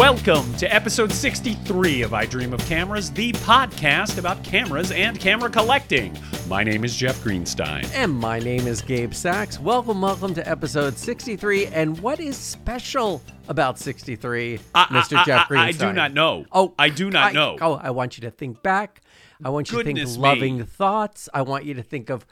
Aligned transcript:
Welcome 0.00 0.54
to 0.54 0.74
episode 0.74 1.12
63 1.12 2.00
of 2.00 2.14
I 2.14 2.24
Dream 2.24 2.54
of 2.54 2.60
Cameras, 2.60 3.10
the 3.10 3.32
podcast 3.32 4.16
about 4.16 4.42
cameras 4.42 4.92
and 4.92 5.20
camera 5.20 5.50
collecting. 5.50 6.16
My 6.48 6.64
name 6.64 6.84
is 6.86 6.96
Jeff 6.96 7.22
Greenstein. 7.22 7.86
And 7.94 8.10
my 8.10 8.38
name 8.38 8.66
is 8.66 8.80
Gabe 8.80 9.12
Sachs. 9.12 9.60
Welcome, 9.60 10.00
welcome 10.00 10.32
to 10.32 10.48
episode 10.48 10.96
63. 10.96 11.66
And 11.66 12.00
what 12.00 12.18
is 12.18 12.38
special 12.38 13.20
about 13.48 13.78
63, 13.78 14.58
I- 14.74 14.84
Mr. 14.86 15.18
I- 15.18 15.24
Jeff 15.24 15.50
I- 15.50 15.54
Greenstein? 15.54 15.58
I 15.66 15.72
do 15.72 15.92
not 15.92 16.14
know. 16.14 16.46
Oh, 16.50 16.72
I 16.78 16.88
do 16.88 17.10
not 17.10 17.34
know. 17.34 17.58
Oh, 17.60 17.74
I 17.74 17.90
want 17.90 18.16
you 18.16 18.22
to 18.22 18.30
think 18.30 18.62
back. 18.62 19.02
I 19.44 19.50
want 19.50 19.70
you 19.70 19.76
to 19.78 19.84
Goodness 19.84 20.12
think 20.12 20.22
me. 20.22 20.28
loving 20.30 20.64
thoughts. 20.64 21.28
I 21.34 21.42
want 21.42 21.66
you 21.66 21.74
to 21.74 21.82
think 21.82 22.08
of, 22.08 22.24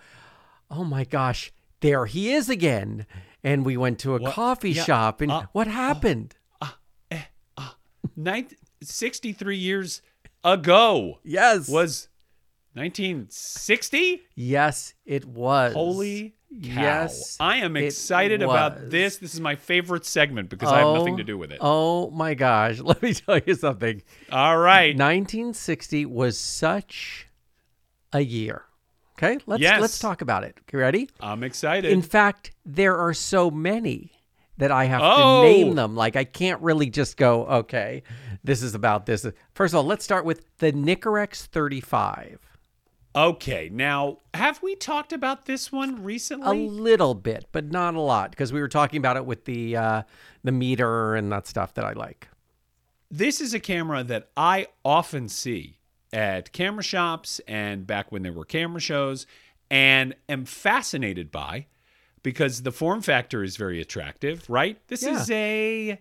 oh 0.70 0.84
my 0.84 1.04
gosh, 1.04 1.52
there 1.80 2.06
he 2.06 2.32
is 2.32 2.48
again. 2.48 3.04
And 3.44 3.66
we 3.66 3.76
went 3.76 3.98
to 4.00 4.16
a 4.16 4.20
What? 4.20 4.32
coffee 4.32 4.70
Yeah. 4.72 4.84
shop. 4.84 5.20
And 5.20 5.30
Uh, 5.30 5.42
what 5.52 5.66
happened? 5.66 6.34
Nin- 8.16 8.48
63 8.82 9.56
years 9.56 10.02
ago 10.44 11.18
yes. 11.24 11.68
was 11.68 12.08
1960? 12.74 14.22
yes, 14.34 14.94
it 15.04 15.24
was. 15.24 15.72
Holy 15.74 16.34
cow. 16.50 16.80
Yes, 16.80 17.36
I 17.40 17.56
am 17.56 17.76
excited 17.76 18.42
about 18.42 18.90
this. 18.90 19.18
This 19.18 19.34
is 19.34 19.40
my 19.40 19.56
favorite 19.56 20.06
segment 20.06 20.48
because 20.48 20.70
I 20.70 20.78
have 20.78 20.94
nothing 20.94 21.18
to 21.18 21.24
do 21.24 21.36
with 21.36 21.50
it. 21.52 21.58
Oh, 21.60 22.06
oh 22.06 22.10
my 22.10 22.34
gosh. 22.34 22.78
Let 22.80 23.02
me 23.02 23.14
tell 23.14 23.40
you 23.44 23.54
something. 23.54 24.02
All 24.30 24.58
right. 24.58 24.94
1960 24.96 26.06
was 26.06 26.38
such 26.38 27.28
a 28.12 28.20
year. 28.20 28.64
Okay, 29.18 29.38
let's 29.46 29.60
Yes. 29.60 29.80
let's 29.80 29.98
talk 29.98 30.22
about 30.22 30.44
it. 30.44 30.56
Okay, 30.62 30.78
ready? 30.78 31.10
I'm 31.18 31.42
excited. 31.42 31.90
In 31.90 32.02
fact, 32.02 32.52
there 32.64 32.96
are 32.96 33.12
so 33.12 33.50
many 33.50 34.12
that 34.58 34.70
I 34.70 34.84
have 34.84 35.00
Oh. 35.02 35.42
to 35.42 35.48
name 35.48 35.74
them. 35.74 35.96
Like 35.96 36.14
I 36.16 36.24
can't 36.24 36.60
really 36.60 36.90
just 36.90 37.16
go, 37.16 37.46
okay, 37.46 38.02
this 38.44 38.62
is 38.62 38.74
about 38.74 39.06
this. 39.06 39.26
First 39.54 39.72
of 39.74 39.78
all, 39.78 39.84
let's 39.84 40.04
start 40.04 40.24
with 40.24 40.44
the 40.58 40.72
Nikkorex 40.72 41.46
35. 41.46 42.38
okay. 43.16 43.68
Now, 43.72 44.18
have 44.34 44.62
we 44.62 44.76
talked 44.76 45.12
about 45.12 45.46
this 45.46 45.72
one 45.72 46.02
recently? 46.04 46.66
A 46.66 46.70
little 46.70 47.14
bit, 47.14 47.46
but 47.52 47.70
not 47.72 47.94
a 47.94 48.00
lot, 48.00 48.30
because 48.30 48.52
we 48.52 48.60
were 48.60 48.68
talking 48.68 48.98
about 48.98 49.16
it 49.16 49.24
with 49.24 49.44
the 49.44 49.76
uh, 49.76 50.02
the 50.44 50.52
meter 50.52 51.14
and 51.16 51.32
that 51.32 51.46
stuff 51.46 51.74
that 51.74 51.84
I 51.84 51.92
like. 51.94 52.28
this 53.10 53.40
is 53.40 53.54
a 53.54 53.60
camera 53.60 54.04
that 54.04 54.28
I 54.36 54.66
often 54.84 55.28
see 55.28 55.78
at 56.12 56.52
camera 56.52 56.82
shops 56.82 57.40
and 57.48 57.86
back 57.86 58.12
when 58.12 58.22
there 58.22 58.32
were 58.32 58.44
camera 58.44 58.80
shows 58.80 59.26
and 59.70 60.14
am 60.28 60.44
fascinated 60.44 61.30
by 61.30 61.66
because 62.28 62.60
the 62.62 62.70
form 62.70 63.00
factor 63.00 63.42
is 63.42 63.56
very 63.56 63.80
attractive, 63.80 64.44
right? 64.50 64.76
This 64.88 65.02
Yeah. 65.02 65.18
is 65.18 65.30
a 65.30 65.98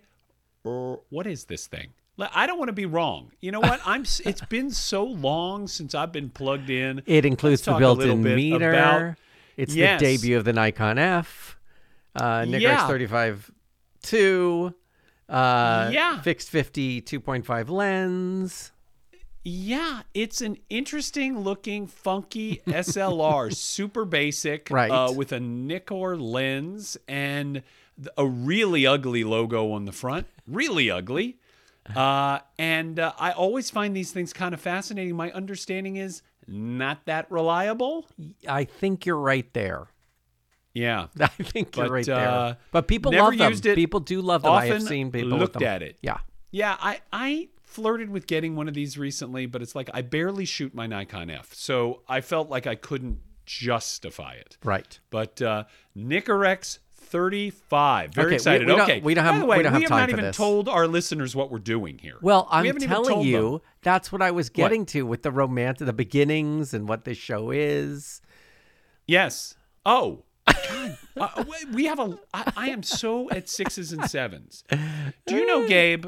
er, 0.66 0.96
what 1.08 1.26
is 1.26 1.44
this 1.46 1.66
thing? 1.66 1.88
I 2.18 2.46
don't 2.46 2.58
want 2.58 2.68
to 2.68 2.74
be 2.74 2.84
wrong. 2.84 3.32
You 3.40 3.50
know 3.50 3.60
what? 3.60 3.80
I'm 3.86 4.02
it's 4.02 4.42
been 4.50 4.70
so 4.70 5.04
long 5.04 5.68
since 5.68 5.94
I've 5.94 6.12
been 6.12 6.28
plugged 6.28 6.68
in. 6.68 7.00
It 7.06 7.24
includes 7.24 7.62
the 7.62 7.72
built-in 7.78 8.22
meter. 8.22 8.74
about- 8.74 9.16
it's 9.56 9.74
Yes. 9.74 10.00
the 10.00 10.06
debut 10.18 10.36
of 10.36 10.44
the 10.44 10.52
Nikon 10.52 10.98
F, 10.98 11.56
uh, 12.14 12.42
Nikkorex 12.42 12.60
Yeah. 12.60 12.86
35 12.86 13.50
2, 14.02 14.74
uh, 15.30 15.88
Yeah. 15.90 16.20
fixed 16.20 16.50
50 16.50 17.00
2.5 17.00 17.70
lens. 17.70 18.72
Yeah, 19.50 20.02
it's 20.12 20.42
an 20.42 20.58
interesting 20.68 21.40
looking, 21.40 21.86
funky 21.86 22.60
SLR, 22.66 23.54
super 23.56 24.04
basic, 24.04 24.68
Right. 24.70 24.90
uh, 24.90 25.10
with 25.10 25.32
a 25.32 25.38
Nikkor 25.38 26.20
lens 26.20 26.98
and 27.08 27.62
a 28.18 28.26
really 28.26 28.86
ugly 28.86 29.24
logo 29.24 29.72
on 29.72 29.86
the 29.86 29.92
front. 29.92 30.26
Really 30.46 30.90
ugly. 30.90 31.38
Uh, 31.96 32.40
and 32.58 32.98
uh, 32.98 33.14
I 33.18 33.32
always 33.32 33.70
find 33.70 33.96
these 33.96 34.12
things 34.12 34.34
kind 34.34 34.52
of 34.52 34.60
fascinating. 34.60 35.16
My 35.16 35.32
understanding 35.32 35.96
is 35.96 36.20
not 36.46 37.06
that 37.06 37.30
reliable. 37.30 38.06
I 38.46 38.64
think 38.64 39.06
you're 39.06 39.16
right 39.16 39.50
there. 39.54 39.86
Yeah. 40.74 41.06
I 41.20 41.28
think 41.28 41.74
you're 41.74 41.88
right 41.88 42.06
uh, 42.06 42.18
there. 42.18 42.56
But 42.70 42.86
people 42.86 43.12
love 43.12 43.38
them. 43.38 43.50
used 43.50 43.64
it, 43.64 43.76
people 43.76 44.00
do 44.00 44.20
love 44.20 44.42
them. 44.42 44.52
I 44.52 44.66
have 44.66 44.82
seen 44.82 45.10
people 45.10 45.38
looked 45.38 45.62
at 45.62 45.82
it. 45.82 45.96
Yeah. 46.02 46.18
Yeah, 46.50 46.76
I, 46.78 47.00
I 47.12 47.48
flirted 47.68 48.10
with 48.10 48.26
getting 48.26 48.56
one 48.56 48.66
of 48.68 48.74
these 48.74 48.98
recently, 48.98 49.46
but 49.46 49.62
it's 49.62 49.74
like 49.74 49.88
I 49.94 50.02
barely 50.02 50.44
shoot 50.44 50.74
my 50.74 50.86
Nikon 50.86 51.30
F. 51.30 51.54
So 51.54 52.02
I 52.08 52.20
felt 52.20 52.48
like 52.48 52.66
I 52.66 52.74
couldn't 52.74 53.20
justify 53.46 54.34
it. 54.34 54.58
Right. 54.64 54.98
But 55.10 55.40
uh, 55.40 55.64
Nikkorex 55.96 56.78
35. 56.94 58.12
Very 58.14 58.24
Okay, 58.26 58.30
we- 58.30 58.34
excited. 58.34 58.66
we 58.66 58.72
don't- 58.74 58.80
okay. 58.82 59.00
we 59.00 59.14
don't 59.14 59.24
have, 59.24 59.32
By 59.32 59.36
have- 59.36 59.42
the 59.42 59.46
way, 59.46 59.56
we 59.58 59.62
don't 59.62 59.72
have 59.72 59.82
have 59.82 59.88
time 59.88 60.00
not 60.00 60.10
even 60.10 60.24
this. 60.26 60.36
told 60.36 60.68
our 60.68 60.86
listeners 60.86 61.34
what 61.36 61.50
we're 61.50 61.58
doing 61.58 61.98
here. 61.98 62.16
Well, 62.20 62.46
I'm 62.50 62.64
haven't 62.66 62.82
telling 62.82 63.22
you, 63.22 63.50
them. 63.50 63.60
that's 63.82 64.10
what 64.12 64.20
I 64.22 64.30
was 64.32 64.50
getting 64.50 64.84
to 64.86 65.02
with 65.06 65.22
the 65.22 65.30
romantic, 65.30 65.86
the 65.86 65.92
beginnings 65.92 66.74
and 66.74 66.88
what 66.88 67.04
this 67.04 67.16
show 67.18 67.50
is. 67.50 68.20
Yes. 69.06 69.54
Oh. 69.86 70.24
God. 70.46 70.98
Uh, 71.18 71.42
we- 71.48 71.72
we 71.74 71.84
have 71.86 71.98
a. 71.98 72.16
I, 72.32 72.52
I 72.56 72.68
am 72.70 72.84
so 72.84 73.28
at 73.30 73.48
sixes 73.48 73.92
and 73.92 74.08
sevens. 74.08 74.62
Do 75.26 75.34
you 75.34 75.44
know, 75.46 75.66
Gabe? 75.68 76.06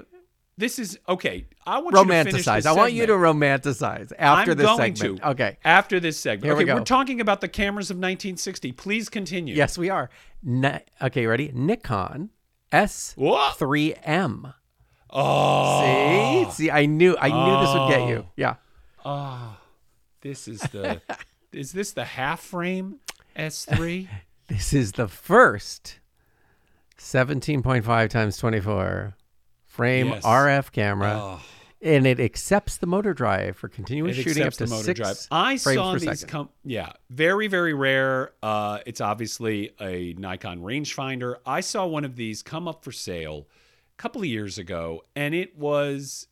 This 0.60 0.78
is 0.78 0.98
okay. 1.09 1.47
I 1.66 1.78
want 1.78 1.97
you 1.97 2.04
to 2.04 2.10
Romanticize. 2.10 2.66
I 2.66 2.72
want 2.72 2.93
you 2.93 3.06
to 3.06 3.15
romanticize 3.15 4.12
after 4.19 4.50
I'm 4.50 4.59
this 4.59 4.66
going 4.66 4.94
segment. 4.94 5.22
to. 5.22 5.28
Okay. 5.31 5.56
After 5.65 5.98
this 5.98 6.21
segment. 6.21 6.44
Here 6.44 6.54
we 6.54 6.65
okay, 6.65 6.75
go. 6.75 6.82
are 6.82 6.84
talking 6.84 7.19
about 7.19 7.41
the 7.41 7.48
cameras 7.48 7.91
of 7.91 7.97
1960. 7.97 8.72
Please 8.72 9.09
continue. 9.09 9.54
Yes, 9.54 9.78
we 9.78 9.88
are. 9.88 10.10
Ni- 10.43 10.81
okay, 11.00 11.25
ready? 11.25 11.50
Nikon 11.54 12.28
S3M. 12.70 14.53
Oh. 15.09 16.44
See? 16.50 16.65
See, 16.65 16.70
I 16.70 16.84
knew 16.84 17.16
I 17.19 17.28
knew 17.28 17.60
this 17.65 17.75
would 17.75 17.88
get 17.88 18.09
you. 18.09 18.26
Oh. 18.26 18.32
Yeah. 18.37 18.54
Oh. 19.03 19.56
This 20.20 20.47
is 20.47 20.60
the. 20.60 21.00
is 21.53 21.72
this 21.72 21.93
the 21.93 22.04
half 22.04 22.41
frame 22.41 23.00
S3? 23.34 24.09
This 24.49 24.72
is 24.72 24.93
the 24.93 25.06
first 25.06 26.00
17.5 26.99 28.10
times 28.10 28.37
24 28.37 29.15
frame 29.81 30.09
Yes. 30.09 30.25
RF 30.25 30.73
camera. 30.73 31.19
Oh. 31.21 31.41
And 31.83 32.07
it 32.07 32.21
accepts 32.21 32.77
the 32.77 32.87
motor 32.87 33.15
drive 33.15 33.57
for 33.57 33.67
continuous 33.69 34.19
It 34.19 34.23
shooting 34.25 34.43
up 34.43 34.53
to 34.53 34.65
the 34.65 34.71
motor 34.71 34.85
six 34.85 35.01
drive. 35.01 35.27
I 35.31 35.57
frames 35.57 35.79
saw 35.79 35.93
per 35.95 35.99
these 35.99 36.25
come. 36.25 36.51
Yeah, 36.63 36.93
very 37.09 37.47
very 37.47 37.73
rare. 37.73 38.33
Uh, 38.43 38.81
it's 38.85 39.01
obviously 39.01 39.71
a 39.81 40.13
Nikon 40.19 40.61
rangefinder. 40.61 41.37
I 41.47 41.61
saw 41.61 41.87
one 41.87 42.05
of 42.05 42.17
these 42.17 42.43
come 42.43 42.69
up 42.69 42.85
for 42.85 42.93
sale 42.93 43.49
a 43.99 44.03
couple 44.03 44.21
of 44.21 44.27
years 44.29 44.59
ago, 44.59 45.05
and 45.17 45.35
it 45.35 45.57
was, 45.57 46.27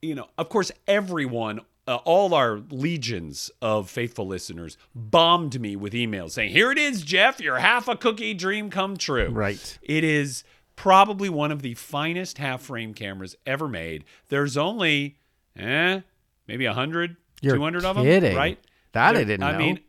you 0.00 0.14
know, 0.14 0.28
of 0.38 0.48
course, 0.48 0.72
everyone. 0.88 1.60
Uh, 1.86 1.96
all 2.06 2.32
our 2.32 2.62
legions 2.70 3.50
of 3.60 3.90
faithful 3.90 4.26
listeners 4.26 4.78
bombed 4.94 5.60
me 5.60 5.76
with 5.76 5.92
emails 5.92 6.30
saying, 6.30 6.50
"Here 6.50 6.72
it 6.72 6.78
is, 6.78 7.02
Jeff. 7.02 7.40
Your 7.40 7.58
half 7.58 7.88
a 7.88 7.94
cookie 7.94 8.32
dream 8.32 8.70
come 8.70 8.96
true." 8.96 9.28
Right. 9.28 9.78
It 9.82 10.02
is 10.02 10.44
probably 10.76 11.28
one 11.28 11.52
of 11.52 11.62
the 11.62 11.74
finest 11.74 12.38
half 12.38 12.62
frame 12.62 12.94
cameras 12.94 13.36
ever 13.46 13.68
made. 13.68 14.04
There's 14.28 14.56
only, 14.56 15.18
eh, 15.56 16.00
maybe 16.46 16.66
100, 16.66 17.16
You're 17.40 17.56
200 17.56 17.84
of 17.84 17.96
them, 17.96 18.36
right? 18.36 18.58
That 18.92 19.16
I 19.16 19.24
didn't 19.24 19.42
I 19.42 19.52
know. 19.52 19.58
mean, 19.58 19.80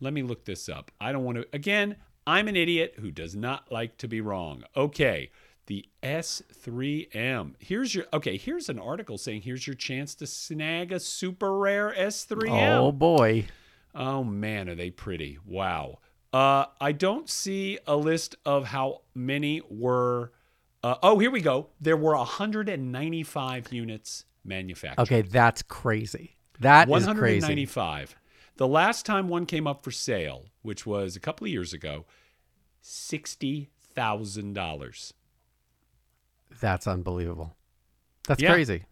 let 0.00 0.12
me 0.12 0.22
look 0.22 0.44
this 0.44 0.68
up. 0.68 0.90
I 1.00 1.12
don't 1.12 1.24
want 1.24 1.38
to, 1.38 1.46
again, 1.52 1.96
I'm 2.26 2.48
an 2.48 2.56
idiot 2.56 2.94
who 2.98 3.10
does 3.10 3.34
not 3.34 3.70
like 3.70 3.96
to 3.98 4.08
be 4.08 4.20
wrong. 4.20 4.64
Okay. 4.76 5.30
The 5.66 5.86
S3M. 6.02 7.54
Here's 7.58 7.94
your, 7.94 8.04
okay, 8.12 8.36
here's 8.36 8.68
an 8.68 8.78
article 8.78 9.16
saying 9.16 9.42
here's 9.42 9.66
your 9.66 9.76
chance 9.76 10.14
to 10.16 10.26
snag 10.26 10.92
a 10.92 11.00
super 11.00 11.56
rare 11.56 11.94
S3M. 11.96 12.76
Oh 12.76 12.92
boy. 12.92 13.46
Oh 13.94 14.24
man, 14.24 14.68
are 14.68 14.74
they 14.74 14.90
pretty? 14.90 15.38
Wow. 15.46 15.98
Uh, 16.32 16.66
I 16.80 16.92
don't 16.92 17.28
see 17.28 17.78
a 17.86 17.96
list 17.96 18.36
of 18.46 18.66
how 18.66 19.02
many 19.14 19.60
were. 19.68 20.32
Uh, 20.82 20.96
oh, 21.02 21.18
here 21.18 21.30
we 21.30 21.40
go. 21.40 21.68
There 21.80 21.96
were 21.96 22.16
195 22.16 23.72
units 23.72 24.24
manufactured. 24.44 25.02
Okay, 25.02 25.22
that's 25.22 25.62
crazy. 25.62 26.36
That 26.60 26.88
is 26.88 27.04
crazy. 27.04 27.06
195. 27.06 28.16
The 28.56 28.68
last 28.68 29.06
time 29.06 29.28
one 29.28 29.46
came 29.46 29.66
up 29.66 29.84
for 29.84 29.90
sale, 29.90 30.46
which 30.62 30.86
was 30.86 31.16
a 31.16 31.20
couple 31.20 31.44
of 31.46 31.50
years 31.50 31.72
ago, 31.72 32.04
sixty 32.80 33.70
thousand 33.94 34.52
dollars. 34.54 35.14
That's 36.60 36.86
unbelievable. 36.86 37.54
That's 38.28 38.40
Yeah. 38.42 38.52
crazy. 38.52 38.84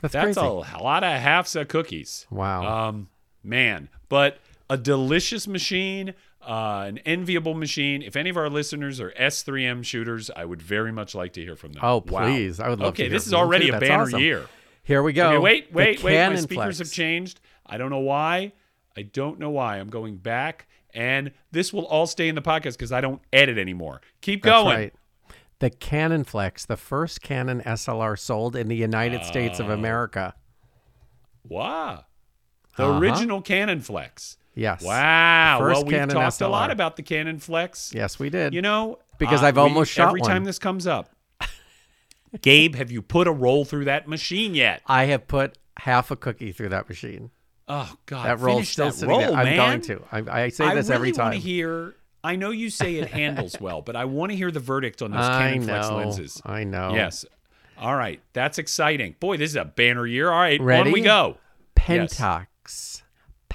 That's, 0.00 0.12
That's 0.12 0.24
crazy. 0.36 0.40
a, 0.40 0.78
a 0.78 0.82
lot 0.82 1.04
of 1.04 1.12
halves 1.20 1.54
of 1.56 1.68
cookies. 1.68 2.26
Wow. 2.30 2.88
Um, 2.88 3.08
man, 3.42 3.88
but 4.08 4.38
a 4.70 4.76
delicious 4.76 5.46
machine, 5.46 6.14
uh, 6.46 6.84
an 6.86 6.98
enviable 6.98 7.54
machine. 7.54 8.02
If 8.02 8.16
any 8.16 8.30
of 8.30 8.36
our 8.36 8.48
listeners 8.50 9.00
are 9.00 9.10
S3M 9.12 9.84
shooters, 9.84 10.30
I 10.34 10.44
would 10.44 10.62
very 10.62 10.92
much 10.92 11.14
like 11.14 11.32
to 11.34 11.42
hear 11.42 11.56
from 11.56 11.72
them. 11.72 11.82
Oh, 11.84 12.02
Wow. 12.06 12.24
please. 12.24 12.58
I 12.60 12.68
would 12.68 12.80
love 12.80 12.94
to 12.94 13.02
Okay, 13.02 13.08
this 13.10 13.26
is 13.26 13.34
already 13.34 13.68
a 13.68 13.78
banner 13.78 14.02
awesome. 14.04 14.20
year. 14.20 14.46
Here 14.82 15.02
we 15.02 15.12
go. 15.12 15.28
Okay, 15.30 15.38
wait, 15.38 15.72
wait, 15.72 16.02
wait. 16.02 16.28
My 16.28 16.36
speakers 16.36 16.78
have 16.78 16.90
changed. 16.90 17.40
I 17.66 17.76
don't 17.78 17.90
know 17.90 17.98
why. 18.00 18.52
I 18.96 19.02
don't 19.02 19.38
know 19.38 19.50
why. 19.50 19.76
I'm 19.78 19.88
going 19.88 20.16
back, 20.16 20.66
and 20.92 21.30
this 21.52 21.72
will 21.72 21.86
all 21.86 22.06
stay 22.06 22.28
in 22.28 22.34
the 22.34 22.42
podcast 22.42 22.72
because 22.72 22.92
I 22.92 23.00
don't 23.00 23.22
edit 23.32 23.56
anymore. 23.58 24.00
Keep 24.20 24.42
That's 24.42 24.52
going. 24.62 24.76
right. 24.76 24.94
The 25.60 25.70
Canonflex, 25.70 26.66
the 26.66 26.76
first 26.76 27.22
Canon 27.22 27.62
SLR 27.64 28.18
sold 28.18 28.56
in 28.56 28.66
the 28.66 28.74
United 28.76 29.24
States 29.24 29.60
Oh. 29.60 29.64
of 29.64 29.70
America. 29.70 30.34
Wow. 31.48 32.04
The 32.76 32.84
Uh-huh. 32.86 32.98
original 32.98 33.42
Canonflex. 33.42 34.36
Yes. 34.54 34.82
Wow. 34.82 35.56
First 35.60 35.82
well, 35.82 35.90
Canon 35.90 36.08
talked 36.14 36.40
a 36.40 36.48
lot 36.48 36.70
about 36.70 36.96
the 36.96 37.02
Canonflex. 37.02 37.94
Yes, 37.94 38.18
we 38.18 38.28
did. 38.30 38.52
You 38.54 38.62
know, 38.62 38.98
Because 39.18 39.42
uh, 39.42 39.46
I've 39.46 39.58
almost 39.58 39.90
shot 39.92 40.08
every 40.08 40.20
one. 40.20 40.30
time 40.30 40.44
this 40.44 40.58
comes 40.58 40.86
up. 40.86 41.10
Gabe, 42.42 42.74
have 42.74 42.90
you 42.90 43.02
put 43.02 43.26
a 43.26 43.32
roll 43.32 43.64
through 43.64 43.84
that 43.86 44.08
machine 44.08 44.54
yet? 44.54 44.82
I 44.86 45.04
have 45.04 45.26
put 45.26 45.58
half 45.78 46.10
a 46.10 46.16
cookie 46.16 46.52
through 46.52 46.70
that 46.70 46.88
machine. 46.88 47.30
Oh 47.68 47.94
God, 48.06 48.26
That 48.26 48.40
roll's 48.40 48.56
finish 48.56 48.72
still 48.72 48.86
that 48.86 48.94
sitting 48.94 49.08
roll, 49.08 49.20
there. 49.20 49.32
I'm 49.32 49.44
man. 49.44 49.56
going 49.56 49.80
to. 49.82 50.02
I, 50.12 50.42
I 50.44 50.48
say 50.48 50.64
I 50.64 50.74
this 50.74 50.86
really 50.88 50.94
every 50.96 51.08
want 51.12 51.16
time. 51.16 51.32
to 51.32 51.38
hear. 51.38 51.94
I 52.24 52.36
know 52.36 52.50
you 52.50 52.70
say 52.70 52.96
it 52.96 53.08
handles 53.08 53.60
well, 53.60 53.82
but 53.82 53.96
I 53.96 54.04
want 54.04 54.30
to 54.32 54.36
hear 54.36 54.50
the 54.50 54.60
verdict 54.60 55.00
on 55.02 55.10
those 55.12 55.20
I 55.24 55.54
Canonflex 55.56 55.96
lenses. 55.96 56.42
I 56.44 56.64
know. 56.64 56.92
Yes. 56.94 57.24
All 57.78 57.96
right, 57.96 58.20
that's 58.32 58.58
exciting. 58.58 59.16
Boy, 59.18 59.38
this 59.38 59.50
is 59.50 59.56
a 59.56 59.64
banner 59.64 60.06
year. 60.06 60.30
All 60.30 60.38
right, 60.38 60.60
on 60.60 60.66
Ready? 60.66 60.92
we 60.92 61.00
go. 61.00 61.38
Pentax. 61.74 63.01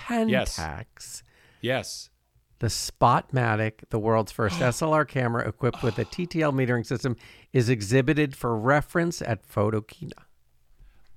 Pentax. 0.08 1.24
Yes. 1.62 2.10
The 2.60 2.68
Spotmatic, 2.68 3.90
the 3.90 4.00
world's 4.00 4.32
first 4.32 4.60
SLR 4.60 5.08
camera 5.08 5.48
equipped 5.48 5.84
with 5.84 6.00
a 6.00 6.06
TTL 6.06 6.54
metering 6.54 6.86
system, 6.86 7.16
is 7.54 7.70
exhibited 7.70 8.36
for 8.36 8.58
reference 8.58 9.22
at 9.22 9.48
Photokina. 9.48 10.14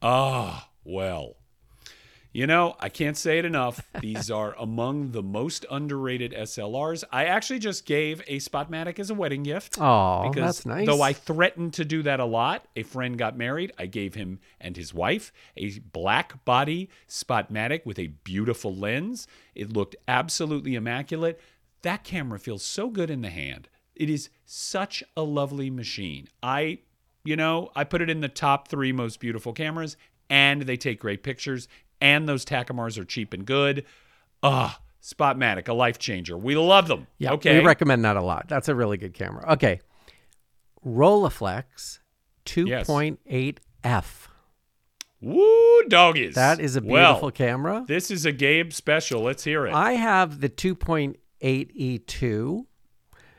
Ah, 0.02 0.68
well. 0.84 1.36
You 2.32 2.46
know, 2.46 2.76
I 2.78 2.88
can't 2.88 3.16
say 3.16 3.38
it 3.38 3.44
enough. 3.44 3.84
These 4.00 4.30
are 4.30 4.54
among 4.58 5.10
the 5.10 5.22
most 5.22 5.66
underrated 5.70 6.32
SLRs. 6.32 7.02
I 7.10 7.24
actually 7.24 7.58
just 7.58 7.84
gave 7.86 8.20
a 8.28 8.38
Spotmatic 8.38 8.98
as 8.98 9.10
a 9.10 9.14
wedding 9.14 9.42
gift. 9.42 9.78
Oh, 9.80 10.32
that's 10.32 10.64
nice. 10.64 10.86
though 10.86 11.02
I 11.02 11.12
threatened 11.12 11.74
to 11.74 11.84
do 11.84 12.02
that 12.04 12.20
a 12.20 12.24
lot, 12.24 12.66
a 12.76 12.84
friend 12.84 13.18
got 13.18 13.36
married. 13.36 13.72
I 13.78 13.86
gave 13.86 14.14
him 14.14 14.38
and 14.60 14.76
his 14.76 14.94
wife 14.94 15.32
a 15.56 15.78
black 15.80 16.44
body 16.44 16.88
Spotmatic 17.08 17.84
with 17.84 17.98
a 17.98 18.08
beautiful 18.08 18.74
lens. 18.74 19.26
It 19.54 19.72
looked 19.72 19.96
absolutely 20.06 20.76
immaculate. 20.76 21.40
That 21.82 22.04
camera 22.04 22.38
feels 22.38 22.62
so 22.62 22.90
good 22.90 23.10
in 23.10 23.22
the 23.22 23.30
hand. 23.30 23.68
It 23.96 24.08
is 24.08 24.30
such 24.44 25.02
a 25.16 25.22
lovely 25.22 25.68
machine. 25.68 26.28
I, 26.42 26.78
you 27.24 27.36
know, 27.36 27.70
I 27.74 27.84
put 27.84 28.02
it 28.02 28.08
in 28.08 28.20
the 28.20 28.28
top 28.28 28.68
three 28.68 28.92
most 28.92 29.18
beautiful 29.20 29.52
cameras, 29.52 29.96
and 30.28 30.62
they 30.62 30.76
take 30.76 31.00
great 31.00 31.22
pictures, 31.22 31.68
and 32.00 32.28
those 32.28 32.44
Takumars 32.44 32.98
are 32.98 33.04
cheap 33.04 33.32
and 33.32 33.46
good. 33.46 33.84
Ah, 34.42 34.80
Spotmatic, 35.02 35.68
a 35.68 35.72
life 35.72 35.98
changer. 35.98 36.36
We 36.36 36.56
love 36.56 36.88
them. 36.88 37.06
Yeah, 37.18 37.32
okay. 37.32 37.58
we 37.58 37.64
recommend 37.64 38.04
that 38.04 38.16
a 38.16 38.22
lot. 38.22 38.48
That's 38.48 38.68
a 38.68 38.74
really 38.74 38.98
good 38.98 39.14
camera. 39.14 39.52
Okay. 39.52 39.80
Rolleiflex 40.86 41.98
2.8F. 42.44 44.26
Woo, 45.22 45.82
doggies. 45.88 46.34
That 46.34 46.60
is 46.60 46.76
a 46.76 46.80
Well, 46.82 47.12
beautiful 47.12 47.30
camera. 47.30 47.84
This 47.86 48.10
is 48.10 48.24
a 48.24 48.32
Gabe 48.32 48.72
special. 48.72 49.22
Let's 49.22 49.44
hear 49.44 49.66
it. 49.66 49.74
I 49.74 49.92
have 49.92 50.40
the 50.40 50.48
2.8E2. 50.48 52.64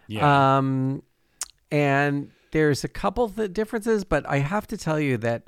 yeah. 0.07 0.57
Um, 0.57 1.03
and 1.71 2.31
there's 2.51 2.83
a 2.83 2.87
couple 2.87 3.23
of 3.23 3.53
differences, 3.53 4.03
but 4.03 4.27
I 4.27 4.39
have 4.39 4.67
to 4.67 4.77
tell 4.77 4.99
you 4.99 5.17
that 5.17 5.47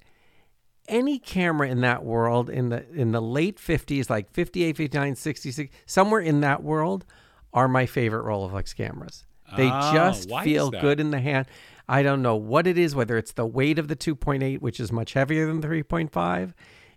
any 0.87 1.17
camera 1.19 1.67
in 1.69 1.81
that 1.81 2.03
world 2.03 2.49
in 2.49 2.69
the 2.69 2.85
in 2.93 3.11
the 3.11 3.21
late 3.21 3.57
50s, 3.57 4.09
like 4.09 4.31
58, 4.31 4.75
59, 4.77 5.15
66, 5.15 5.75
somewhere 5.85 6.19
in 6.21 6.41
that 6.41 6.61
world, 6.63 7.05
are 7.53 7.67
my 7.67 7.85
favorite 7.85 8.25
Rolleiflex 8.25 8.75
cameras. 8.75 9.25
They 9.55 9.69
Oh, 9.71 9.91
just 9.93 10.29
feel 10.43 10.69
good 10.81 10.99
in 10.99 11.11
the 11.11 11.19
hand. 11.21 11.45
I 11.87 12.01
don't 12.01 12.21
know 12.21 12.35
what 12.35 12.65
it 12.65 12.77
is, 12.77 12.95
whether 12.95 13.17
it's 13.17 13.33
the 13.33 13.45
weight 13.45 13.77
of 13.77 13.87
the 13.87 13.95
2.8, 13.95 14.61
which 14.61 14.79
is 14.79 14.91
much 14.91 15.13
heavier 15.13 15.45
than 15.47 15.61
3.5. 15.61 16.53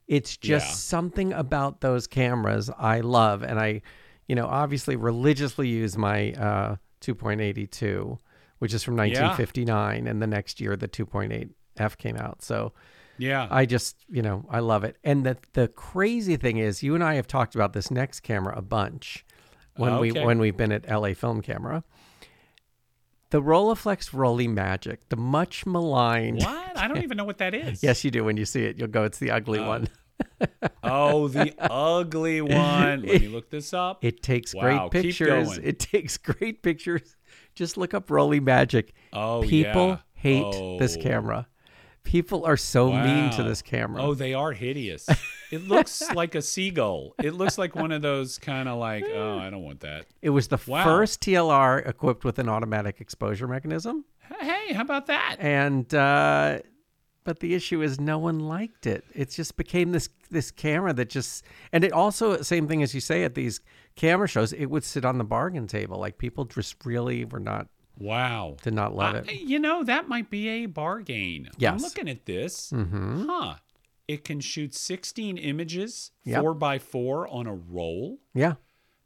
It's 0.07 0.37
just 0.37 0.67
Yeah. 0.69 0.73
something 0.75 1.33
about 1.33 1.81
those 1.81 2.07
cameras 2.07 2.71
I 2.79 3.01
love. 3.01 3.43
And 3.43 3.59
I, 3.59 3.83
you 4.29 4.35
know, 4.37 4.47
obviously 4.47 4.95
religiously 4.97 5.69
use 5.69 5.99
my 5.99 6.33
uh, 6.33 6.77
2.82, 7.01 8.19
which 8.59 8.73
is 8.73 8.83
from 8.85 8.97
1959. 8.97 10.07
And 10.07 10.23
the 10.23 10.27
next 10.27 10.61
year, 10.61 10.77
the 10.77 10.89
2.8F 10.89 11.97
came 11.99 12.17
out. 12.17 12.43
So 12.43 12.73
yeah. 13.19 13.47
I 13.51 13.67
just, 13.67 13.97
you 14.09 14.23
know, 14.23 14.45
I 14.51 14.61
love 14.61 14.85
it. 14.85 14.97
And 15.05 15.25
the, 15.25 15.37
the 15.53 15.69
crazy 15.69 16.37
thing 16.37 16.59
is, 16.59 16.83
you 16.83 16.95
and 16.95 17.03
I 17.05 17.15
have 17.15 17.27
talked 17.27 17.55
about 17.55 17.73
this 17.73 17.91
next 17.91 18.21
camera 18.21 18.55
a 18.57 18.63
bunch 18.63 19.25
when 19.77 19.99
we 19.99 20.11
when 20.13 20.39
we've 20.39 20.57
been 20.57 20.73
at 20.73 20.89
LA 20.89 21.13
Film 21.15 21.43
Camera. 21.43 21.85
The 23.31 23.43
Rolleiflex 23.43 24.11
Rollei 24.13 24.49
Magic, 24.49 25.09
the 25.09 25.17
much 25.17 25.67
maligned. 25.67 26.43
what? 26.43 26.79
I 26.79 26.87
don't 26.87 27.03
even 27.03 27.17
know 27.17 27.25
what 27.25 27.39
that 27.39 27.55
is. 27.55 27.83
Yes, 27.83 28.05
you 28.05 28.11
do. 28.11 28.23
When 28.25 28.37
you 28.37 28.45
see 28.45 28.65
it, 28.65 28.79
you'll 28.79 28.89
go, 28.89 29.03
it's 29.05 29.19
the 29.19 29.33
ugly 29.33 29.59
oh. 29.59 29.69
one. 29.69 29.89
Oh, 30.83 31.29
the 31.29 31.53
ugly 31.59 32.41
one. 32.41 33.03
Let 33.03 33.21
me 33.21 33.29
look 33.29 33.51
this 33.51 33.75
up. 33.75 34.03
It 34.05 34.23
takes 34.23 34.55
Wow, 34.55 34.89
great 34.89 35.03
pictures. 35.03 35.59
It 35.59 35.79
takes 35.79 36.17
great 36.33 36.63
pictures. 36.63 37.17
Just 37.55 37.77
look 37.77 37.93
up 37.93 38.07
Rollei 38.09 38.41
Magic. 38.43 38.95
Oh, 39.13 39.43
People 39.43 39.89
yeah. 39.89 39.99
hate 40.15 40.79
this 40.79 40.97
Oh. 40.97 41.03
camera. 41.03 41.49
People 42.07 42.45
are 42.47 42.57
so 42.57 42.91
mean 42.93 43.31
to 43.33 43.43
this 43.43 43.61
camera. 43.63 44.01
Oh, 44.03 44.15
they 44.15 44.33
are 44.33 44.53
hideous. 44.53 45.09
It 45.51 45.67
looks 45.69 46.03
like 46.15 46.35
a 46.35 46.41
seagull. 46.43 47.15
It 47.23 47.35
looks 47.35 47.59
like 47.59 47.75
one 47.75 47.93
of 47.93 48.01
those 48.01 48.39
kind 48.39 48.69
of 48.69 48.79
like, 48.79 49.05
oh, 49.13 49.39
I 49.39 49.51
don't 49.51 49.63
want 49.65 49.81
that. 49.81 50.07
It 50.23 50.31
was 50.31 50.49
the 50.49 50.59
Wow. 50.67 50.85
first 50.85 51.21
TLR 51.21 51.87
equipped 51.87 52.25
with 52.25 52.39
an 52.39 52.49
automatic 52.49 53.01
exposure 53.01 53.47
mechanism. 53.49 54.05
Hey, 54.41 54.73
how 54.73 54.83
about 54.83 55.07
that? 55.07 55.37
and 55.41 55.93
uh, 55.95 56.61
but 57.25 57.41
the 57.41 57.55
issue 57.55 57.83
is 57.83 58.01
no 58.01 58.19
one 58.19 58.39
liked 58.39 58.87
it. 58.87 59.05
It 59.13 59.31
just 59.31 59.57
became 59.57 59.91
this 59.93 60.09
this 60.31 60.51
camera 60.53 60.93
that 60.93 61.11
just 61.11 61.45
and 61.73 61.83
it 61.85 61.93
also 61.93 62.41
same 62.43 62.69
thing 62.69 62.83
as 62.85 62.95
you 62.95 63.01
say 63.01 63.25
at 63.25 63.35
these 63.35 63.61
camera 63.97 64.29
shows. 64.29 64.53
It 64.53 64.67
would 64.67 64.85
sit 64.85 65.05
on 65.05 65.19
the 65.19 65.25
bargain 65.25 65.67
table. 65.67 65.99
Like 65.99 66.19
people 66.19 66.45
just 66.45 66.77
really 66.85 67.25
were 67.25 67.41
not 67.41 67.67
Wow. 67.99 68.57
did 68.63 68.75
not 68.75 68.95
love 68.95 69.15
I- 69.15 69.19
it. 69.33 69.41
You 69.41 69.59
know, 69.59 69.83
that 69.85 70.09
might 70.09 70.31
be 70.31 70.49
a 70.49 70.67
bargain. 70.67 71.49
Yes. 71.59 71.73
I'm 71.75 71.79
looking 71.83 72.09
at 72.09 72.27
this. 72.27 72.71
Mm-hmm. 72.71 73.27
Huh. 73.29 73.55
It 74.09 74.23
can 74.25 74.41
shoot 74.41 74.75
16 74.75 75.37
images, 75.37 76.13
Yep. 76.25 76.41
four 76.41 76.55
by 76.55 76.79
four 76.79 77.27
on 77.29 77.47
a 77.47 77.55
roll. 77.55 78.19
Yeah, 78.35 78.55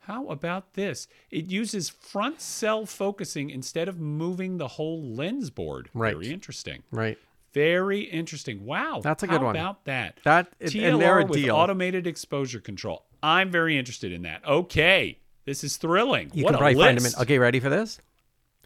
How 0.00 0.26
about 0.28 0.74
this? 0.74 1.06
It 1.30 1.50
uses 1.50 1.88
front 1.88 2.40
cell 2.40 2.84
focusing 2.86 3.48
instead 3.50 3.88
of 3.88 3.98
moving 4.00 4.56
the 4.58 4.66
whole 4.68 5.02
lens 5.02 5.50
board. 5.50 5.88
Right. 5.94 6.14
Very 6.14 6.30
interesting. 6.32 6.82
right. 6.90 7.16
Very 7.52 8.02
interesting. 8.02 8.64
Wow. 8.64 9.00
That's 9.02 9.22
a 9.22 9.26
How 9.26 9.38
good 9.38 9.44
one. 9.44 9.56
about 9.56 9.84
that? 9.86 10.20
That 10.24 10.56
TLR 10.60 10.98
they're 10.98 11.18
a 11.20 11.24
with 11.24 11.32
deal. 11.32 11.56
automated 11.56 12.06
exposure 12.06 12.60
control. 12.60 13.06
I'm 13.22 13.50
very 13.50 13.76
interested 13.76 14.12
in 14.12 14.22
that. 14.22 14.46
Okay. 14.46 15.18
This 15.46 15.64
is 15.64 15.76
thrilling. 15.76 16.30
you 16.32 16.44
what 16.44 16.50
can 16.50 16.54
a 16.56 16.58
probably 16.58 16.74
list. 16.76 16.86
find 16.86 16.98
them 16.98 17.06
in. 17.06 17.22
Okay, 17.22 17.38
ready 17.38 17.58
for 17.58 17.68
this? 17.70 18.00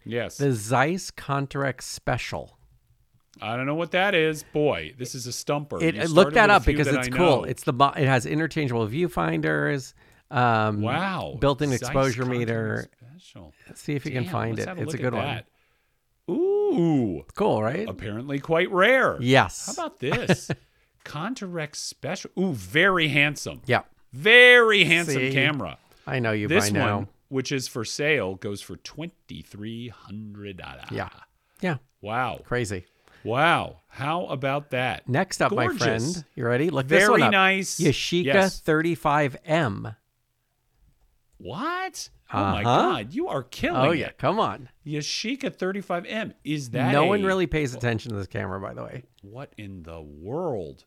Yes. 0.05 0.37
The 0.37 0.51
Zeiss 0.53 1.11
Contarex 1.11 1.81
Special. 1.81 2.57
I 3.41 3.57
don't 3.57 3.65
know 3.65 3.75
what 3.75 3.91
that 3.91 4.15
is. 4.15 4.43
Boy, 4.53 4.93
this 4.97 5.13
is 5.13 5.27
a 5.27 5.31
stumper. 5.33 5.81
It, 5.83 5.95
it- 5.97 6.09
look 6.09 6.33
that 6.35 6.49
up 6.49 6.63
because 6.65 6.87
that 6.87 6.95
it's 6.99 7.07
I 7.07 7.11
cool. 7.11 7.25
know. 7.25 7.43
It's 7.43 7.63
the 7.63 7.73
it 7.97 8.05
has 8.07 8.25
interchangeable 8.25 8.87
viewfinders. 8.87 9.93
Um, 10.31 10.81
wow. 10.81 11.37
built-in 11.39 11.69
Zeiss 11.69 11.81
exposure 11.81 12.25
meter. 12.25 12.87
Special. 13.19 13.53
See 13.75 13.93
if 13.95 14.05
you 14.05 14.11
can 14.11 14.25
find 14.25 14.57
it. 14.57 14.67
a 14.67 14.81
It's 14.81 14.93
a 14.93 14.97
good 14.97 15.13
one. 15.13 15.43
Ooh. 16.29 17.23
Cool, 17.35 17.61
right? 17.61 17.87
Apparently 17.87 18.39
quite 18.39 18.71
rare. 18.71 19.17
Yes. 19.21 19.65
How 19.67 19.73
about 19.85 19.99
this? 19.99 20.49
Contarex 21.05 21.75
Special. 21.75 22.31
Ooh, 22.39 22.53
very 22.53 23.09
handsome. 23.09 23.61
Yeah, 23.67 23.81
Very 24.11 24.83
handsome 24.85 25.15
See? 25.17 25.31
camera. 25.31 25.77
I 26.07 26.19
know 26.19 26.31
you 26.31 26.47
This 26.47 26.69
by 26.71 26.79
now. 26.79 26.95
one, 26.97 27.07
which 27.35 27.51
is 27.51 27.67
for 27.67 27.83
sale, 27.83 28.35
goes 28.35 28.61
for 28.61 28.77
twenty 28.77 29.41
three 29.41 29.89
hundred 29.89 30.57
dollars. 30.57 30.85
Yeah. 30.89 31.09
Yeah, 31.61 31.77
Wow. 32.01 32.39
crazy. 32.43 32.85
Wow. 33.23 33.81
How 33.87 34.25
about 34.27 34.69
that? 34.71 35.07
Next 35.09 35.41
up, 35.41 35.51
my 35.51 35.67
friend. 35.67 36.23
You 36.35 36.45
ready? 36.45 36.69
Look 36.69 36.87
this 36.87 36.99
Very 37.01 37.11
one 37.11 37.23
up. 37.23 37.31
nice. 37.31 37.79
Yashica 37.79 38.25
Yes. 38.25 38.61
35M. 38.61 39.95
What? 41.37 42.09
Oh 42.33 42.37
my 42.39 42.63
Uh-huh. 42.63 42.63
God! 42.63 43.13
You 43.13 43.27
are 43.27 43.43
killing 43.43 43.81
Oh 43.89 43.91
yeah, 43.91 44.07
it. 44.07 44.17
come 44.17 44.39
on. 44.39 44.69
Yashica 44.85 45.51
35M. 45.55 46.33
Is 46.43 46.69
that 46.71 46.91
no 46.93 47.03
a- 47.03 47.07
one 47.07 47.23
really 47.23 47.47
pays 47.47 47.73
attention 47.75 48.11
to 48.11 48.17
this 48.17 48.27
camera, 48.27 48.59
by 48.59 48.73
the 48.73 48.83
way. 48.83 49.03
What 49.21 49.53
in 49.57 49.83
the 49.83 50.01
world? 50.01 50.85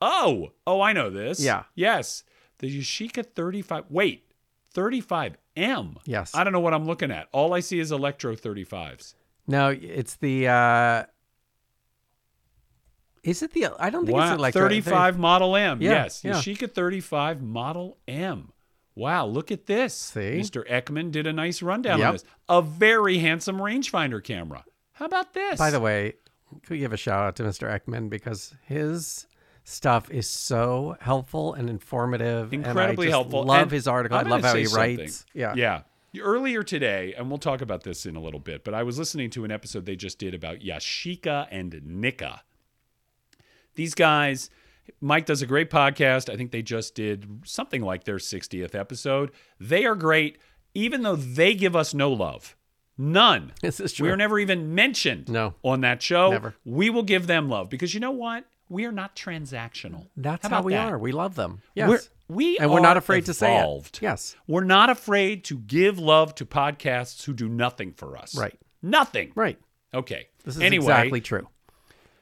Oh, 0.00 0.52
oh, 0.66 0.80
I 0.80 0.92
know 0.92 1.10
this. 1.10 1.40
Yeah. 1.40 1.64
Yes. 1.74 2.24
The 2.58 2.80
Yashica 2.80 3.24
35. 3.24 3.84
Wait, 3.90 4.31
35M. 4.74 5.96
Yes. 6.04 6.34
I 6.34 6.44
don't 6.44 6.52
know 6.52 6.60
what 6.60 6.74
I'm 6.74 6.86
looking 6.86 7.10
at. 7.10 7.28
All 7.32 7.54
I 7.54 7.60
see 7.60 7.78
is 7.78 7.92
Electro 7.92 8.34
35s. 8.36 9.14
No, 9.46 9.68
it's 9.70 10.16
the. 10.16 10.48
uh 10.48 11.04
Is 13.22 13.42
it 13.42 13.52
the? 13.52 13.66
I 13.78 13.90
don't 13.90 14.06
think 14.06 14.16
it's 14.16 14.22
Wow. 14.24 14.30
the 14.30 14.38
electro. 14.38 14.62
35 14.62 15.18
Model 15.18 15.56
M. 15.56 15.80
Yeah, 15.82 15.90
yes. 16.04 16.22
yeah. 16.24 16.32
Yashica 16.34 16.70
35 16.72 17.42
Model 17.42 17.98
M. 18.08 18.52
Wow, 18.94 19.26
look 19.26 19.50
at 19.50 19.66
this. 19.66 19.94
See? 19.94 20.20
Mr. 20.38 20.68
Eckman 20.68 21.10
did 21.12 21.26
a 21.26 21.32
nice 21.32 21.62
rundown 21.62 21.98
Yep. 21.98 22.06
on 22.08 22.12
this. 22.14 22.24
A 22.48 22.60
very 22.62 23.18
handsome 23.18 23.56
rangefinder 23.58 24.22
camera. 24.22 24.64
How 24.92 25.06
about 25.06 25.32
this? 25.32 25.58
By 25.58 25.70
the 25.70 25.80
way, 25.80 26.14
could 26.62 26.70
we 26.70 26.78
give 26.78 26.92
a 26.92 26.96
shout 26.98 27.24
out 27.24 27.36
to 27.36 27.42
Mr. 27.42 27.68
Eckman 27.70 28.10
because 28.10 28.54
his 28.66 29.26
stuff 29.64 30.10
is 30.10 30.28
so 30.28 30.96
helpful 31.00 31.54
and 31.54 31.68
informative. 31.70 32.52
and 32.52 32.66
incredibly 32.66 33.06
just 33.06 33.12
helpful. 33.14 33.44
Love 33.44 33.62
And 33.62 33.70
his 33.70 33.86
article. 33.88 34.18
I 34.18 34.22
love 34.22 34.42
how 34.42 34.54
he 34.56 34.64
something. 34.66 34.98
writes. 34.98 35.24
Yeah. 35.34 35.54
Yeah. 35.56 35.82
Earlier 36.20 36.62
today, 36.62 37.14
and 37.16 37.30
we'll 37.30 37.38
talk 37.38 37.62
about 37.62 37.84
this 37.84 38.04
in 38.04 38.16
a 38.16 38.20
little 38.20 38.40
bit, 38.40 38.64
but 38.64 38.74
I 38.74 38.82
was 38.82 38.98
listening 38.98 39.30
to 39.30 39.44
an 39.44 39.50
episode 39.50 39.86
they 39.86 39.96
just 39.96 40.18
did 40.18 40.34
about 40.34 40.58
Yashica 40.58 41.46
and 41.50 41.72
Nicca. 41.72 42.40
These 43.74 43.94
guys, 43.94 44.50
Mike 45.00 45.24
does 45.26 45.40
a 45.40 45.46
great 45.46 45.70
podcast. 45.70 46.30
I 46.32 46.36
think 46.36 46.50
they 46.50 46.60
just 46.62 46.94
did 46.94 47.26
something 47.44 47.80
like 47.82 48.04
their 48.04 48.16
60th 48.18 48.74
episode. 48.74 49.30
They 49.58 49.86
are 49.86 49.94
great, 49.94 50.36
even 50.74 51.02
though 51.02 51.16
they 51.16 51.54
give 51.54 51.74
us 51.74 51.94
no 51.94 52.12
love. 52.12 52.56
None. 52.98 53.52
This 53.62 53.80
is 53.80 53.94
true. 53.94 54.06
We 54.08 54.12
are 54.12 54.16
never 54.16 54.38
even 54.38 54.74
mentioned 54.74 55.30
No. 55.30 55.54
on 55.62 55.80
that 55.80 56.02
show. 56.02 56.30
Never. 56.30 56.54
We 56.64 56.90
will 56.90 57.02
give 57.04 57.26
them 57.26 57.48
love 57.48 57.70
because 57.70 57.94
you 57.94 58.00
know 58.00 58.10
what? 58.10 58.44
We 58.72 58.86
are 58.86 58.92
not 58.92 59.14
transactional. 59.14 60.08
That's 60.16 60.46
How 60.48 60.56
how, 60.56 60.62
we 60.62 60.72
that? 60.72 60.92
are. 60.92 60.98
We 60.98 61.12
love 61.12 61.34
them. 61.34 61.60
Yes. 61.74 61.88
We're, 61.88 62.00
we 62.34 62.58
and 62.58 62.70
we're 62.70 62.80
not 62.80 62.96
afraid 62.96 63.26
to 63.26 63.34
say 63.34 63.54
it. 63.58 63.98
Yes. 64.00 64.34
We're 64.46 64.64
not 64.64 64.88
afraid 64.88 65.44
to 65.44 65.58
give 65.58 65.98
love 65.98 66.34
to 66.36 66.46
podcasts 66.46 67.24
who 67.24 67.34
do 67.34 67.48
nothing 67.48 67.92
for 67.92 68.16
us. 68.16 68.34
Right. 68.34 68.58
Nothing. 68.80 69.32
Right. 69.34 69.58
Okay. 69.92 70.28
This 70.44 70.56
is 70.56 70.62
anyway, 70.62 70.84
exactly 70.86 71.20
true. 71.20 71.48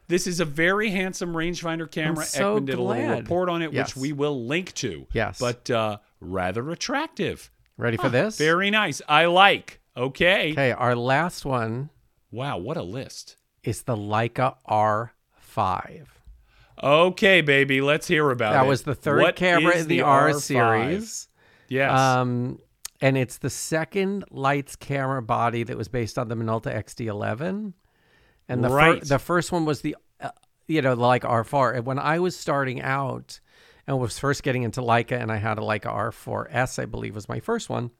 this 0.09 0.27
is 0.27 0.41
a 0.41 0.45
very 0.45 0.91
handsome 0.91 1.33
rangefinder 1.35 1.89
camera. 1.89 2.25
so 2.25 2.57
Eckman 2.59 2.67
did 2.67 2.75
a 2.79 2.83
little 2.83 3.17
report 3.17 3.49
on 3.49 3.63
it, 3.63 3.73
Yes. 3.73 3.95
which 3.95 4.03
we 4.03 4.13
will 4.13 4.45
link 4.45 4.75
to. 4.75 5.07
Yes. 5.13 5.39
But 5.39 5.71
uh, 5.71 5.99
rather 6.21 6.69
attractive. 6.71 7.51
Ready 7.77 7.97
for 7.97 8.09
this? 8.09 8.37
Very 8.37 8.71
nice. 8.71 9.01
I 9.09 9.27
like. 9.27 9.81
Okay. 9.97 10.53
Okay. 10.53 10.73
Our 10.73 10.97
last 10.97 11.45
one 11.45 11.91
Wow, 12.33 12.59
what 12.59 12.77
a 12.77 12.83
list. 12.83 13.37
is 13.63 13.83
the 13.83 13.97
Leica 13.97 14.57
R5. 14.69 16.07
Okay, 16.83 17.41
baby, 17.43 17.81
let's 17.81 18.07
hear 18.09 18.31
about 18.31 18.53
it. 18.53 18.59
That 18.59 18.67
was 18.67 18.83
the 18.83 18.95
third 18.95 19.21
What 19.21 19.37
camera 19.37 19.75
in 19.77 19.87
the, 19.89 19.99
the 19.99 20.03
R 20.03 20.31
R5? 20.31 20.41
series. 20.41 21.29
Yes. 21.69 21.99
Um, 21.99 22.59
and 23.01 23.17
it's 23.19 23.39
the 23.39 23.51
second 23.51 24.25
Leitz 24.31 24.77
camera 24.79 25.23
body 25.23 25.63
that 25.63 25.77
was 25.77 25.89
based 25.89 26.19
on 26.19 26.29
the 26.29 26.35
Minolta 26.35 26.75
XD11. 26.75 27.73
And 28.49 28.65
the 28.65 28.69
fir- 28.69 28.75
Right. 28.75 29.05
the 29.05 29.19
first 29.19 29.53
one 29.53 29.65
was 29.65 29.83
the, 29.83 29.97
uh, 30.21 30.31
you 30.67 30.83
know, 30.83 30.95
like 30.95 31.23
Leica 31.23 31.45
R4. 31.45 31.77
And 31.77 31.87
when 31.87 31.99
I 31.99 32.19
was 32.19 32.37
starting 32.37 32.81
out 32.83 33.41
and 33.87 33.99
was 33.99 34.19
first 34.19 34.43
getting 34.43 34.63
into 34.63 34.81
Leica, 34.81 35.21
and 35.21 35.31
I 35.31 35.37
had 35.37 35.59
a 35.59 35.63
Leica 35.63 35.87
R4S, 35.87 36.79
I 36.83 36.87
believe 36.87 37.15
was 37.15 37.29
my 37.29 37.41
first 37.41 37.69
one. 37.69 37.91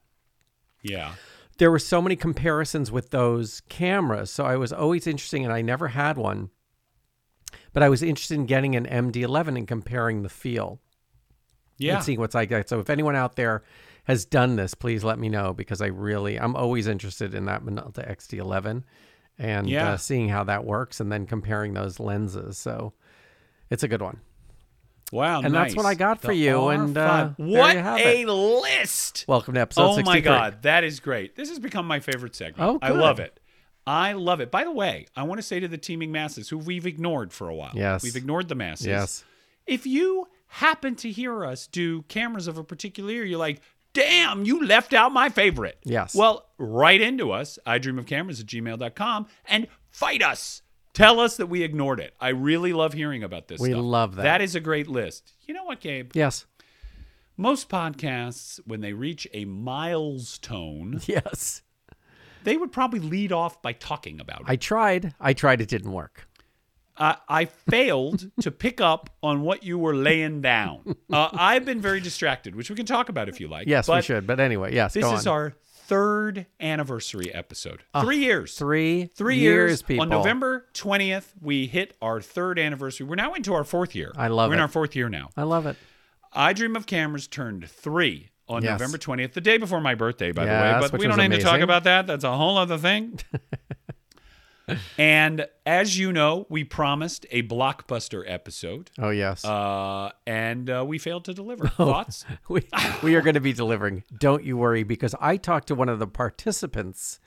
yeah. 0.81 1.13
There 1.57 1.69
were 1.69 1.79
so 1.79 2.01
many 2.01 2.15
comparisons 2.15 2.91
with 2.91 3.11
those 3.11 3.61
cameras, 3.69 4.31
so 4.31 4.45
I 4.45 4.55
was 4.55 4.73
always 4.73 5.05
interested, 5.05 5.41
and 5.41 5.53
I 5.53 5.61
never 5.61 5.89
had 5.89 6.17
one. 6.17 6.49
But 7.73 7.83
I 7.83 7.89
was 7.89 8.03
interested 8.03 8.35
in 8.35 8.45
getting 8.45 8.75
an 8.75 8.85
MD11 8.85 9.57
and 9.57 9.67
comparing 9.67 10.23
the 10.23 10.29
feel 10.29 10.79
Yeah. 11.77 11.95
and 11.95 12.03
seeing 12.03 12.19
what's 12.19 12.35
like 12.35 12.49
that. 12.49 12.67
So 12.69 12.79
if 12.79 12.89
anyone 12.89 13.15
out 13.15 13.35
there 13.35 13.63
has 14.05 14.25
done 14.25 14.55
this, 14.55 14.73
please 14.73 15.03
let 15.03 15.19
me 15.19 15.29
know 15.29 15.53
because 15.53 15.81
I 15.81 15.87
really 15.87 16.39
I'm 16.39 16.55
always 16.55 16.87
interested 16.87 17.33
in 17.33 17.45
that 17.45 17.63
Minolta 17.63 18.05
XD11 18.09 18.83
and 19.39 19.69
Yeah. 19.69 19.91
uh, 19.93 19.97
seeing 19.97 20.29
how 20.29 20.43
that 20.45 20.65
works 20.65 20.99
and 20.99 21.11
then 21.11 21.25
comparing 21.25 21.73
those 21.73 21.99
lenses. 21.99 22.57
So 22.57 22.93
it's 23.69 23.83
a 23.83 23.87
good 23.87 24.01
one. 24.01 24.19
Wow. 25.11 25.41
And 25.41 25.53
that's 25.53 25.75
what. 25.75 25.85
I 25.85 25.93
got 25.93 26.21
for 26.21 26.27
The 26.27 26.35
you, 26.35 26.67
and, 26.69 26.97
uh, 26.97 27.31
R5. 27.37 27.39
what 27.39 27.75
a 27.75 28.21
it. 28.21 28.27
list. 28.29 29.25
Welcome 29.27 29.55
to 29.55 29.59
episode 29.59 29.81
Oh 29.83 29.95
63. 29.95 30.13
my 30.13 30.21
God, 30.21 30.61
that 30.61 30.85
is 30.85 31.01
great. 31.01 31.35
This 31.35 31.49
has 31.49 31.59
become 31.59 31.85
my 31.85 31.99
favorite 31.99 32.33
segment. 32.33 32.61
Oh, 32.61 32.79
I 32.81 32.91
love 32.91 33.19
it. 33.19 33.37
I 33.87 34.13
love 34.13 34.41
it. 34.41 34.51
By 34.51 34.63
the 34.63 34.71
way, 34.71 35.07
I 35.15 35.23
want 35.23 35.39
to 35.39 35.43
say 35.43 35.59
to 35.59 35.67
the 35.67 35.77
teeming 35.77 36.11
masses 36.11 36.49
who 36.49 36.57
we've 36.57 36.85
ignored 36.85 37.33
for 37.33 37.49
a 37.49 37.55
while. 37.55 37.71
Yes. 37.73 38.03
We've 38.03 38.15
ignored 38.15 38.47
the 38.47 38.55
masses. 38.55 38.87
Yes. 38.87 39.23
If 39.65 39.85
you 39.87 40.27
happen 40.47 40.95
to 40.97 41.09
hear 41.11 41.45
us 41.45 41.67
do 41.67 42.03
cameras 42.03 42.47
of 42.47 42.57
a 42.57 42.63
particular 42.63 43.11
year, 43.11 43.25
you're 43.25 43.39
like, 43.39 43.61
damn, 43.93 44.45
you 44.45 44.65
left 44.65 44.93
out 44.93 45.11
my 45.11 45.29
favorite. 45.29 45.77
Yes. 45.83 46.13
Well, 46.15 46.45
write 46.57 47.01
into 47.01 47.31
us, 47.31 47.57
I 47.65 47.77
dream 47.79 47.97
of 47.99 48.05
cameras 48.05 48.39
at 48.39 48.45
gmail.com, 48.45 49.27
and 49.45 49.67
fight 49.89 50.21
us. 50.21 50.61
Tell 50.93 51.19
us 51.19 51.37
that 51.37 51.47
we 51.47 51.63
ignored 51.63 51.99
it. 52.01 52.13
I 52.19 52.29
really 52.29 52.73
love 52.73 52.93
hearing 52.93 53.23
about 53.23 53.47
this 53.47 53.59
We 53.61 53.69
stuff. 53.71 53.81
love 53.81 54.15
that. 54.15 54.23
That 54.23 54.41
is 54.41 54.55
a 54.55 54.59
great 54.59 54.87
list. 54.87 55.31
You 55.47 55.53
know 55.53 55.63
what, 55.63 55.79
Gabe? 55.79 56.11
Yes. 56.13 56.45
Most 57.37 57.69
podcasts, 57.69 58.59
when 58.65 58.81
they 58.81 58.93
reach 58.93 59.25
a 59.33 59.45
milestone, 59.45 60.99
Yes. 61.07 61.61
They 62.43 62.57
would 62.57 62.71
probably 62.71 62.99
lead 62.99 63.31
off 63.31 63.61
by 63.61 63.73
talking 63.73 64.19
about 64.19 64.41
it. 64.41 64.45
I 64.47 64.55
tried. 64.55 65.13
I 65.19 65.33
tried. 65.33 65.61
It 65.61 65.69
didn't 65.69 65.91
work. 65.91 66.27
I, 66.97 67.17
I 67.27 67.45
failed 67.45 68.29
to 68.41 68.51
pick 68.51 68.79
up 68.81 69.09
on 69.23 69.41
what 69.41 69.63
you 69.63 69.77
were 69.79 69.95
laying 69.95 70.41
down. 70.41 70.95
Uh, 71.11 71.29
I've 71.33 71.65
been 71.65 71.81
very 71.81 71.99
distracted, 71.99 72.55
which 72.55 72.69
we 72.69 72.75
can 72.75 72.85
talk 72.85 73.09
about 73.09 73.27
if 73.29 73.39
you 73.39 73.47
like. 73.47 73.67
Yes, 73.67 73.87
we 73.87 74.01
should. 74.01 74.27
But 74.27 74.39
anyway, 74.39 74.73
yes. 74.73 74.93
This 74.93 75.05
is 75.05 75.25
our 75.27 75.53
third 75.91 76.45
anniversary 76.59 77.33
episode. 77.33 77.83
Three 77.99 78.19
years. 78.19 78.55
three 78.55 79.07
Three 79.15 79.37
years, 79.37 79.69
years. 79.71 79.81
people. 79.81 80.03
On 80.03 80.09
November 80.09 80.67
20th, 80.73 81.33
we 81.41 81.67
hit 81.67 81.95
our 82.01 82.21
third 82.21 82.59
anniversary. 82.59 83.05
We're 83.05 83.15
now 83.15 83.33
into 83.33 83.53
our 83.53 83.63
fourth 83.63 83.95
year. 83.95 84.11
I 84.15 84.27
love 84.27 84.47
it. 84.47 84.49
We're 84.51 84.55
in 84.55 84.61
our 84.61 84.67
fourth 84.67 84.95
year 84.95 85.09
now. 85.09 85.29
I 85.35 85.43
love 85.43 85.65
it. 85.65 85.75
I 86.33 86.53
Dream 86.53 86.77
of 86.77 86.85
Cameras 86.85 87.27
turned 87.27 87.69
three 87.69 88.29
on 88.51 88.63
Yes. 88.63 88.79
November 88.79 88.97
20th, 88.97 89.33
the 89.33 89.41
day 89.41 89.57
before 89.57 89.81
my 89.81 89.95
birthday, 89.95 90.31
by 90.31 90.45
the 90.45 90.51
way. 90.51 90.77
But 90.79 90.91
we 90.99 91.07
don't 91.07 91.17
need 91.17 91.31
to 91.31 91.39
talk 91.41 91.61
about 91.61 91.83
that. 91.85 92.05
That's 92.07 92.23
a 92.23 92.35
whole 92.35 92.57
other 92.57 92.77
thing. 92.77 93.19
and 94.97 95.45
as 95.65 95.97
you 95.97 96.13
know, 96.13 96.45
we 96.49 96.63
promised 96.63 97.25
a 97.31 97.43
blockbuster 97.43 98.23
episode, 98.25 98.89
Oh 98.99 99.09
yes. 99.09 99.43
uh, 99.43 100.11
and 100.25 100.69
uh, 100.69 100.85
we 100.87 100.97
failed 100.97 101.25
to 101.25 101.33
deliver. 101.33 101.67
Thoughts? 101.77 102.25
we, 102.49 102.67
we 103.03 103.15
are 103.15 103.21
going 103.21 103.33
to 103.33 103.41
be 103.41 103.53
delivering. 103.53 104.03
Don't 104.17 104.43
you 104.43 104.57
worry, 104.57 104.83
because 104.83 105.15
I 105.19 105.37
talked 105.37 105.67
to 105.69 105.75
one 105.75 105.89
of 105.89 105.99
the 105.99 106.07
participants 106.07 107.19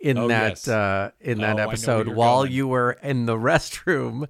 in 0.00 0.18
Oh, 0.18 0.28
that 0.28 0.50
yes. 0.50 0.68
uh, 0.68 1.10
in 1.20 1.38
Oh, 1.42 1.46
that 1.46 1.56
where 1.56 1.66
episode 1.68 2.08
while 2.08 2.42
going. 2.42 2.52
you 2.52 2.68
were 2.68 2.92
in 3.02 3.26
the 3.26 3.36
restroom, 3.36 4.28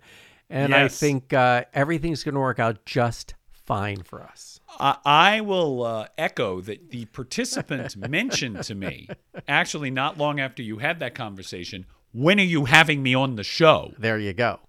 and 0.50 0.74
I 0.74 0.88
think 0.88 1.32
uh, 1.32 1.64
everything's 1.72 2.22
going 2.22 2.34
to 2.34 2.40
work 2.40 2.58
out 2.60 2.84
just 2.84 3.34
fine 3.50 4.02
for 4.02 4.22
us. 4.22 4.53
I, 4.78 4.96
I 5.04 5.40
will 5.40 5.82
uh, 5.82 6.06
echo 6.18 6.60
that 6.62 6.90
the 6.90 7.04
participant 7.06 7.96
mentioned 8.08 8.62
to 8.64 8.74
me, 8.74 9.08
actually, 9.48 9.90
not 9.90 10.18
long 10.18 10.40
after 10.40 10.62
you 10.62 10.78
had 10.78 11.00
that 11.00 11.14
conversation, 11.14 11.86
when 12.12 12.38
are 12.38 12.44
you 12.44 12.64
having 12.66 13.02
me 13.02 13.14
on 13.14 13.36
the 13.36 13.44
show? 13.44 13.92
There 13.98 14.18
you 14.18 14.32
go. 14.32 14.60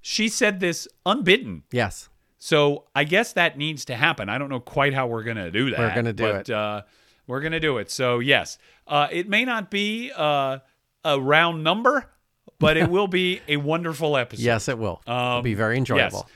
She 0.00 0.28
said 0.28 0.60
this 0.60 0.88
unbidden. 1.04 1.64
Yes. 1.72 2.08
So 2.38 2.84
I 2.94 3.04
guess 3.04 3.34
that 3.34 3.58
needs 3.58 3.84
to 3.86 3.96
happen. 3.96 4.28
I 4.28 4.38
don't 4.38 4.48
know 4.48 4.60
quite 4.60 4.94
how 4.94 5.06
we're 5.06 5.22
going 5.24 5.36
to 5.36 5.50
do 5.50 5.70
that. 5.70 5.78
We're 5.78 5.94
gonna 5.94 6.12
do 6.12 6.22
but, 6.22 6.48
it. 6.48 6.50
Uh, 6.50 6.82
we're 7.30 7.40
going 7.40 7.52
to 7.52 7.60
do 7.60 7.78
it. 7.78 7.90
So, 7.90 8.18
yes, 8.18 8.58
uh, 8.88 9.06
it 9.10 9.28
may 9.28 9.44
not 9.44 9.70
be 9.70 10.10
uh, 10.14 10.58
a 11.04 11.20
round 11.20 11.62
number, 11.62 12.10
but 12.58 12.76
it 12.76 12.90
will 12.90 13.06
be 13.06 13.40
a 13.46 13.56
wonderful 13.56 14.16
episode. 14.16 14.42
Yes, 14.42 14.68
it 14.68 14.76
will. 14.76 15.00
It'll 15.06 15.40
be 15.40 15.54
very 15.54 15.78
enjoyable. 15.78 16.28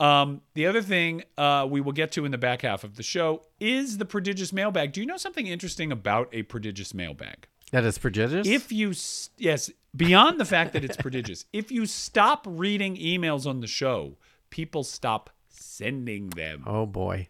Um, 0.00 0.40
the 0.54 0.66
other 0.66 0.80
thing 0.80 1.24
uh, 1.36 1.68
we 1.70 1.82
will 1.82 1.92
get 1.92 2.10
to 2.12 2.24
in 2.24 2.32
the 2.32 2.38
back 2.38 2.62
half 2.62 2.84
of 2.84 2.96
the 2.96 3.02
show 3.02 3.42
is 3.60 3.98
the 3.98 4.06
prodigious 4.06 4.50
mailbag. 4.50 4.92
Do 4.92 5.00
you 5.00 5.06
know 5.06 5.18
something 5.18 5.46
interesting 5.46 5.92
about 5.92 6.30
a 6.32 6.42
prodigious 6.42 6.94
mailbag? 6.94 7.46
That 7.70 7.84
is 7.84 7.98
prodigious. 7.98 8.48
If 8.48 8.72
you, 8.72 8.94
yes, 9.36 9.70
beyond 9.94 10.40
the 10.40 10.46
fact 10.46 10.72
that 10.72 10.84
it's 10.84 10.96
prodigious, 11.00 11.44
if 11.52 11.70
you 11.70 11.84
stop 11.84 12.46
reading 12.48 12.96
emails 12.96 13.46
on 13.46 13.60
the 13.60 13.66
show, 13.66 14.16
people 14.48 14.82
stop 14.84 15.30
sending 15.48 16.30
them. 16.30 16.64
oh 16.66 16.86
boy. 16.86 17.28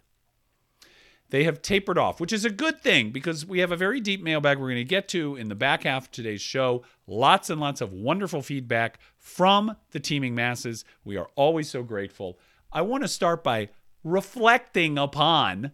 They 1.31 1.45
have 1.45 1.63
tapered 1.63 1.97
off, 1.97 2.19
which 2.19 2.33
is 2.33 2.45
a 2.45 2.51
good 2.51 2.81
thing 2.81 3.13
because 3.13 3.47
we 3.47 3.61
have 3.61 3.71
a 3.71 3.77
very 3.77 4.01
deep 4.01 4.21
mailbag 4.21 4.59
we're 4.59 4.67
going 4.67 4.77
to 4.79 4.85
get 4.85 5.07
to 5.09 5.37
in 5.37 5.49
the 5.49 5.55
back 5.55 5.85
half 5.85 6.07
of 6.07 6.11
today's 6.11 6.41
show. 6.41 6.83
Lots 7.07 7.51
and 7.51 7.61
lots 7.61 7.81
of 7.81 7.93
wonderful 7.93 8.43
feedback 8.43 8.99
from 9.17 9.77
the 9.93 10.01
teeming 10.01 10.35
masses. 10.35 10.85
We 11.05 11.17
are 11.17 11.29
always 11.37 11.71
so 11.71 11.85
grateful. 11.85 12.37
I 12.73 12.83
want 12.83 13.03
to 13.03 13.09
start 13.09 13.43
by 13.45 13.69
reflecting 14.05 14.97
upon 14.99 15.73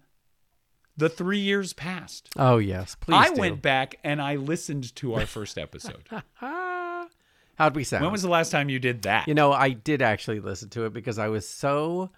the 0.97 1.09
three 1.09 1.39
years 1.39 1.73
past. 1.73 2.29
Oh 2.37 2.59
yes. 2.59 2.95
Please. 2.99 3.15
I 3.17 3.35
do. 3.35 3.41
went 3.41 3.63
back 3.63 3.97
and 4.03 4.21
I 4.23 4.37
listened 4.37 4.95
to 4.97 5.15
our 5.15 5.27
first 5.27 5.59
episode. 5.59 6.05
How'd 6.35 7.75
we 7.75 7.85
sound? 7.85 8.03
when 8.03 8.13
was 8.13 8.23
the 8.23 8.29
last 8.29 8.51
time 8.51 8.69
you 8.69 8.79
did 8.79 9.03
that? 9.03 9.29
You 9.29 9.35
know, 9.35 9.53
I 9.53 9.71
did 9.71 10.03
actually 10.03 10.41
listen 10.41 10.69
to 10.71 10.85
it 10.85 10.93
because 10.93 11.19
I 11.19 11.29
was 11.29 11.49
so 11.49 12.11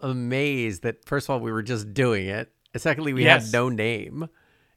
amazed 0.00 0.82
that 0.82 1.04
first 1.06 1.26
of 1.26 1.30
all 1.30 1.40
we 1.40 1.52
were 1.52 1.62
just 1.62 1.94
doing 1.94 2.26
it. 2.26 2.52
and 2.74 2.82
Secondly, 2.82 3.12
we 3.14 3.24
Yes. 3.24 3.46
had 3.46 3.52
no 3.52 3.68
name. 3.70 4.28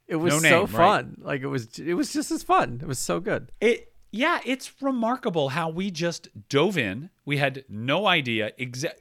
It 0.07 0.15
was 0.15 0.33
No 0.35 0.39
so 0.39 0.49
name, 0.49 0.59
right. 0.61 0.69
fun. 0.71 1.17
Like 1.21 1.41
it 1.41 1.47
was 1.47 1.77
it 1.79 1.93
was 1.93 2.11
just 2.13 2.31
as 2.31 2.43
fun. 2.43 2.79
It 2.81 2.87
was 2.87 2.99
so 2.99 3.19
good. 3.19 3.51
it 3.61 3.88
yeah, 4.11 4.39
it's 4.43 4.71
remarkable 4.81 5.49
how 5.49 5.69
we 5.69 5.91
just 5.91 6.29
dove 6.49 6.77
in. 6.77 7.09
We 7.25 7.37
had 7.37 7.63
no 7.69 8.07
idea. 8.07 8.51
Exa- 8.59 8.95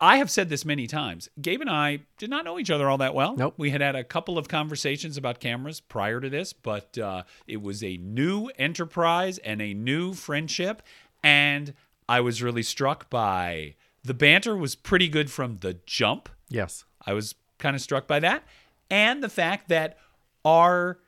I 0.00 0.18
have 0.18 0.30
said 0.30 0.50
this 0.50 0.64
many 0.64 0.86
times. 0.86 1.30
Gabe 1.40 1.62
and 1.62 1.70
I 1.70 2.00
did 2.18 2.28
not 2.28 2.44
know 2.44 2.58
each 2.58 2.70
other 2.70 2.88
all 2.88 2.98
that 2.98 3.14
well. 3.14 3.36
Nope. 3.36 3.54
We 3.56 3.70
had 3.70 3.80
had 3.80 3.96
a 3.96 4.04
couple 4.04 4.36
of 4.36 4.48
conversations 4.48 5.16
about 5.16 5.40
cameras 5.40 5.80
prior 5.80 6.20
to 6.20 6.28
this, 6.28 6.52
but 6.52 6.98
uh, 6.98 7.22
it 7.46 7.62
was 7.62 7.82
a 7.82 7.96
new 7.96 8.48
enterprise 8.58 9.38
and 9.38 9.62
a 9.62 9.72
new 9.72 10.12
friendship. 10.12 10.82
And 11.22 11.72
I 12.08 12.20
was 12.20 12.42
really 12.42 12.62
struck 12.62 13.08
by 13.08 13.76
the 14.04 14.14
banter 14.14 14.56
was 14.56 14.74
pretty 14.74 15.08
good 15.08 15.30
from 15.30 15.58
the 15.58 15.78
jump. 15.86 16.28
Yes. 16.48 16.84
I 17.06 17.12
was 17.14 17.34
kind 17.58 17.74
of 17.74 17.80
struck 17.80 18.06
by 18.06 18.20
that. 18.20 18.44
And 18.90 19.22
the 19.22 19.28
fact 19.28 19.68
that 19.68 19.96
our, 20.44 20.98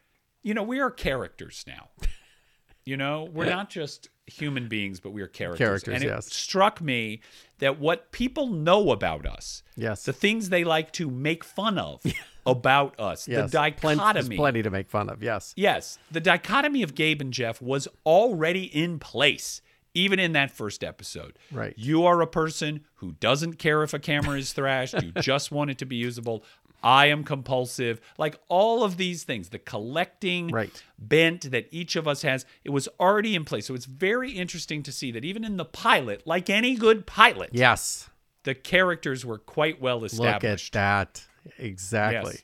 you 0.43 0.55
know, 0.55 0.63
we 0.63 0.81
are 0.81 0.91
characters 0.91 1.65
now. 1.67 1.89
You 2.85 2.97
know, 2.97 3.29
we're 3.33 3.47
not 3.49 3.71
just 3.71 4.09
human 4.27 4.69
beings, 4.69 5.01
but 5.01 5.11
we 5.11 5.23
are 5.23 5.27
characters. 5.29 5.59
Characters, 5.59 5.95
and 5.95 6.05
it 6.05 6.09
yes. 6.09 6.33
struck 6.35 6.81
me 6.81 7.21
that 7.59 7.79
what 7.79 8.11
people 8.13 8.49
know 8.49 8.91
about 8.91 9.27
us, 9.27 9.63
Yes. 9.77 10.05
the 10.05 10.13
things 10.13 10.49
they 10.49 10.65
like 10.65 10.93
to 10.95 11.11
make 11.11 11.45
fun 11.45 11.79
of 11.79 12.03
about 12.47 12.99
us, 12.99 13.29
yes. 13.29 13.51
the 13.53 13.73
Plen- 13.77 13.99
there's 13.99 14.29
plenty 14.29 14.63
to 14.63 14.71
make 14.71 14.89
fun 14.91 15.09
of. 15.11 15.23
Yes. 15.23 15.53
Yes, 15.57 15.99
the 16.11 16.21
dichotomy 16.21 16.83
of 16.83 16.95
Gabe 16.95 17.21
and 17.21 17.33
Jeff 17.33 17.61
was 17.63 17.87
already 18.05 18.65
in 18.65 18.99
place, 18.99 19.61
even 19.95 20.19
in 20.19 20.33
that 20.33 20.51
first 20.51 20.83
episode. 20.83 21.39
Right. 21.53 21.75
You 21.77 22.05
are 22.05 22.21
a 22.21 22.27
person 22.27 22.85
who 22.97 23.13
doesn't 23.13 23.55
care 23.55 23.83
if 23.83 23.93
a 23.95 23.99
camera 23.99 24.39
is 24.39 24.53
thrashed, 24.53 25.01
you 25.03 25.13
just 25.21 25.53
want 25.53 25.71
it 25.71 25.79
to 25.79 25.85
be 25.85 25.97
usable. 25.97 26.45
I 26.83 27.07
am 27.07 27.25
compulsive. 27.25 28.01
Like 28.19 28.39
all 28.49 28.83
of 28.85 28.97
these 28.97 29.25
things, 29.25 29.49
the 29.51 29.59
collecting 29.59 30.49
Right. 30.49 30.83
bent 30.99 31.51
that 31.51 31.69
each 31.71 31.97
of 31.97 32.09
us 32.09 32.23
has, 32.23 32.45
it 32.65 32.71
was 32.71 32.89
already 33.01 33.35
in 33.35 33.45
place. 33.45 33.67
So 33.67 33.75
it's 33.75 33.85
very 33.87 34.33
interesting 34.33 34.83
to 34.85 34.93
see 34.93 35.11
that 35.13 35.25
even 35.25 35.45
in 35.45 35.57
the 35.57 35.65
pilot, 35.65 36.27
like 36.27 36.51
any 36.51 36.75
good 36.75 37.07
pilot, 37.07 37.51
Yes. 37.53 38.11
the 38.45 38.55
characters 38.55 39.25
were 39.25 39.39
quite 39.39 39.81
well 39.81 40.05
established. 40.05 40.75
Look 40.75 40.81
at 40.83 41.15
that. 41.15 41.27
Exactly. 41.59 42.33
Yes. 42.33 42.43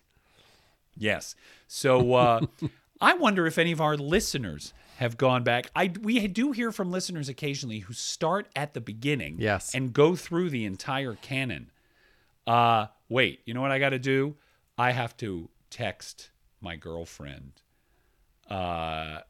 Yes. 0.97 1.35
So 1.67 2.15
uh, 2.15 2.41
I 3.01 3.15
wonder 3.15 3.47
if 3.47 3.59
any 3.59 3.73
of 3.73 3.81
our 3.81 3.97
listeners 3.97 4.73
have 4.97 5.17
gone 5.17 5.45
back. 5.45 5.71
I 5.77 5.93
we 6.03 6.27
do 6.27 6.51
hear 6.51 6.73
from 6.73 6.91
listeners 6.91 7.29
occasionally 7.29 7.81
who 7.81 7.93
start 7.93 8.49
at 8.57 8.75
the 8.75 8.81
beginning, 8.81 9.37
Yes. 9.39 9.73
and 9.75 9.93
go 9.93 10.17
through 10.17 10.51
the 10.51 10.65
entire 10.65 11.15
canon. 11.15 11.71
Uh, 12.49 12.87
wait, 13.09 13.41
you 13.45 13.55
know 13.55 13.61
what 13.61 13.71
I 13.71 13.79
got 13.79 13.91
to 13.91 13.99
do? 13.99 14.37
I 14.77 14.93
have 14.93 15.17
to 15.19 15.49
text 15.71 16.31
my 16.61 16.77
girlfriend 16.77 17.61
uh, 18.51 19.21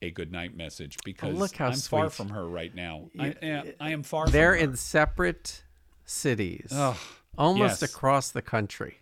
a 0.00 0.10
good 0.10 0.32
night 0.32 0.56
message 0.56 0.96
because 1.04 1.34
Oh, 1.34 1.38
look 1.38 1.54
how 1.56 1.66
I'm 1.68 1.74
far 1.74 2.10
from 2.10 2.30
her 2.30 2.46
right 2.46 2.74
now. 2.74 3.08
I, 3.18 3.28
am- 3.42 3.72
I 3.80 3.90
am 3.92 4.02
far. 4.02 4.26
They're 4.28 4.54
in 4.54 4.76
separate 4.76 5.64
cities, 6.04 6.68
Ugh, 6.72 6.96
almost 7.38 7.82
yes. 7.82 7.90
across 7.90 8.30
the 8.30 8.42
country. 8.42 8.96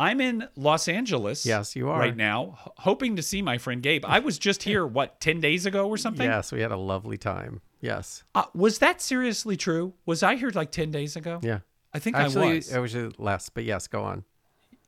I'm 0.00 0.20
in 0.20 0.46
Los 0.54 0.86
Angeles. 0.86 1.44
Yes, 1.44 1.74
you 1.74 1.88
are. 1.88 1.98
right 1.98 2.16
now, 2.16 2.56
h- 2.64 2.72
hoping 2.78 3.16
to 3.16 3.22
see 3.22 3.42
my 3.42 3.58
friend 3.58 3.82
Gabe. 3.82 4.04
I 4.06 4.20
was 4.20 4.38
just 4.38 4.62
here 4.62 4.86
what 4.98 5.20
ten 5.20 5.40
days 5.40 5.66
ago 5.66 5.88
or 5.88 5.96
something. 5.96 6.24
Yes, 6.28 6.52
we 6.52 6.60
had 6.60 6.70
a 6.70 6.76
lovely 6.76 7.16
time. 7.16 7.60
Yes. 7.80 8.22
Uh, 8.34 8.44
was 8.54 8.78
that 8.78 9.00
seriously 9.00 9.56
true? 9.56 9.94
Was 10.06 10.22
I 10.22 10.36
here 10.36 10.50
like 10.54 10.70
ten 10.70 10.90
days 10.92 11.16
ago? 11.16 11.40
Yeah. 11.42 11.60
I 11.94 11.98
think 11.98 12.16
Actually, 12.16 12.48
I 12.48 12.54
was. 12.54 12.72
it 12.72 12.80
was 12.80 13.18
less, 13.18 13.48
but 13.48 13.64
yes, 13.64 13.86
go 13.86 14.02
on. 14.02 14.24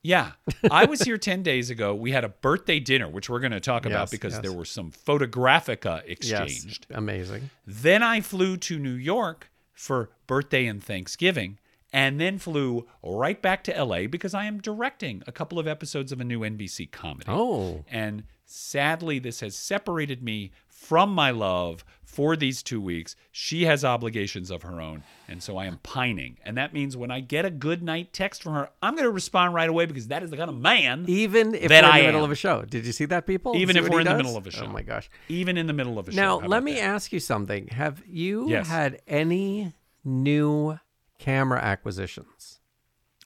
Yeah, 0.03 0.33
I 0.71 0.87
was 0.87 1.03
here 1.03 1.19
ten 1.19 1.43
days 1.43 1.71
ago. 1.71 1.95
We 1.95 2.13
had 2.13 2.25
a 2.25 2.29
birthday 2.29 2.81
dinner, 2.81 3.09
which 3.09 3.29
we're 3.29 3.41
going 3.41 3.53
to 3.53 3.61
talk 3.61 3.85
about 3.87 4.11
because 4.11 4.35
yes. 4.35 4.43
there 4.43 4.53
were 4.53 4.65
some 4.65 4.91
photographica 4.93 6.03
exchanged. 6.07 6.87
Yes. 6.89 6.99
Amazing. 6.99 7.51
Then 7.67 8.03
I 8.03 8.21
flew 8.21 8.57
to 8.59 8.79
New 8.79 8.93
York 8.95 9.51
for 9.73 10.11
birthday 10.27 10.67
and 10.67 10.83
Thanksgiving, 10.83 11.59
and 11.93 12.21
then 12.21 12.39
flew 12.39 12.87
right 13.03 13.41
back 13.41 13.65
to 13.65 13.85
LA 13.85 14.07
because 14.07 14.35
I 14.35 14.45
am 14.45 14.61
directing 14.61 15.23
a 15.27 15.33
couple 15.33 15.59
of 15.59 15.67
episodes 15.67 16.13
of 16.13 16.21
a 16.21 16.25
new 16.25 16.41
NBC 16.41 16.91
comedy. 16.91 17.27
Oh, 17.29 17.85
And 17.89 18.25
sadly, 18.45 19.19
this 19.19 19.41
has 19.41 19.57
separated 19.57 20.23
me 20.23 20.53
from 20.81 21.11
my 21.15 21.31
love 21.31 21.85
for 22.03 22.35
these 22.37 22.63
two 22.63 22.81
weeks. 22.81 23.15
She 23.31 23.67
has 23.67 23.85
obligations 23.85 24.51
of 24.51 24.63
her 24.63 24.81
own. 24.81 25.05
And 25.29 25.43
so 25.43 25.57
I 25.59 25.67
am 25.67 25.79
pining. 25.83 26.39
And 26.45 26.57
that 26.57 26.73
means 26.73 26.97
when 26.97 27.11
I 27.11 27.21
get 27.21 27.45
a 27.45 27.51
good 27.51 27.83
night 27.83 28.13
text 28.13 28.43
from 28.43 28.55
her, 28.55 28.71
I'm 28.83 28.95
going 28.95 29.05
to 29.05 29.11
respond 29.13 29.55
right 29.55 29.69
away 29.69 29.87
because 29.87 30.09
that 30.09 30.23
is 30.23 30.31
the 30.31 30.37
kind 30.37 30.49
of 30.49 30.57
man, 30.59 31.05
even 31.07 31.55
if 31.55 31.69
That 31.69 31.85
we're 31.85 31.89
in 31.91 31.95
I 31.95 32.01
the 32.01 32.07
middle 32.07 32.21
am. 32.21 32.25
of 32.25 32.31
a 32.33 32.35
show. 32.35 32.63
Did 32.63 32.85
you 32.87 32.93
see 32.93 33.05
that, 33.05 33.27
people? 33.27 33.55
Even 33.57 33.75
See 33.75 33.81
if 33.83 33.89
we're 33.89 34.01
in 34.01 34.07
the 34.07 34.17
middle 34.17 34.37
of 34.37 34.47
a 34.47 34.49
oh 34.49 34.53
show. 34.53 34.65
Oh 34.65 34.69
my 34.69 34.83
gosh. 34.83 35.09
even 35.29 35.57
in 35.57 35.67
the 35.67 35.73
middle 35.73 35.99
of 35.99 36.09
a 36.09 36.13
show. 36.13 36.17
Now, 36.17 36.39
let 36.39 36.65
me 36.65 36.75
that? 36.75 36.81
ask 36.83 37.13
you 37.13 37.21
something. 37.21 37.69
Have 37.69 38.03
you 38.09 38.49
Yes. 38.49 38.67
had 38.67 39.01
any 39.07 39.75
new 40.03 40.79
camera 41.19 41.61
acquisitions? 41.61 42.59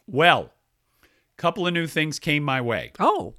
Well, 0.07 0.51
a 1.03 1.37
couple 1.39 1.67
of 1.67 1.73
new 1.73 1.87
things 1.87 2.19
came 2.19 2.43
my 2.43 2.61
way. 2.61 2.93
Oh, 2.99 3.35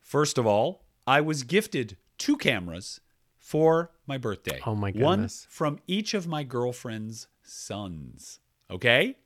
First 0.00 0.36
of 0.38 0.46
all, 0.46 0.84
I 1.06 1.20
was 1.20 1.42
gifted 1.42 1.96
two 2.18 2.36
cameras 2.36 3.00
for 3.38 3.90
my 4.06 4.18
birthday. 4.18 4.60
Oh, 4.66 4.74
my 4.74 4.90
goodness. 4.90 5.46
One 5.46 5.50
from 5.50 5.78
each 5.86 6.14
of 6.14 6.26
my 6.26 6.42
girlfriend's 6.42 7.28
sons. 7.42 8.40
Okay? 8.70 9.16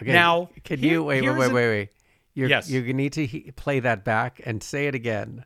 okay. 0.00 0.12
Now, 0.12 0.50
can 0.64 0.78
here- 0.78 0.92
you 0.92 1.04
wait, 1.04 1.22
wait, 1.22 1.36
wait, 1.36 1.52
wait, 1.52 1.68
wait? 1.68 1.88
You're, 2.34 2.48
Yes. 2.48 2.70
You 2.70 2.92
need 2.92 3.12
to 3.14 3.26
he- 3.26 3.50
play 3.52 3.80
that 3.80 4.04
back 4.04 4.40
and 4.44 4.62
say 4.62 4.86
it 4.86 4.94
again. 4.94 5.44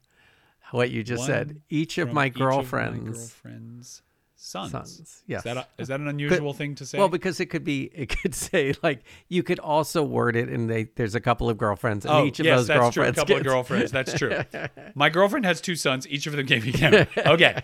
What 0.72 0.90
you 0.90 1.02
just 1.04 1.24
said. 1.26 1.46
One 1.48 1.62
Each 1.70 1.96
of 1.98 2.08
from 2.08 2.14
my 2.14 2.28
girlfriend's 2.28 4.02
sons. 4.36 4.70
sons. 4.70 5.22
Yes. 5.26 5.40
Is 5.40 5.44
that, 5.44 5.56
a, 5.56 5.66
is 5.78 5.88
that 5.88 6.00
an 6.00 6.08
unusual 6.08 6.52
thing 6.52 6.74
to 6.76 6.86
say? 6.86 6.98
Well, 6.98 7.08
because 7.08 7.40
it 7.40 7.46
could 7.46 7.64
be, 7.64 7.90
it 7.94 8.16
could 8.16 8.34
say 8.46 8.74
like 8.82 9.00
you 9.28 9.42
could 9.42 9.58
also 9.58 10.02
word 10.02 10.36
it, 10.36 10.48
and 10.48 10.70
they 10.70 10.84
there's 10.94 11.14
a 11.14 11.20
couple 11.20 11.50
of 11.50 11.58
girlfriends, 11.58 12.04
and 12.04 12.14
oh, 12.14 12.24
each 12.24 12.38
of 12.38 12.46
yes, 12.46 12.58
those 12.58 12.66
that's 12.68 12.80
girlfriends. 12.80 13.16
true. 13.16 13.22
A 13.22 13.26
couple 13.26 13.36
of 13.36 13.44
girlfriends. 13.44 13.92
That's 13.92 14.14
true. 14.14 14.38
My 14.94 15.08
girlfriend 15.08 15.46
has 15.46 15.60
two 15.60 15.74
sons. 15.74 16.06
Each 16.08 16.26
of 16.26 16.34
them 16.34 16.46
gave 16.46 16.64
me 16.64 16.70
a 16.70 16.74
camera. 16.74 17.08
Okay. 17.26 17.60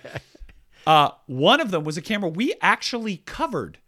Uh, 0.86 1.10
one 1.26 1.60
of 1.60 1.70
them 1.70 1.84
was 1.84 1.96
a 1.96 2.02
camera 2.02 2.28
we 2.28 2.52
actually 2.60 3.18
covered 3.18 3.78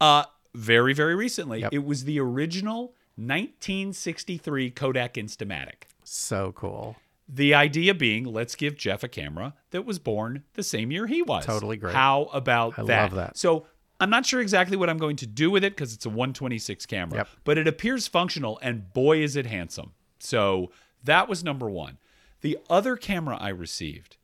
uh, 0.00 0.24
very, 0.54 0.92
very 0.92 1.14
recently. 1.14 1.60
Yep. 1.60 1.72
It 1.72 1.84
was 1.84 2.04
the 2.04 2.20
original 2.20 2.94
1963 3.16 4.70
Kodak 4.70 5.14
Instamatic. 5.14 5.84
So 6.02 6.52
cool. 6.52 6.96
The 7.28 7.54
idea 7.54 7.94
being, 7.94 8.24
let's 8.24 8.54
give 8.54 8.76
Jeff 8.76 9.02
a 9.02 9.08
camera 9.08 9.54
that 9.70 9.86
was 9.86 9.98
born 9.98 10.44
the 10.54 10.62
same 10.62 10.90
year 10.90 11.06
he 11.06 11.22
was. 11.22 11.46
Totally 11.46 11.76
great. 11.78 11.94
How 11.94 12.24
about 12.32 12.78
I 12.78 12.82
that? 12.84 13.02
love 13.04 13.14
that. 13.14 13.36
So 13.38 13.66
I'm 13.98 14.10
not 14.10 14.26
sure 14.26 14.40
exactly 14.40 14.76
what 14.76 14.90
I'm 14.90 14.98
going 14.98 15.16
to 15.16 15.26
do 15.26 15.50
with 15.50 15.64
it 15.64 15.74
because 15.74 15.94
it's 15.94 16.04
a 16.04 16.10
126 16.10 16.84
camera, 16.86 17.18
Yep. 17.18 17.28
but 17.44 17.56
it 17.58 17.66
appears 17.66 18.06
functional, 18.06 18.58
and 18.60 18.92
boy, 18.92 19.22
is 19.22 19.36
it 19.36 19.46
handsome. 19.46 19.92
So 20.18 20.70
that 21.02 21.28
was 21.28 21.42
number 21.42 21.70
one. 21.70 21.96
The 22.42 22.58
other 22.68 22.96
camera 22.96 23.38
I 23.40 23.48
received, 23.48 24.18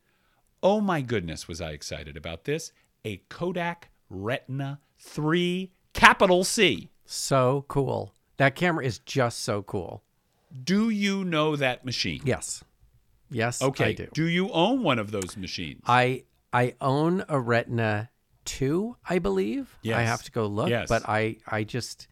oh 0.61 0.79
my 0.79 1.01
goodness, 1.01 1.47
was 1.47 1.59
I 1.59 1.71
excited 1.71 2.15
about 2.15 2.43
this? 2.43 2.71
A 3.03 3.17
Kodak 3.29 3.89
Retina 4.11 4.79
3 4.99 5.71
capital 5.93 6.43
C. 6.43 6.91
So 7.05 7.65
cool. 7.67 8.13
That 8.37 8.53
camera 8.55 8.85
is 8.85 8.99
just 8.99 9.39
so 9.39 9.63
cool. 9.63 10.03
Do 10.63 10.89
you 10.89 11.23
know 11.23 11.55
that 11.55 11.83
machine? 11.85 12.21
Yes. 12.23 12.63
Yes, 13.31 13.61
Okay. 13.61 13.85
I 13.85 13.93
do. 13.93 14.07
Do 14.13 14.25
you 14.27 14.49
own 14.51 14.83
one 14.83 14.99
of 14.99 15.11
those 15.11 15.37
machines? 15.37 15.81
I 15.87 16.23
I 16.53 16.75
own 16.81 17.23
a 17.29 17.39
Retina 17.39 18.09
2, 18.45 18.97
I 19.09 19.19
believe. 19.19 19.77
I 19.85 20.01
have 20.01 20.23
to 20.23 20.31
go 20.31 20.45
look, 20.47 20.69
Yes. 20.69 20.89
but 20.89 21.07
I 21.07 21.37
I 21.47 21.63
just 21.63 22.07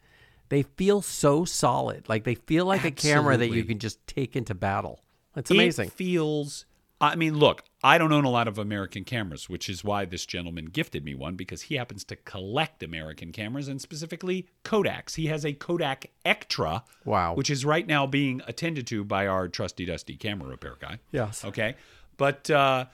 they 0.47 0.63
feel 0.63 1.01
so 1.01 1.45
solid. 1.45 2.07
Like 2.09 2.23
they 2.23 2.35
feel 2.35 2.65
like 2.65 2.83
a 2.85 2.91
camera 2.91 3.37
that 3.37 3.49
you 3.49 3.63
can 3.65 3.79
just 3.79 4.05
take 4.07 4.35
into 4.35 4.55
battle. 4.55 5.03
It's 5.35 5.51
amazing. 5.51 5.87
It 5.87 5.93
feels. 5.93 6.65
I 7.01 7.15
mean, 7.15 7.37
look, 7.37 7.63
I 7.81 7.97
don't 7.97 8.11
own 8.11 8.25
a 8.25 8.29
lot 8.29 8.47
of 8.49 8.57
American 8.57 9.05
cameras, 9.05 9.47
which 9.49 9.69
is 9.69 9.83
why 9.83 10.03
this 10.05 10.25
gentleman 10.25 10.65
gifted 10.65 11.05
me 11.05 11.15
one 11.15 11.35
because 11.35 11.63
he 11.63 11.75
happens 11.75 12.03
to 12.05 12.17
collect 12.17 12.83
American 12.83 13.31
cameras 13.31 13.67
and 13.69 13.81
specifically 13.81 14.47
Kodaks. 14.65 15.15
He 15.15 15.27
has 15.27 15.45
a 15.45 15.53
Kodak 15.53 16.07
Ektra, 16.25 16.83
Wow. 17.05 17.35
which 17.35 17.49
is 17.49 17.63
right 17.63 17.87
now 17.87 18.05
being 18.05 18.41
attended 18.47 18.85
to 18.87 19.03
by 19.05 19.27
our 19.27 19.47
trusty 19.47 19.85
dusty 19.85 20.15
camera 20.17 20.49
repair 20.49 20.75
guy. 20.79 20.99
Yes. 21.11 21.45
Okay. 21.45 21.75
But 22.17 22.49
uh, 22.49 22.85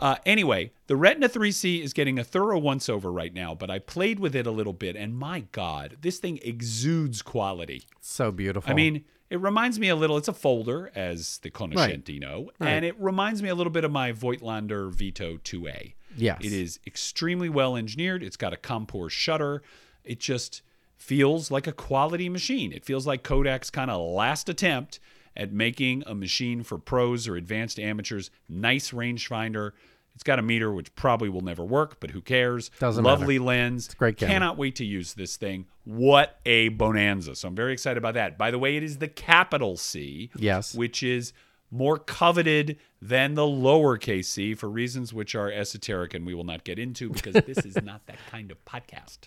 uh, 0.00 0.16
anyway, 0.24 0.72
the 0.86 0.96
Retina 0.96 1.28
3C 1.28 1.82
is 1.82 1.92
getting 1.92 2.18
a 2.18 2.24
thorough 2.24 2.58
once 2.58 2.88
over 2.88 3.12
right 3.12 3.34
now, 3.34 3.54
but 3.54 3.70
I 3.70 3.78
played 3.78 4.18
with 4.18 4.34
it 4.34 4.46
a 4.46 4.50
little 4.50 4.72
bit, 4.72 4.96
and 4.96 5.14
my 5.18 5.40
God, 5.52 5.98
this 6.00 6.18
thing 6.18 6.38
exudes 6.42 7.20
quality. 7.20 7.82
So 8.00 8.32
beautiful. 8.32 8.70
I 8.70 8.74
mean, 8.74 9.04
it 9.30 9.40
reminds 9.40 9.78
me 9.78 9.88
a 9.88 9.96
little. 9.96 10.16
It's 10.16 10.28
a 10.28 10.32
folder, 10.32 10.90
as 10.94 11.38
the 11.38 11.50
conoscenti 11.50 12.18
know, 12.20 12.50
and 12.60 12.84
it 12.84 13.00
reminds 13.00 13.42
me 13.42 13.48
a 13.48 13.54
little 13.54 13.72
bit 13.72 13.84
of 13.84 13.90
my 13.92 14.12
Voigtlander 14.12 14.90
Vito 14.92 15.36
2A. 15.38 15.94
Yes. 16.16 16.40
it 16.42 16.52
is 16.52 16.80
extremely 16.86 17.48
well 17.48 17.76
engineered. 17.76 18.22
It's 18.24 18.36
got 18.36 18.52
a 18.52 18.56
Compur 18.56 19.08
shutter. 19.08 19.62
It 20.04 20.18
just 20.18 20.62
feels 20.96 21.50
like 21.50 21.66
a 21.68 21.72
quality 21.72 22.28
machine. 22.28 22.72
It 22.72 22.84
feels 22.84 23.06
like 23.06 23.22
Kodak's 23.22 23.70
kind 23.70 23.90
of 23.90 24.00
last 24.00 24.48
attempt 24.48 24.98
at 25.36 25.52
making 25.52 26.02
a 26.06 26.14
machine 26.14 26.62
for 26.64 26.78
pros 26.78 27.28
or 27.28 27.36
advanced 27.36 27.78
amateurs. 27.78 28.30
Nice 28.48 28.90
rangefinder. 28.90 29.70
It's 30.14 30.22
got 30.22 30.38
a 30.38 30.42
meter, 30.42 30.70
which 30.72 30.94
probably 30.94 31.28
will 31.30 31.40
never 31.40 31.64
work, 31.64 31.98
but 32.00 32.10
who 32.10 32.20
cares? 32.20 32.70
Doesn't 32.78 33.04
Lovely 33.04 33.38
lens. 33.38 33.88
a 33.92 33.96
great 33.96 34.16
camera. 34.18 34.34
Cannot 34.34 34.58
wait 34.58 34.76
to 34.76 34.84
use 34.84 35.14
this 35.14 35.36
thing. 35.36 35.66
What 35.84 36.38
a 36.44 36.68
bonanza. 36.70 37.34
So 37.36 37.48
I'm 37.48 37.54
very 37.56 37.72
excited 37.72 37.96
about 37.96 38.14
that. 38.14 38.36
By 38.36 38.50
the 38.50 38.58
way, 38.58 38.76
it 38.76 38.82
is 38.82 38.98
the 38.98 39.08
capital 39.08 39.76
C 39.76 40.30
Yes. 40.36 40.74
which 40.74 41.02
is 41.02 41.32
more 41.70 41.98
coveted 41.98 42.76
than 43.00 43.34
the 43.34 43.42
lowercase 43.42 44.24
c 44.24 44.54
for 44.54 44.68
reasons 44.68 45.14
which 45.14 45.34
are 45.36 45.50
esoteric 45.52 46.12
and 46.14 46.26
we 46.26 46.34
will 46.34 46.42
not 46.44 46.64
get 46.64 46.78
into 46.80 47.08
because 47.10 47.34
this 47.46 47.58
is 47.64 47.80
not 47.82 48.04
that 48.06 48.18
kind 48.30 48.50
of 48.50 48.62
podcast. 48.64 49.20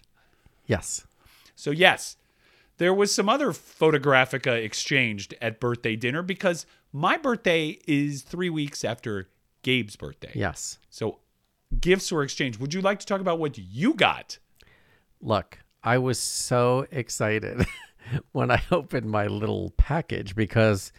Yes. 0.67 1.07
So, 1.55 1.71
yes, 1.71 2.17
there 2.77 2.93
was 2.93 3.13
some 3.13 3.29
other 3.29 3.47
photographica 3.51 4.63
exchanged 4.63 5.33
at 5.41 5.59
birthday 5.59 5.95
dinner 5.95 6.21
because 6.21 6.65
my 6.91 7.17
birthday 7.17 7.79
is 7.87 8.21
three 8.23 8.49
weeks 8.49 8.83
after 8.83 9.29
Gabe's 9.63 9.95
birthday. 9.95 10.31
Yes. 10.35 10.77
So, 10.89 11.19
gifts 11.79 12.11
were 12.11 12.23
exchanged. 12.23 12.59
Would 12.59 12.73
you 12.73 12.81
like 12.81 12.99
to 12.99 13.05
talk 13.05 13.21
about 13.21 13.39
what 13.39 13.57
you 13.57 13.95
got? 13.95 14.37
Look, 15.21 15.59
I 15.83 15.97
was 15.97 16.19
so 16.19 16.85
excited 16.91 17.65
when 18.31 18.51
I 18.51 18.61
opened 18.71 19.09
my 19.09 19.27
little 19.27 19.71
package 19.77 20.35
because 20.35 20.91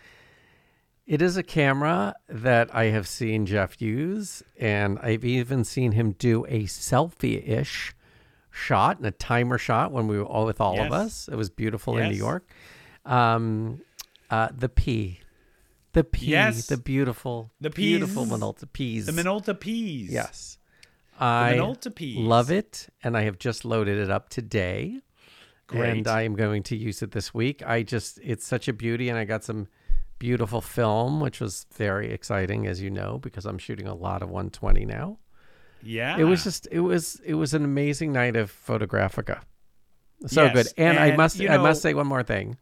it 1.07 1.21
is 1.21 1.37
a 1.37 1.43
camera 1.43 2.15
that 2.29 2.75
I 2.75 2.85
have 2.87 3.07
seen 3.07 3.47
Jeff 3.47 3.81
use, 3.81 4.43
and 4.59 4.99
I've 5.01 5.25
even 5.25 5.65
seen 5.65 5.93
him 5.93 6.13
do 6.13 6.47
a 6.47 6.65
selfie 6.65 7.47
ish 7.47 7.95
shot 8.51 8.99
and 8.99 9.07
a 9.07 9.11
timer 9.11 9.59
shot 9.59 9.93
when 9.93 10.07
we 10.07 10.17
were 10.17 10.25
all 10.25 10.47
with 10.47 10.61
all 10.61 10.81
of 10.81 10.93
us. 10.93 11.29
It 11.29 11.37
was 11.37 11.51
beautiful 11.51 11.99
in 11.99 12.11
New 12.11 12.17
York. 12.17 12.49
Um, 13.05 13.83
uh, 14.31 14.49
the 14.57 14.69
P. 14.69 15.21
The 15.95 16.05
P, 16.05 16.27
Yes. 16.27 16.67
the 16.67 16.77
beautiful, 16.77 17.51
The 17.61 17.71
beautiful. 17.71 18.27
Minolta 18.27 18.71
P's. 18.73 19.07
The 19.07 19.13
Minolta 19.13 19.59
P's. 19.59 20.11
Yes. 20.13 20.59
I 21.19 21.55
Minolta 21.57 21.95
P's. 21.95 22.19
love 22.19 22.51
it, 22.51 22.89
and 23.03 23.17
I 23.17 23.23
have 23.23 23.39
just 23.39 23.65
loaded 23.65 23.99
it 23.99 24.11
up 24.11 24.29
today. 24.29 25.01
Great. 25.67 25.91
And 25.91 26.09
I 26.09 26.23
am 26.23 26.35
going 26.37 26.63
to 26.65 26.77
use 26.77 27.01
it 27.03 27.13
this 27.13 27.33
week. 27.33 27.63
I 27.67 27.83
just, 27.83 28.19
it's 28.23 28.47
such 28.47 28.69
a 28.69 28.73
beauty, 28.73 29.09
and 29.09 29.19
I 29.19 29.25
got 29.25 29.45
some 29.45 29.69
beautiful 30.19 30.61
film, 30.61 31.21
which 31.21 31.41
was 31.41 31.67
very 31.75 32.13
exciting, 32.13 32.67
as 32.67 32.83
you 32.83 32.91
know, 32.91 33.19
because 33.19 33.47
I'm 33.47 33.59
shooting 33.59 33.87
a 33.87 33.95
lot 33.95 34.23
of 34.23 34.29
120 34.29 34.85
now. 34.85 35.19
Yeah. 35.83 36.17
It 36.19 36.25
was 36.25 36.43
just, 36.45 36.67
it 36.71 36.81
was, 36.81 37.21
it 37.25 37.35
was 37.35 37.55
an 37.55 37.65
amazing 37.65 38.13
night 38.13 38.37
of 38.37 38.51
Photographica. 38.53 39.41
So 40.27 40.45
Yes, 40.45 40.55
good. 40.55 40.67
And, 40.77 40.99
I 40.99 41.15
must, 41.17 41.41
I 41.41 41.57
must 41.59 41.83
say 41.83 41.95
one 41.95 42.07
more 42.07 42.23
thing. 42.23 42.57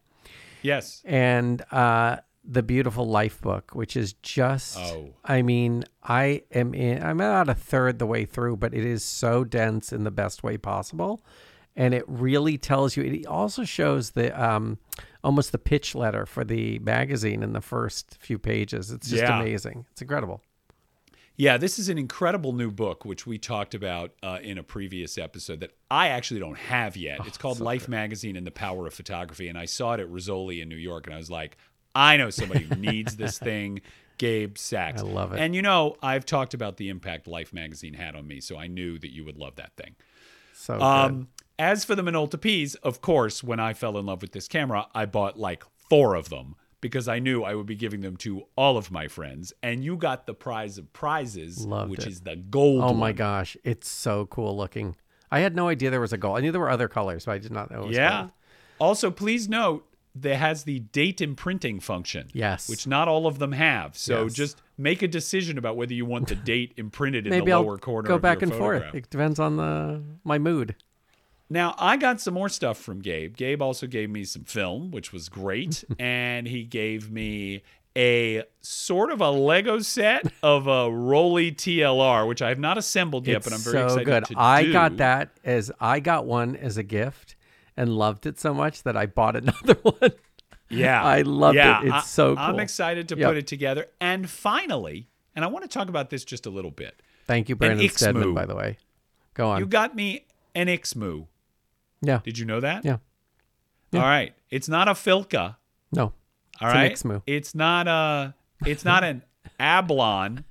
Yes. 0.63 1.03
And 1.05 1.63
uh, 1.73 2.19
the 2.45 2.63
beautiful 2.63 3.07
life 3.07 3.41
book, 3.41 3.71
which 3.73 3.97
is 3.97 4.15
just, 4.15 4.77
Oh. 4.79 5.15
I 5.25 5.43
mean, 5.43 5.85
I 6.03 6.43
am 6.51 6.75
in, 6.75 7.03
I'm 7.03 7.21
about 7.21 7.49
a 7.49 7.55
third 7.55 7.99
the 7.99 8.07
way 8.07 8.25
through, 8.25 8.57
but 8.57 8.75
it 8.75 8.85
is 8.85 9.05
so 9.05 9.45
dense 9.45 9.93
in 9.93 10.03
the 10.05 10.11
best 10.11 10.43
way 10.43 10.57
possible. 10.57 11.25
And 11.77 11.95
it 11.95 12.05
really 12.07 12.59
tells 12.59 12.97
you, 12.97 13.05
it 13.05 13.27
also 13.27 13.65
shows 13.65 14.11
the, 14.11 14.31
um, 14.43 14.79
almost 15.25 15.53
the 15.53 15.59
pitch 15.59 15.95
letter 15.95 16.27
for 16.27 16.45
the 16.45 16.79
magazine 16.81 17.43
in 17.43 17.53
the 17.53 17.61
first 17.61 18.17
few 18.21 18.39
pages. 18.39 18.91
It's 18.91 19.09
just 19.09 19.23
Yeah. 19.23 19.41
amazing. 19.41 19.87
It's 19.93 20.03
incredible. 20.03 20.43
Yeah, 21.37 21.57
this 21.57 21.79
is 21.79 21.89
an 21.89 21.97
incredible 21.97 22.53
new 22.53 22.71
book, 22.71 23.07
which 23.07 23.27
we 23.27 23.39
talked 23.39 23.75
about 23.75 24.13
uh, 24.23 24.39
in 24.43 24.59
a 24.59 24.63
previous 24.63 25.17
episode 25.17 25.61
that 25.61 25.71
I 25.91 26.09
actually 26.09 26.41
don't 26.41 26.59
have 26.59 26.95
yet. 26.95 27.19
Oh, 27.21 27.25
it's 27.27 27.39
called 27.39 27.59
Life 27.59 27.89
Magazine 27.89 28.37
and 28.37 28.47
the 28.47 28.51
Power 28.51 28.87
of 28.87 28.93
Photography. 28.93 29.49
And 29.49 29.57
I 29.57 29.65
saw 29.65 29.95
it 29.95 30.01
at 30.01 30.09
Rizzoli 30.09 30.61
in 30.61 30.69
New 30.69 30.77
York, 30.77 31.07
and 31.07 31.15
I 31.15 31.19
was 31.19 31.31
like, 31.31 31.57
I 31.95 32.17
know 32.17 32.31
somebody 32.31 32.65
who 32.65 32.75
needs 32.77 33.17
this 33.17 33.39
thing. 33.39 33.81
Gabe 34.19 34.57
Sachs. 34.57 35.03
I 35.03 35.05
love 35.05 35.33
it. 35.33 35.41
And 35.41 35.55
you 35.55 35.63
know, 35.63 35.97
I've 36.03 36.25
talked 36.25 36.55
about 36.55 36.77
the 36.77 36.91
impact 36.91 37.27
Life 37.27 37.53
Magazine 37.53 37.95
had 37.95 38.15
on 38.15 38.27
me, 38.29 38.41
so 38.41 38.57
I 38.57 38.69
knew 38.69 38.99
that 38.99 39.13
you 39.13 39.25
would 39.25 39.37
love 39.37 39.57
that 39.57 39.73
thing. 39.77 39.97
So 40.55 40.75
good. 40.75 40.83
Um, 40.85 41.29
as 41.59 41.85
for 41.85 41.95
the 41.97 42.03
Minolta 42.03 42.39
Ps, 42.39 42.75
of 42.77 43.01
course, 43.01 43.43
when 43.43 43.59
I 43.59 43.73
fell 43.75 43.99
in 43.99 44.07
love 44.07 44.23
with 44.23 44.31
this 44.33 44.47
camera, 44.47 44.87
I 44.95 45.07
bought 45.07 45.39
like 45.39 45.65
four 45.89 46.15
of 46.15 46.29
them 46.29 46.55
because 46.81 47.09
I 47.09 47.19
knew 47.19 47.43
I 47.43 47.55
would 47.55 47.67
be 47.67 47.75
giving 47.75 48.01
them 48.01 48.17
to 48.19 48.43
all 48.57 48.77
of 48.77 48.91
my 48.93 49.09
friends. 49.09 49.53
And 49.63 49.83
you 49.83 49.97
got 49.97 50.27
the 50.27 50.35
prize 50.35 50.79
of 50.79 50.93
prizes, 50.93 51.67
Loved 51.67 51.91
which 51.91 52.01
it. 52.07 52.09
is 52.09 52.21
the 52.21 52.37
gold. 52.37 52.83
Oh 52.83 52.95
my 52.95 53.09
one. 53.09 53.15
gosh. 53.15 53.57
It's 53.65 53.89
so 53.89 54.27
cool 54.27 54.57
looking. 54.57 54.95
I 55.33 55.41
had 55.41 55.57
no 55.57 55.69
idea 55.69 55.91
there 55.91 56.01
was 56.01 56.13
a 56.13 56.19
gold. 56.19 56.39
I 56.39 56.43
knew 56.43 56.53
there 56.53 56.61
were 56.61 56.71
other 56.71 56.89
colors, 56.89 57.25
but 57.25 57.33
I 57.33 57.39
did 57.39 57.53
not 57.53 57.71
know 57.71 57.83
it 57.83 57.87
was 57.89 57.97
Yeah. 57.97 58.21
gold. 58.21 58.31
Also, 58.79 59.11
please 59.11 59.49
note 59.49 59.87
that 60.15 60.37
has 60.37 60.65
the 60.65 60.81
date 60.81 61.21
imprinting 61.21 61.81
function. 61.81 62.29
Yes. 62.33 62.69
Which 62.69 62.87
not 62.87 63.09
all 63.09 63.27
of 63.27 63.39
them 63.39 63.53
have. 63.53 63.97
So 63.97 64.25
Yes. 64.25 64.35
just 64.35 64.63
make 64.77 65.01
a 65.03 65.09
decision 65.09 65.57
about 65.59 65.77
whether 65.77 65.95
you 65.95 66.05
want 66.05 66.29
the 66.29 66.35
date 66.53 66.73
imprinted 66.77 67.27
in 67.27 67.31
Maybe 67.31 67.51
the 67.51 67.59
lower 67.59 67.73
I'll 67.73 67.79
corner. 67.79 68.09
go 68.09 68.19
back 68.19 68.43
and 68.43 68.53
forth. 68.53 68.85
It 68.95 69.09
depends 69.11 69.39
on 69.39 69.57
the 69.57 70.03
my 70.25 70.39
mood. 70.39 70.75
Now, 71.49 71.75
I 71.79 71.97
got 71.99 72.21
some 72.21 72.33
more 72.35 72.49
stuff 72.49 72.79
from 72.79 73.01
Gabe. 73.01 73.37
Gabe 73.37 73.61
also 73.61 73.87
gave 73.87 74.09
me 74.09 74.25
some 74.25 74.45
film, 74.45 74.91
which 74.91 75.13
was 75.13 75.29
great. 75.29 75.85
and 75.99 76.47
he 76.49 76.65
gave 76.65 77.11
me 77.11 77.63
a 77.95 78.43
sort 78.63 79.11
of 79.13 79.21
a 79.21 79.31
Lego 79.31 79.81
set 79.81 80.27
of 80.43 80.67
a 80.67 80.89
Rollei 80.89 81.55
TLR, 81.55 82.27
which 82.27 82.41
I 82.41 82.49
have 82.49 82.59
not 82.59 82.79
assembled 82.79 83.27
yet, 83.27 83.39
it's 83.39 83.47
but 83.47 83.53
I'm 83.55 83.61
very 83.61 83.77
so 83.91 83.99
excited 83.99 84.29
good. 84.29 84.37
I 84.39 84.63
do. 84.65 84.73
got 84.73 84.97
that 84.97 85.29
as 85.45 85.71
I 85.79 86.01
got 86.01 86.25
one 86.25 86.57
as 86.57 86.79
a 86.79 86.83
gift 86.83 87.37
and 87.77 87.97
loved 87.97 88.27
it 88.27 88.39
so 88.39 88.53
much 88.55 88.83
that 88.83 88.97
I 88.97 89.07
bought 89.07 89.37
another 89.43 89.75
one. 89.83 90.13
Yeah. 90.69 91.03
I 91.03 91.23
loved 91.23 91.57
it. 91.59 91.85
It's 91.87 91.93
I- 91.93 92.01
so 92.01 92.37
I'm 92.37 92.59
excited 92.61 93.09
to 93.11 93.17
Yep. 93.17 93.29
put 93.29 93.37
it 93.37 93.47
together. 93.47 93.87
And 94.01 94.29
finally, 94.29 95.09
and 95.37 95.45
I 95.45 95.49
want 95.49 95.63
to 95.65 95.69
talk 95.69 95.89
about 95.89 96.11
this 96.11 96.25
just 96.25 96.47
a 96.47 96.51
little 96.51 96.71
bit. 96.71 97.01
Thank 97.27 97.49
you, 97.49 97.57
Brandon. 97.57 97.89
Stedman, 97.89 98.35
by 98.35 98.47
the 98.47 98.55
way. 98.57 98.79
Go 99.35 99.49
on. 99.51 99.61
You 99.61 99.67
got 99.67 99.95
me 99.95 100.27
an 100.55 100.67
IXMOO. 100.69 101.27
yeah. 102.03 102.21
Did 102.25 102.39
you 102.39 102.45
know 102.45 102.61
that? 102.61 102.85
Yeah. 102.85 102.99
All 103.95 104.01
right. 104.01 104.35
It's 104.51 104.69
not 104.69 104.89
a 104.89 104.93
FILCA. 104.93 105.57
No. 105.93 106.13
All 106.61 106.71
It's 106.77 107.05
an. 107.05 107.11
IXMOO. 107.11 107.23
It's 107.27 107.55
not 107.55 107.87
a. 107.89 108.35
It's 108.67 108.85
not 108.85 109.05
an 109.05 109.23
Ablon. 109.61 110.45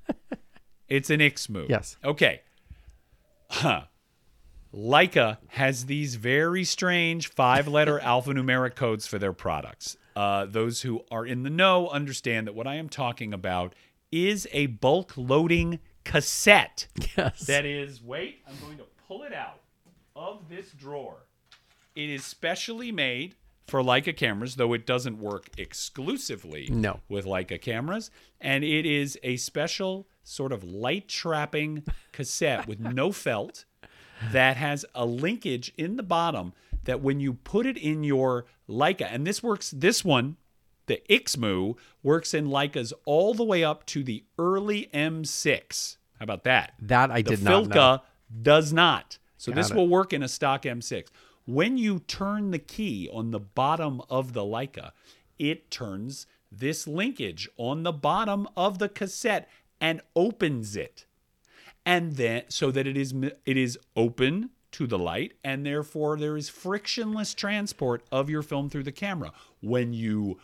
It's 0.88 1.10
an 1.10 1.20
IXMOO. 1.20 1.68
Yes. 1.68 1.96
Okay. 2.04 2.40
Huh. 3.50 3.82
Leica 4.74 5.38
has 5.48 5.86
these 5.86 6.14
very 6.16 6.64
strange 6.64 7.28
five-letter 7.28 7.98
alphanumeric 8.02 8.74
codes 8.74 9.06
for 9.06 9.18
their 9.18 9.32
products. 9.32 9.96
Uh, 10.16 10.46
those 10.46 10.82
who 10.82 11.02
are 11.10 11.24
in 11.26 11.42
the 11.42 11.50
know 11.50 11.88
understand 11.88 12.46
that 12.46 12.54
what 12.54 12.66
I 12.66 12.74
am 12.76 12.88
talking 12.88 13.32
about 13.32 13.74
is 14.10 14.46
a 14.52 14.66
bulk 14.66 15.14
loading 15.16 15.78
cassette. 16.04 16.86
Yes. 17.16 17.40
That 17.46 17.64
is, 17.64 18.02
wait, 18.02 18.42
I'm 18.48 18.54
going 18.64 18.78
to 18.78 18.84
pull 19.06 19.22
it 19.22 19.32
out 19.32 19.60
of 20.16 20.48
this 20.48 20.70
drawer. 20.72 21.26
It 21.94 22.08
is 22.10 22.24
specially 22.24 22.92
made 22.92 23.34
for 23.68 23.80
Leica 23.82 24.14
cameras, 24.16 24.56
though 24.56 24.72
it 24.72 24.86
doesn't 24.86 25.18
work 25.18 25.48
exclusively 25.56 26.68
No. 26.70 27.00
with 27.08 27.24
Leica 27.26 27.60
cameras. 27.60 28.10
And 28.40 28.64
it 28.64 28.84
is 28.86 29.18
a 29.22 29.36
special 29.36 30.06
sort 30.24 30.52
of 30.52 30.64
light 30.64 31.08
trapping 31.08 31.84
cassette 32.12 32.66
with 32.66 32.80
no 32.80 33.12
felt 33.12 33.64
that 34.30 34.56
has 34.56 34.84
a 34.94 35.04
linkage 35.04 35.72
in 35.76 35.96
the 35.96 36.02
bottom 36.02 36.52
that 36.84 37.00
when 37.00 37.20
you 37.20 37.34
put 37.34 37.66
it 37.66 37.76
in 37.76 38.04
your 38.04 38.46
Leica, 38.68 39.08
and 39.10 39.26
this 39.26 39.42
works, 39.42 39.70
this 39.70 40.04
one, 40.04 40.36
the 40.86 41.00
IXMOO, 41.08 41.76
works 42.02 42.34
in 42.34 42.48
Leicas 42.48 42.92
all 43.04 43.34
the 43.34 43.44
way 43.44 43.62
up 43.62 43.86
to 43.86 44.02
the 44.02 44.24
early 44.38 44.88
M6. 44.92 45.96
How 46.18 46.24
about 46.24 46.44
that? 46.44 46.72
that 46.80 47.10
I 47.10 47.22
The 47.22 47.30
did 47.36 47.42
not 47.42 47.68
know. 47.68 47.74
FILCA 47.74 48.00
does 48.42 48.72
not. 48.72 49.18
So 49.36 49.52
Got 49.52 49.56
this 49.56 49.70
it. 49.70 49.76
will 49.76 49.88
work 49.88 50.12
in 50.12 50.22
a 50.22 50.28
stock 50.28 50.62
M6. 50.62 51.08
When 51.46 51.76
you 51.76 51.98
turn 52.00 52.50
the 52.52 52.58
key 52.58 53.08
on 53.12 53.30
the 53.32 53.40
bottom 53.40 54.00
of 54.08 54.32
the 54.32 54.42
Leica, 54.42 54.92
it 55.38 55.70
turns 55.70 56.26
this 56.50 56.86
linkage 56.86 57.48
on 57.56 57.82
the 57.82 57.92
bottom 57.92 58.46
of 58.56 58.78
the 58.78 58.88
cassette 58.88 59.48
and 59.80 60.00
opens 60.14 60.76
it. 60.76 61.06
And 61.84 62.12
then 62.16 62.42
so 62.48 62.70
that 62.70 62.86
it 62.86 62.96
is 62.96 63.12
it 63.44 63.56
is 63.56 63.78
open 63.96 64.50
to 64.72 64.86
the 64.86 64.98
light 64.98 65.32
and 65.44 65.66
therefore 65.66 66.16
there 66.16 66.36
is 66.36 66.48
frictionless 66.48 67.34
transport 67.34 68.02
of 68.10 68.30
your 68.30 68.42
film 68.42 68.70
through 68.70 68.84
the 68.84 68.92
camera. 68.92 69.32
When 69.60 69.92
you 69.92 70.38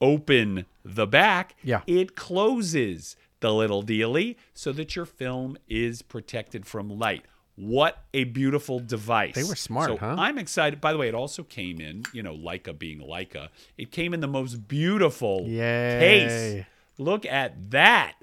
open 0.00 0.66
the 0.84 1.06
back, 1.06 1.56
Yeah. 1.62 1.82
it 1.86 2.14
closes 2.16 3.16
the 3.40 3.52
little 3.52 3.82
dealy 3.82 4.36
so 4.54 4.72
that 4.72 4.94
your 4.94 5.06
film 5.06 5.56
is 5.68 6.02
protected 6.02 6.66
from 6.66 6.88
light. 6.88 7.24
What 7.56 8.04
a 8.14 8.24
beautiful 8.24 8.78
device. 8.80 9.34
They 9.34 9.44
were 9.44 9.56
smart, 9.56 9.90
so 9.90 9.96
huh? 9.98 10.14
I'm 10.18 10.38
excited. 10.38 10.80
By 10.80 10.92
the 10.92 10.98
way, 10.98 11.08
it 11.08 11.14
also 11.14 11.42
came 11.42 11.80
in, 11.80 12.04
you 12.12 12.22
know, 12.22 12.34
Leica 12.34 12.76
being 12.76 13.00
Leica, 13.00 13.48
it 13.76 13.90
came 13.90 14.14
in 14.14 14.20
the 14.20 14.26
most 14.28 14.66
beautiful 14.68 15.44
Yay. 15.46 15.98
case. 15.98 16.66
Look 16.98 17.26
at 17.26 17.70
that. 17.72 18.14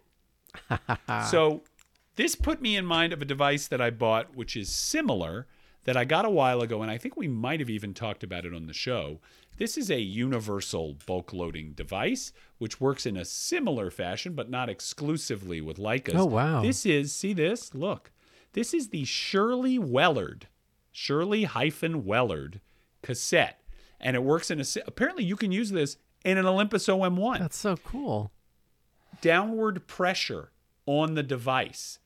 so 1.29 1.61
this 2.19 2.36
put 2.36 2.62
me 2.62 2.75
in 2.75 2.86
mind 2.86 3.13
of 3.13 3.21
a 3.21 3.25
device 3.25 3.69
that 3.69 3.79
I 3.79 3.91
bought, 3.91 4.36
which 4.36 4.58
is 4.58 4.67
similar, 4.67 5.47
that 5.86 5.95
I 5.95 6.03
got 6.03 6.25
a 6.25 6.29
while 6.29 6.62
ago, 6.62 6.82
and 6.82 6.91
I 6.91 6.97
think 6.97 7.15
we 7.15 7.29
might 7.29 7.62
have 7.62 7.69
even 7.69 7.93
talked 7.93 8.25
about 8.25 8.43
it 8.45 8.53
on 8.53 8.67
the 8.67 8.73
show. 8.73 9.21
This 9.55 9.77
is 9.77 9.89
a 9.89 10.01
universal 10.01 10.97
bulk 11.05 11.32
loading 11.32 11.71
device, 11.71 12.34
which 12.58 12.82
works 12.82 13.05
in 13.05 13.15
a 13.15 13.23
similar 13.23 13.89
fashion, 13.89 14.34
but 14.34 14.49
not 14.49 14.67
exclusively 14.67 15.62
with 15.62 15.77
Leicas. 15.77 16.13
Oh, 16.13 16.25
wow. 16.25 16.62
This 16.62 16.86
is, 16.86 17.13
see 17.13 17.32
this? 17.32 17.73
Look. 17.73 18.12
This 18.51 18.73
is 18.73 18.89
the 18.89 19.05
Shirley 19.05 19.79
Wellard, 19.79 20.43
Shirley 20.91 21.45
hyphen 21.45 22.03
Wellard 22.03 22.60
cassette. 23.01 23.62
And 23.97 24.17
it 24.17 24.23
works 24.23 24.51
in 24.51 24.60
a, 24.60 24.65
apparently 24.86 25.23
you 25.23 25.38
can 25.38 25.53
use 25.53 25.71
this 25.71 25.95
in 26.25 26.38
an 26.38 26.45
Olympus 26.45 26.86
OM1 26.88 27.39
That's 27.39 27.55
so 27.55 27.77
cool. 27.77 28.34
downward 29.21 29.88
pressure 29.88 30.51
on 30.86 31.13
the 31.13 31.23
device 31.23 31.99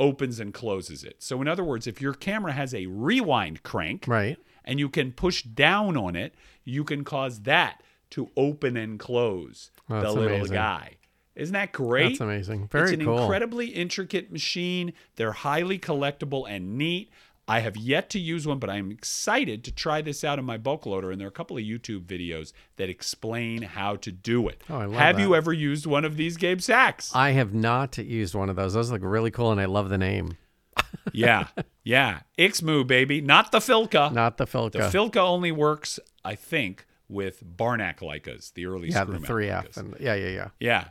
opens 0.00 0.40
and 0.40 0.52
closes 0.52 1.04
it. 1.04 1.16
So, 1.22 1.40
in 1.40 1.46
other 1.46 1.62
words, 1.62 1.86
if 1.86 2.00
your 2.00 2.14
camera 2.14 2.52
has 2.52 2.74
a 2.74 2.86
rewind 2.86 3.62
crank 3.62 4.06
Right. 4.08 4.38
and 4.64 4.80
you 4.80 4.88
can 4.88 5.12
push 5.12 5.42
down 5.42 5.96
on 5.96 6.16
it, 6.16 6.34
you 6.64 6.82
can 6.82 7.04
cause 7.04 7.42
that 7.42 7.82
to 8.10 8.30
open 8.36 8.76
and 8.76 8.98
close 8.98 9.70
Oh, 9.88 10.00
the 10.00 10.10
little 10.12 10.36
amazing. 10.38 10.54
guy. 10.54 10.96
Isn't 11.36 11.52
that 11.52 11.70
great? 11.72 12.08
That's 12.08 12.20
amazing. 12.20 12.68
Very 12.68 12.84
it's 12.84 12.92
an 13.00 13.04
cool. 13.04 13.20
incredibly 13.22 13.68
intricate 13.68 14.32
machine. 14.32 14.92
They're 15.16 15.32
highly 15.32 15.78
collectible 15.78 16.44
and 16.48 16.76
neat. 16.76 17.10
I 17.50 17.60
have 17.60 17.76
yet 17.76 18.10
to 18.10 18.20
use 18.20 18.46
one, 18.46 18.60
but 18.60 18.70
I'm 18.70 18.92
excited 18.92 19.64
to 19.64 19.72
try 19.72 20.02
this 20.02 20.22
out 20.22 20.38
in 20.38 20.44
my 20.44 20.56
bulk 20.56 20.86
loader. 20.86 21.10
And 21.10 21.20
there 21.20 21.26
are 21.26 21.28
a 21.28 21.32
couple 21.32 21.56
of 21.58 21.64
YouTube 21.64 22.04
videos 22.04 22.52
that 22.76 22.88
explain 22.88 23.62
how 23.62 23.96
to 23.96 24.12
do 24.12 24.46
it. 24.46 24.62
Oh, 24.70 24.76
I 24.76 24.84
love 24.84 24.94
have 24.94 25.16
that. 25.16 25.22
you 25.22 25.34
ever 25.34 25.52
used 25.52 25.84
one 25.84 26.04
of 26.04 26.16
these 26.16 26.36
Gabe 26.36 26.60
Sachs? 26.60 27.10
I 27.12 27.32
have 27.32 27.52
not 27.52 27.98
used 27.98 28.36
one 28.36 28.50
of 28.50 28.54
those. 28.54 28.74
Those 28.74 28.92
look 28.92 29.02
really 29.02 29.32
cool, 29.32 29.50
and 29.50 29.60
I 29.60 29.64
love 29.64 29.88
the 29.88 29.98
name. 29.98 30.36
yeah, 31.12 31.48
yeah. 31.82 32.20
IXMOO, 32.38 32.86
baby, 32.86 33.20
not 33.20 33.50
the 33.50 33.58
FILCA. 33.58 34.12
Not 34.12 34.36
the 34.36 34.46
FILCA. 34.46 34.72
the 34.72 34.78
FILCA 34.78 35.16
only 35.16 35.50
works, 35.50 35.98
I 36.24 36.36
think, 36.36 36.86
with 37.08 37.42
Barnack 37.44 37.98
Leicas, 37.98 38.52
the 38.54 38.66
early 38.66 38.90
yeah, 38.90 39.02
the 39.02 39.18
three 39.18 39.48
Leicas. 39.48 39.70
F. 39.70 39.76
And, 39.78 39.96
yeah, 39.98 40.14
yeah, 40.14 40.28
yeah. 40.28 40.48
Yeah. 40.60 40.84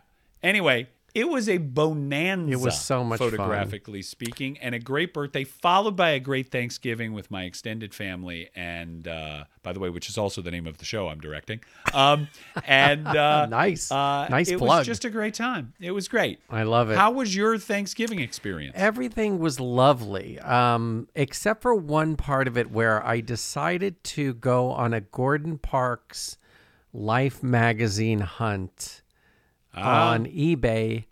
Anyway, 0.43 0.89
it 1.19 1.29
was 1.29 1.49
a 1.49 1.57
bonanza. 1.57 2.53
It 2.53 2.59
was 2.59 2.79
so 2.79 3.03
much 3.03 3.19
fun. 3.19 3.31
photographically 3.31 4.01
speaking, 4.01 4.57
and 4.59 4.73
a 4.73 4.79
great 4.79 5.13
birthday, 5.13 5.43
followed 5.43 5.95
by 5.95 6.11
a 6.11 6.19
great 6.19 6.49
Thanksgiving 6.51 7.13
with 7.13 7.29
my 7.29 7.43
extended 7.43 7.93
family, 7.93 8.49
and 8.55 9.07
uh, 9.07 9.43
by 9.63 9.73
the 9.73 9.79
way, 9.79 9.89
which 9.89 10.07
is 10.09 10.17
also 10.17 10.41
the 10.41 10.51
name 10.51 10.65
of 10.67 10.77
the 10.77 10.85
show 10.85 11.07
I'm 11.09 11.19
directing. 11.19 11.59
Um, 11.93 12.27
and 12.65 13.05
uh, 13.07 13.45
Nice. 13.47 13.91
uh, 13.91 14.27
Nice 14.29 14.49
it 14.49 14.57
plug. 14.57 14.79
was 14.79 14.87
just 14.87 15.05
a 15.05 15.09
great 15.09 15.33
time. 15.33 15.73
It 15.79 15.91
was 15.91 16.07
great. 16.07 16.39
I 16.49 16.63
love 16.63 16.89
it. 16.89 16.97
How 16.97 17.11
was 17.11 17.35
your 17.35 17.57
Thanksgiving 17.57 18.19
experience? 18.19 18.73
Everything 18.77 19.39
was 19.39 19.59
lovely, 19.59 20.39
um, 20.39 21.07
except 21.15 21.61
for 21.61 21.75
one 21.75 22.15
part 22.15 22.47
of 22.47 22.57
it 22.57 22.71
where 22.71 23.05
I 23.05 23.19
decided 23.21 24.03
to 24.05 24.33
go 24.35 24.71
on 24.71 24.93
a 24.93 25.01
Gordon 25.01 25.57
Parks 25.57 26.37
Life 26.93 27.43
magazine 27.43 28.19
hunt 28.21 29.03
Ah. 29.75 30.09
on 30.13 30.25
eBay 30.25 31.05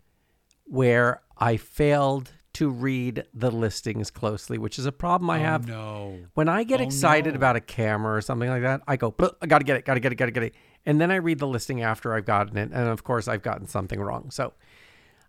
where 0.68 1.22
I 1.38 1.56
failed 1.56 2.32
to 2.54 2.68
read 2.70 3.24
the 3.32 3.50
listings 3.50 4.10
closely, 4.10 4.58
which 4.58 4.78
is 4.78 4.86
a 4.86 4.90
problem 4.92 5.30
I 5.30 5.38
have. 5.38 5.68
Oh, 5.70 5.72
no. 5.72 6.18
When 6.34 6.48
I 6.48 6.64
get 6.64 6.80
Oh, 6.80 6.84
excited 6.84 7.34
no. 7.34 7.38
about 7.38 7.56
a 7.56 7.60
camera 7.60 8.14
or 8.16 8.20
something 8.20 8.48
like 8.48 8.62
that, 8.62 8.80
I 8.88 8.96
go, 8.96 9.12
"Bleh, 9.12 9.32
I 9.40 9.46
gotta 9.46 9.64
get 9.64 9.76
it, 9.76 9.84
gotta 9.84 10.00
get 10.00 10.12
it, 10.12 10.16
gotta 10.16 10.30
get 10.32 10.42
it. 10.42 10.54
And 10.84 11.00
then 11.00 11.10
I 11.10 11.16
read 11.16 11.38
the 11.38 11.46
listing 11.46 11.82
after 11.82 12.14
I've 12.14 12.24
gotten 12.24 12.56
it. 12.56 12.70
And 12.72 12.88
of 12.88 13.04
course, 13.04 13.28
I've 13.28 13.42
gotten 13.42 13.66
something 13.66 14.00
wrong. 14.00 14.30
So 14.30 14.54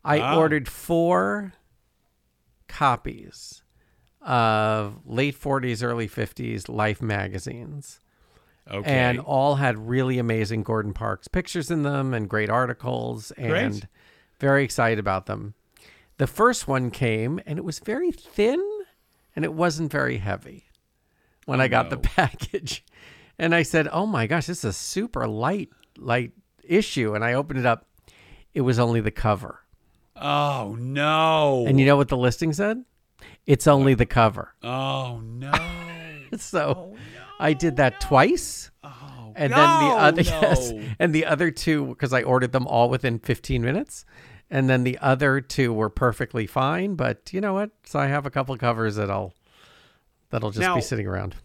I 0.04 0.19
Ah. 0.19 0.38
ordered 0.38 0.67
four 0.67 1.54
copies 2.67 3.62
of 4.21 4.99
late 5.06 5.36
40s, 5.36 5.84
early 5.84 6.08
50s 6.08 6.67
Life 6.69 7.02
magazines. 7.02 7.99
Okay. 8.69 8.89
And 8.91 9.19
all 9.19 9.56
had 9.56 9.78
really 9.89 10.19
amazing 10.19 10.63
Gordon 10.63 10.93
Parks 10.93 11.28
pictures 11.28 11.71
in 11.71 11.84
them 11.84 12.13
and 12.13 12.30
great 12.30 12.49
articles. 12.49 13.32
And 13.32 13.49
Great. 13.49 13.86
Very 14.39 14.63
excited 14.63 14.99
about 14.99 15.25
them. 15.25 15.54
The 16.17 16.28
first 16.28 16.67
one 16.67 16.91
came 16.91 17.39
and 17.45 17.58
it 17.58 17.63
was 17.65 17.80
very 17.80 18.12
thin 18.12 18.62
and 19.36 19.45
it 19.45 19.54
wasn't 19.54 19.91
very 19.91 20.17
heavy 20.17 20.65
when 21.45 21.60
Oh, 21.60 21.63
I 21.63 21.67
got 21.67 21.89
the 21.89 21.97
package. 22.15 22.84
And 23.38 23.56
I 23.56 23.63
said, 23.63 23.88
"Oh 23.91 24.06
my 24.06 24.28
gosh, 24.28 24.47
this 24.47 24.60
is 24.60 24.65
a 24.65 24.73
super 24.73 25.25
light 25.28 25.69
light 25.97 26.34
issue." 26.63 27.15
And 27.15 27.23
I 27.23 27.34
opened 27.34 27.60
it 27.60 27.65
up. 27.65 27.86
It 28.54 28.62
was 28.62 28.80
only 28.80 28.99
the 28.99 29.12
cover. 29.12 29.62
oh 30.17 30.75
no. 30.78 31.65
And 31.67 31.80
you 31.80 31.86
know 31.86 31.95
what 31.95 32.10
the 32.10 32.17
listing 32.17 32.52
said? 32.52 32.84
It's 33.45 33.65
only 33.67 33.93
the 33.93 34.06
cover. 34.06 34.54
oh 34.63 35.21
no. 35.23 35.54
So 36.38 36.93
oh, 36.93 36.97
I 37.39 37.54
did 37.54 37.78
that 37.78 37.99
twice. 38.02 38.69
Oh, 38.84 39.34
And 39.36 39.52
then 39.52 39.60
the 39.80 39.95
other 39.95 40.23
no. 40.23 40.30
yes, 40.41 40.71
and 40.99 41.15
the 41.15 41.25
other 41.25 41.49
two 41.49 41.86
because 41.88 42.13
I 42.13 42.21
ordered 42.21 42.52
them 42.52 42.67
all 42.67 42.88
within 42.89 43.17
15 43.19 43.62
minutes. 43.63 44.06
And 44.52 44.70
then 44.70 44.84
the 44.84 44.98
other 45.00 45.42
two 45.42 45.72
were 45.72 45.90
perfectly 45.90 46.48
fine, 46.48 46.96
but 46.96 47.32
you 47.34 47.40
know 47.42 47.54
what? 47.54 47.70
So 47.86 48.00
I 48.00 48.08
have 48.08 48.26
a 48.26 48.32
couple 48.32 48.56
covers 48.58 48.96
that 48.96 49.10
I'll 49.12 49.34
that'll 50.32 50.50
just 50.52 50.62
Now- 50.62 50.76
be 50.76 50.82
sitting 50.82 51.08
around. 51.08 51.36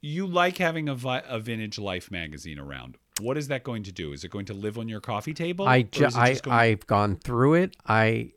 You 0.00 0.26
like 0.26 0.58
having 0.58 0.88
a, 0.88 0.94
vi- 0.94 1.22
a 1.26 1.38
vintage 1.40 1.78
life 1.78 2.10
magazine 2.10 2.58
around. 2.58 2.98
What 3.20 3.38
is 3.38 3.48
that 3.48 3.64
going 3.64 3.84
to 3.84 3.92
do? 3.92 4.12
Is 4.12 4.22
it 4.22 4.30
going 4.30 4.44
to 4.46 4.52
live 4.54 4.76
on 4.78 4.86
your 4.88 5.00
coffee 5.00 5.32
table? 5.32 5.66
I 5.66 5.82
ju- 5.82 6.04
I 6.14 6.30
just 6.32 6.42
going- 6.44 6.56
I've 6.56 6.86
gone 6.86 7.16
through 7.16 7.54
it. 7.54 7.76
I 7.86 8.32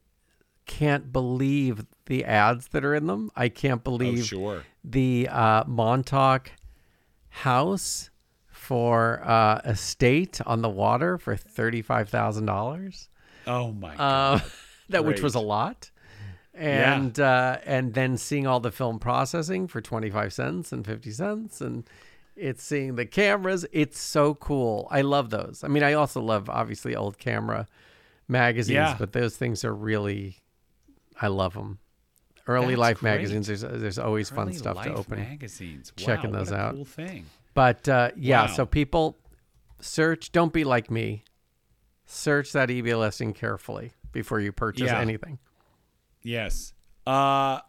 can't 0.65 1.11
believe 1.11 1.85
the 2.05 2.23
ads 2.25 2.69
that 2.69 2.85
are 2.85 2.95
in 2.95 3.07
them. 3.07 3.31
I 3.35 3.49
can't 3.49 3.81
Oh, 3.81 3.83
believe 3.91 4.25
sure. 4.25 4.63
the 4.83 5.27
uh, 5.29 5.65
Montauk 5.67 6.51
house 7.29 8.09
for 8.47 9.21
uh, 9.23 9.59
estate 9.65 10.39
on 10.45 10.61
the 10.61 10.69
water 10.69 11.17
for 11.17 11.35
thirty 11.35 11.81
five 11.81 12.09
thousand 12.09 12.45
dollars. 12.45 13.09
Oh 13.47 13.71
my 13.71 13.93
Uh, 13.95 13.95
god. 14.39 14.43
that 14.89 15.05
which 15.05 15.21
was 15.21 15.33
a 15.35 15.39
lot. 15.39 15.89
And 16.53 17.19
uh, 17.19 17.59
and 17.65 17.93
then 17.93 18.17
seeing 18.17 18.47
all 18.47 18.59
the 18.59 18.71
film 18.71 18.97
processing 18.99 19.67
for 19.67 19.79
twenty 19.79 20.09
five 20.09 20.33
cents 20.33 20.71
and 20.71 20.83
fifty 20.85 21.11
cents, 21.11 21.61
and 21.61 21.87
it's 22.35 22.63
seeing 22.63 22.95
the 22.95 23.05
cameras. 23.05 23.65
It's 23.71 23.99
so 23.99 24.33
cool. 24.33 24.87
I 24.89 25.01
love 25.01 25.29
those. 25.29 25.63
I 25.63 25.67
mean, 25.67 25.83
I 25.83 25.93
also 25.93 26.19
love 26.19 26.49
obviously 26.49 26.95
old 26.95 27.19
camera 27.19 27.67
magazines, 28.27 28.73
Yeah. 28.75 28.95
but 28.97 29.11
those 29.13 29.37
things 29.37 29.63
are 29.63 29.73
really, 29.73 30.37
I 31.21 31.27
love 31.27 31.53
them. 31.53 31.77
Early 32.47 32.69
That's 32.69 32.79
life 32.79 32.99
great. 33.01 33.11
magazines. 33.11 33.47
There's 33.47 33.61
there's 33.61 33.99
always 33.99 34.29
fun 34.31 34.47
Early 34.47 34.57
stuff 34.57 34.81
to 34.83 34.93
open. 34.95 35.19
Magazines. 35.19 35.91
Checking 35.95 36.31
wow, 36.31 36.39
those 36.39 36.49
what 36.51 36.59
a 36.59 36.63
out. 36.63 36.73
Cool 36.75 36.85
thing. 36.85 37.25
But 37.53 37.87
uh, 37.87 38.11
yeah, 38.15 38.41
Wow. 38.47 38.47
so 38.47 38.65
people 38.65 39.15
search. 39.79 40.31
Don't 40.31 40.53
be 40.53 40.63
like 40.63 40.89
me. 40.89 41.23
Search 42.09 42.53
that 42.53 42.69
eBay 42.69 42.97
listing 42.97 43.33
carefully 43.33 43.91
before 44.11 44.39
you 44.39 44.51
purchase 44.51 44.87
Yeah. 44.87 44.99
anything. 44.99 45.39
Yes. 46.23 46.73
Uh, 47.05 47.59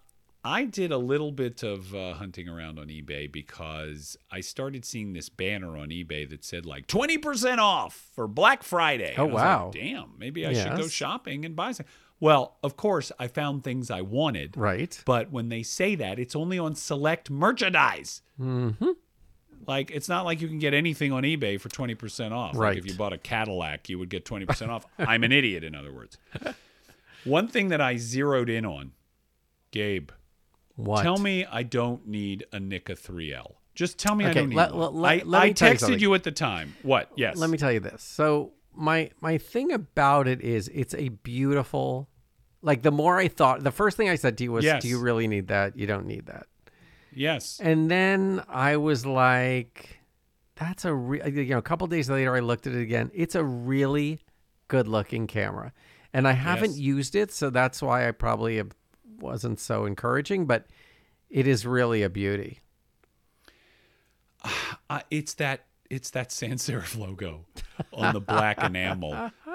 I 0.44 0.64
did 0.64 0.92
a 0.92 0.96
little 0.96 1.32
bit 1.32 1.62
of 1.64 1.94
uh, 1.94 2.14
hunting 2.14 2.48
around 2.48 2.78
on 2.78 2.86
eBay 2.86 3.30
because 3.30 4.16
I 4.30 4.40
started 4.40 4.84
seeing 4.84 5.12
this 5.12 5.28
banner 5.28 5.76
on 5.76 5.88
eBay 5.88 6.28
that 6.30 6.44
said 6.44 6.64
like 6.64 6.86
20% 6.86 7.58
off 7.58 8.08
for 8.14 8.28
Black 8.28 8.62
Friday. 8.62 9.14
Oh, 9.18 9.26
was 9.26 9.34
like, 9.34 9.44
wow. 9.44 9.70
Damn, 9.74 10.12
maybe 10.16 10.46
I 10.46 10.52
should 10.52 10.76
go 10.76 10.86
shopping 10.88 11.44
and 11.44 11.54
buy 11.56 11.72
some. 11.72 11.86
Well, 12.20 12.56
of 12.62 12.76
course, 12.76 13.12
I 13.18 13.26
found 13.28 13.62
things 13.64 13.90
I 13.90 14.00
wanted. 14.00 14.56
Right. 14.56 15.00
But 15.04 15.30
when 15.30 15.48
they 15.50 15.62
say 15.64 15.94
that, 15.96 16.18
it's 16.18 16.34
only 16.36 16.58
on 16.58 16.74
select 16.76 17.30
merchandise. 17.30 18.22
Mm-hmm. 18.40 18.90
Like 19.68 19.90
it's 19.90 20.08
not 20.08 20.24
like 20.24 20.40
you 20.40 20.48
can 20.48 20.58
get 20.58 20.72
anything 20.74 21.12
on 21.12 21.22
eBay 21.22 21.60
for 21.60 21.68
20% 21.68 22.32
off. 22.32 22.56
Like 22.56 22.78
if 22.78 22.86
you 22.86 22.94
bought 22.94 23.12
a 23.12 23.18
Cadillac, 23.18 23.88
you 23.90 23.98
would 23.98 24.08
get 24.08 24.24
20% 24.24 24.68
off. 24.70 24.86
I'm 24.98 25.22
an 25.22 25.30
idiot 25.30 25.62
in 25.62 25.74
other 25.76 25.92
words. 25.92 26.16
One 27.24 27.48
thing 27.48 27.68
that 27.68 27.80
I 27.80 27.96
zeroed 27.98 28.48
in 28.48 28.64
on, 28.64 28.92
Gabe, 29.70 30.10
What? 30.76 31.02
tell 31.02 31.18
me 31.18 31.44
I 31.44 31.62
don't 31.64 32.06
need 32.06 32.46
a 32.52 32.58
Nicca 32.58 32.98
3L. 32.98 33.52
Just 33.74 33.98
tell 33.98 34.14
me 34.14 34.24
I 34.24 34.30
Okay, 34.30 34.40
don't 34.40 34.48
need 34.48 34.56
let- 34.56 34.74
one. 34.74 34.94
let- 34.94 35.26
let 35.28 35.42
I 35.42 35.52
tell 35.52 35.68
you 35.72 35.74
texted 35.76 36.00
you 36.00 36.14
at 36.14 36.24
the 36.24 36.32
time. 36.32 36.74
What? 36.82 37.10
Yes. 37.16 37.36
Let 37.36 37.50
me 37.50 37.58
tell 37.58 37.70
you 37.70 37.80
this. 37.80 38.02
So 38.02 38.52
my 38.74 39.10
my 39.20 39.36
thing 39.38 39.70
about 39.72 40.26
it 40.28 40.40
is 40.40 40.68
it's 40.68 40.94
a 40.94 41.08
beautiful 41.10 42.08
like 42.62 42.82
the 42.82 42.90
more 42.90 43.18
I 43.18 43.28
thought 43.28 43.62
the 43.62 43.70
first 43.70 43.96
thing 43.96 44.08
I 44.08 44.14
said 44.16 44.38
to 44.38 44.44
you 44.44 44.52
was 44.52 44.64
Yes. 44.64 44.82
do 44.82 44.88
you 44.88 44.98
really 44.98 45.26
need 45.28 45.48
that? 45.48 45.76
You 45.76 45.86
don't 45.86 46.06
need 46.06 46.26
that. 46.26 46.46
Yes. 47.18 47.60
And 47.62 47.90
then 47.90 48.42
I 48.48 48.76
was 48.76 49.04
like 49.04 49.98
that's 50.56 50.84
a 50.84 50.94
re- 50.94 51.22
you 51.30 51.46
know 51.50 51.58
a 51.58 51.62
couple 51.62 51.86
days 51.86 52.08
later 52.10 52.34
I 52.34 52.40
looked 52.40 52.66
at 52.66 52.72
it 52.74 52.80
again. 52.80 53.10
It's 53.14 53.34
a 53.34 53.44
really 53.44 54.20
good 54.68 54.88
looking 54.88 55.26
camera. 55.26 55.72
And 56.12 56.26
I 56.26 56.32
haven't 56.32 56.70
Yes. 56.72 56.78
used 56.78 57.14
it 57.16 57.32
so 57.32 57.50
that's 57.50 57.82
why 57.82 58.08
I 58.08 58.12
probably 58.12 58.62
wasn't 59.20 59.58
so 59.60 59.84
encouraging, 59.84 60.46
but 60.46 60.66
it 61.28 61.46
is 61.46 61.66
really 61.66 62.02
a 62.02 62.08
beauty. 62.10 62.60
Uh, 64.90 65.00
it's 65.10 65.34
that 65.34 65.66
it's 65.90 66.08
that 66.10 66.32
sans 66.32 66.62
serif 66.66 66.96
logo 67.06 67.44
on 67.92 68.14
the 68.14 68.20
black 68.22 68.62
enamel 68.62 69.10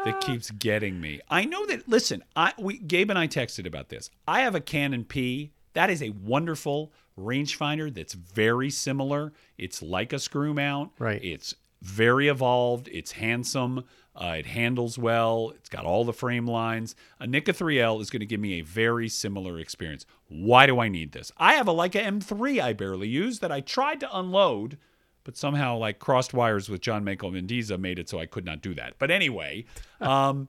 that 0.06 0.22
keeps 0.22 0.52
getting 0.52 1.02
me. 1.02 1.20
I 1.28 1.46
know 1.46 1.66
that. 1.66 1.90
Listen, 1.90 2.24
I 2.36 2.54
we 2.60 2.78
Gabe 2.78 3.10
and 3.10 3.18
I 3.18 3.28
texted 3.28 3.66
about 3.66 3.90
this. 3.90 4.12
I 4.28 4.42
have 4.42 4.54
a 4.54 4.62
Canon 4.62 5.06
P. 5.06 5.54
That 5.74 5.90
is 5.90 6.04
a 6.04 6.10
wonderful 6.12 6.94
rangefinder 7.18 7.94
that's 7.94 8.14
very 8.14 8.70
similar. 8.70 9.34
It's 9.58 9.82
like 9.82 10.14
a 10.14 10.20
screw 10.20 10.54
mount. 10.54 10.92
Right. 11.00 11.24
It's 11.24 11.56
very 11.82 12.28
evolved. 12.28 12.90
It's 12.92 13.14
handsome. 13.14 13.84
Uh, 14.16 14.36
it 14.40 14.46
handles 14.46 14.98
well. 14.98 15.52
It's 15.56 15.70
got 15.70 15.86
all 15.86 16.06
the 16.06 16.14
frame 16.14 16.48
lines. 16.48 16.96
A 17.20 17.26
Nicca 17.26 17.46
3L 17.46 18.02
is 18.02 18.10
going 18.10 18.20
to 18.20 18.26
give 18.26 18.40
me 18.40 18.60
a 18.60 18.62
very 18.62 19.10
similar 19.10 19.60
experience. 19.60 20.06
Why 20.28 20.66
do 20.66 20.80
I 20.80 20.88
need 20.88 21.12
this? 21.12 21.32
I 21.38 21.54
have 21.54 21.68
a 21.68 21.74
Leica 21.74 22.02
M3 22.04 22.62
I 22.62 22.74
barely 22.74 23.08
use 23.08 23.40
that 23.40 23.52
I 23.52 23.60
tried 23.60 24.00
to 24.02 24.18
unload, 24.18 24.78
but 25.24 25.36
somehow 25.36 25.78
like 25.78 26.00
crossed 26.00 26.34
wires 26.34 26.70
with 26.70 26.82
John 26.82 27.04
Michael 27.04 27.32
Mendiza 27.32 27.80
made 27.80 28.00
it 28.00 28.08
so 28.08 28.20
I 28.20 28.28
could 28.28 28.46
not 28.46 28.62
do 28.62 28.74
that. 28.76 28.96
But 29.00 29.10
anyway, 29.10 29.66
um, 30.02 30.48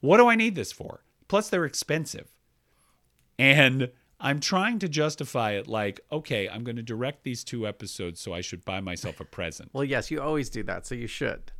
what 0.00 0.18
do 0.18 0.28
I 0.28 0.36
need 0.36 0.54
this 0.54 0.72
for? 0.72 1.02
Plus, 1.28 1.48
they're 1.48 1.64
expensive. 1.64 2.28
And 3.38 3.90
I'm 4.24 4.38
trying 4.38 4.78
to 4.78 4.88
justify 4.88 5.52
it 5.52 5.66
like, 5.66 6.00
okay, 6.12 6.48
I'm 6.48 6.62
going 6.62 6.76
to 6.76 6.82
direct 6.82 7.24
these 7.24 7.42
two 7.42 7.66
episodes, 7.66 8.20
so 8.20 8.32
I 8.32 8.40
should 8.40 8.64
buy 8.64 8.80
myself 8.80 9.18
a 9.18 9.24
present. 9.24 9.70
Well, 9.72 9.82
yes, 9.82 10.12
you 10.12 10.22
always 10.22 10.48
do 10.48 10.62
that, 10.62 10.86
so 10.86 10.94
you 10.94 11.08
should. 11.08 11.50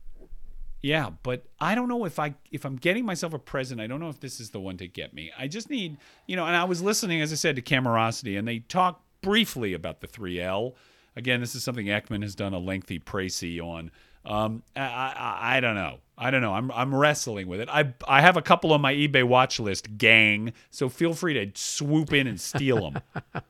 Yeah, 0.80 1.10
but 1.24 1.44
I 1.60 1.74
don't 1.74 1.88
know 1.88 2.04
if 2.04 2.18
I 2.18 2.34
if 2.50 2.64
I'm 2.64 2.76
getting 2.76 3.04
myself 3.04 3.32
a 3.34 3.38
present. 3.38 3.80
I 3.80 3.86
don't 3.86 4.00
know 4.00 4.08
if 4.08 4.20
this 4.20 4.40
is 4.40 4.50
the 4.50 4.60
one 4.60 4.76
to 4.78 4.88
get 4.88 5.12
me. 5.12 5.30
I 5.36 5.48
just 5.48 5.70
need, 5.70 5.96
you 6.26 6.36
know. 6.36 6.46
And 6.46 6.56
I 6.56 6.64
was 6.64 6.82
listening, 6.82 7.20
as 7.20 7.32
I 7.32 7.36
said, 7.36 7.56
to 7.56 7.62
Camerosity, 7.62 8.38
and 8.38 8.46
they 8.46 8.60
talk 8.60 9.00
briefly 9.22 9.74
about 9.74 10.00
the 10.00 10.08
3L. 10.08 10.74
Again, 11.14 11.40
this 11.40 11.54
is 11.54 11.62
something 11.62 11.86
Eckman 11.86 12.22
has 12.22 12.34
done 12.34 12.52
a 12.52 12.58
lengthy 12.58 12.98
précis 12.98 13.60
on. 13.60 13.90
Um, 14.24 14.62
I, 14.76 14.80
I, 14.80 15.56
I 15.56 15.60
don't 15.60 15.74
know. 15.74 15.98
I 16.16 16.30
don't 16.30 16.42
know. 16.42 16.54
I'm 16.54 16.70
I'm 16.70 16.94
wrestling 16.94 17.48
with 17.48 17.60
it. 17.60 17.68
I 17.68 17.92
I 18.06 18.20
have 18.20 18.36
a 18.36 18.42
couple 18.42 18.72
on 18.72 18.80
my 18.80 18.94
eBay 18.94 19.24
watch 19.24 19.58
list, 19.58 19.98
gang. 19.98 20.52
So 20.70 20.88
feel 20.88 21.14
free 21.14 21.34
to 21.34 21.50
swoop 21.54 22.12
in 22.12 22.26
and 22.26 22.40
steal 22.40 22.90
them. 22.90 23.02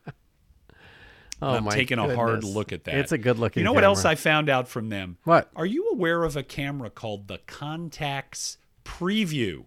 Oh 1.43 1.55
I'm 1.55 1.67
taking 1.67 1.99
a 1.99 2.15
hard 2.15 2.45
look 2.45 2.71
at 2.71 2.85
that. 2.85 2.95
It's 2.95 3.11
a 3.11 3.17
good 3.17 3.37
looking. 3.37 3.61
Camera. 3.61 3.61
You 3.61 3.65
know 3.65 3.73
what 3.73 3.83
else 3.83 4.05
I 4.05 4.15
found 4.15 4.49
out 4.49 4.69
from 4.69 4.87
them? 4.87 5.17
What? 5.25 5.49
Are 5.57 5.65
you 5.65 5.89
aware 5.91 6.23
of 6.23 6.37
a 6.37 6.43
camera 6.43 6.89
called 6.89 7.27
the 7.27 7.39
Contax 7.39 8.55
Preview? 8.85 9.65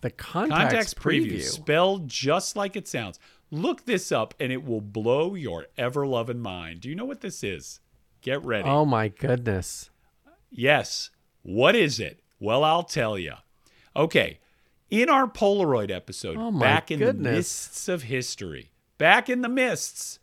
The 0.00 0.10
contacts, 0.10 0.94
Contax 0.94 0.98
Preview, 0.98 1.42
spelled 1.42 2.08
just 2.08 2.56
like 2.56 2.74
it 2.74 2.88
sounds. 2.88 3.20
Look 3.50 3.84
this 3.84 4.10
up 4.10 4.32
and 4.40 4.50
it 4.50 4.64
will 4.64 4.80
blow 4.80 5.34
your 5.34 5.66
ever 5.76 6.06
loving 6.06 6.40
mind. 6.40 6.80
Do 6.80 6.88
you 6.88 6.94
know 6.94 7.04
what 7.04 7.20
this 7.20 7.44
is? 7.44 7.80
Get 8.22 8.42
ready. 8.42 8.66
Oh 8.66 8.86
my 8.86 9.08
goodness. 9.08 9.90
Yes. 10.52 11.10
What 11.42 11.74
is 11.74 11.98
it? 11.98 12.20
Well, 12.38 12.62
I'll 12.64 12.82
tell 12.84 13.18
you. 13.18 13.34
Okay. 13.96 14.38
In 14.90 15.08
our 15.08 15.26
Polaroid 15.26 15.90
episode, 15.90 16.36
Oh, 16.38 16.50
back 16.52 16.90
in 16.90 17.00
the 17.00 17.14
mists 17.14 17.88
of 17.88 18.02
history, 18.04 18.72
back 18.98 19.30
in 19.30 19.40
the 19.40 19.48
mists, 19.48 20.18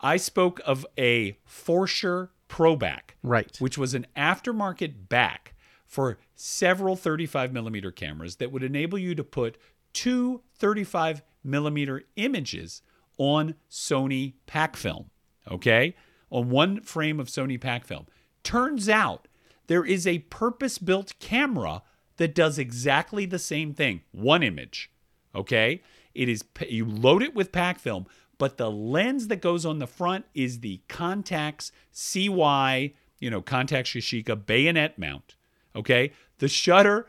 I 0.00 0.16
spoke 0.16 0.60
of 0.66 0.84
a 0.98 1.38
Forscher 1.48 2.30
Proback, 2.48 3.10
Right. 3.22 3.56
which 3.60 3.78
was 3.78 3.94
an 3.94 4.06
aftermarket 4.16 5.08
back 5.08 5.54
for 5.86 6.18
several 6.34 6.96
35 6.96 7.52
millimeter 7.52 7.92
cameras 7.92 8.36
that 8.36 8.50
would 8.50 8.62
enable 8.64 8.98
you 8.98 9.14
to 9.14 9.22
put 9.24 9.56
two 9.92 10.42
35 10.56 11.22
millimeter 11.44 12.02
images 12.16 12.82
on 13.18 13.54
Sony 13.70 14.34
pack 14.46 14.76
film. 14.76 15.10
Okay? 15.48 15.94
On 16.30 16.50
one 16.50 16.80
frame 16.80 17.20
of 17.20 17.28
Sony 17.28 17.60
pack 17.60 17.84
film. 17.86 18.06
Turns 18.42 18.88
out 18.88 19.27
there 19.68 19.84
is 19.84 20.06
a 20.06 20.18
purpose 20.18 20.78
built 20.78 21.14
camera 21.20 21.82
that 22.16 22.34
does 22.34 22.58
exactly 22.58 23.24
the 23.24 23.38
same 23.38 23.72
thing. 23.72 24.02
One 24.10 24.42
image. 24.42 24.90
Okay? 25.34 25.82
It 26.14 26.28
is 26.28 26.44
you 26.68 26.84
load 26.84 27.22
it 27.22 27.34
with 27.34 27.52
pack 27.52 27.78
film, 27.78 28.06
but 28.38 28.56
the 28.56 28.70
lens 28.70 29.28
that 29.28 29.40
goes 29.40 29.64
on 29.64 29.78
the 29.78 29.86
front 29.86 30.24
is 30.34 30.60
the 30.60 30.80
Contax 30.88 31.70
CY, 31.92 32.92
you 33.20 33.30
know, 33.30 33.40
Contax 33.40 33.94
Yashica 33.96 34.44
bayonet 34.44 34.98
mount. 34.98 35.36
Okay? 35.76 36.12
The 36.38 36.48
shutter 36.48 37.06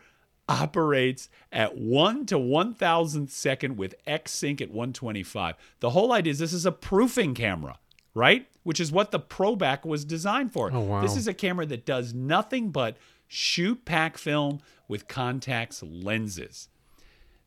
operates 0.48 1.30
at 1.52 1.78
1 1.78 2.26
to 2.26 2.36
1000th 2.36 3.30
second 3.30 3.78
with 3.78 3.96
X 4.06 4.32
sync 4.32 4.60
at 4.62 4.70
125. 4.70 5.56
The 5.80 5.92
whole 5.92 6.12
idea 6.12 6.32
is 6.32 6.40
this 6.40 6.54
is 6.54 6.66
a 6.66 6.72
proofing 6.72 7.36
camera, 7.36 7.78
right? 8.14 8.48
Which 8.64 8.80
is 8.80 8.92
what 8.92 9.12
the 9.12 9.20
Proback 9.20 9.86
was 9.86 10.04
designed 10.06 10.52
for. 10.54 10.70
Oh, 10.74 10.82
wow. 10.82 11.02
This 11.02 11.16
is 11.16 11.28
a 11.28 11.34
camera 11.34 11.66
that 11.68 11.86
does 11.86 12.14
nothing 12.14 12.72
but 12.72 12.98
shoot 13.28 13.86
pack 13.86 14.18
film 14.18 14.60
with 14.88 15.08
Contax 15.08 15.82
lenses. 15.84 16.68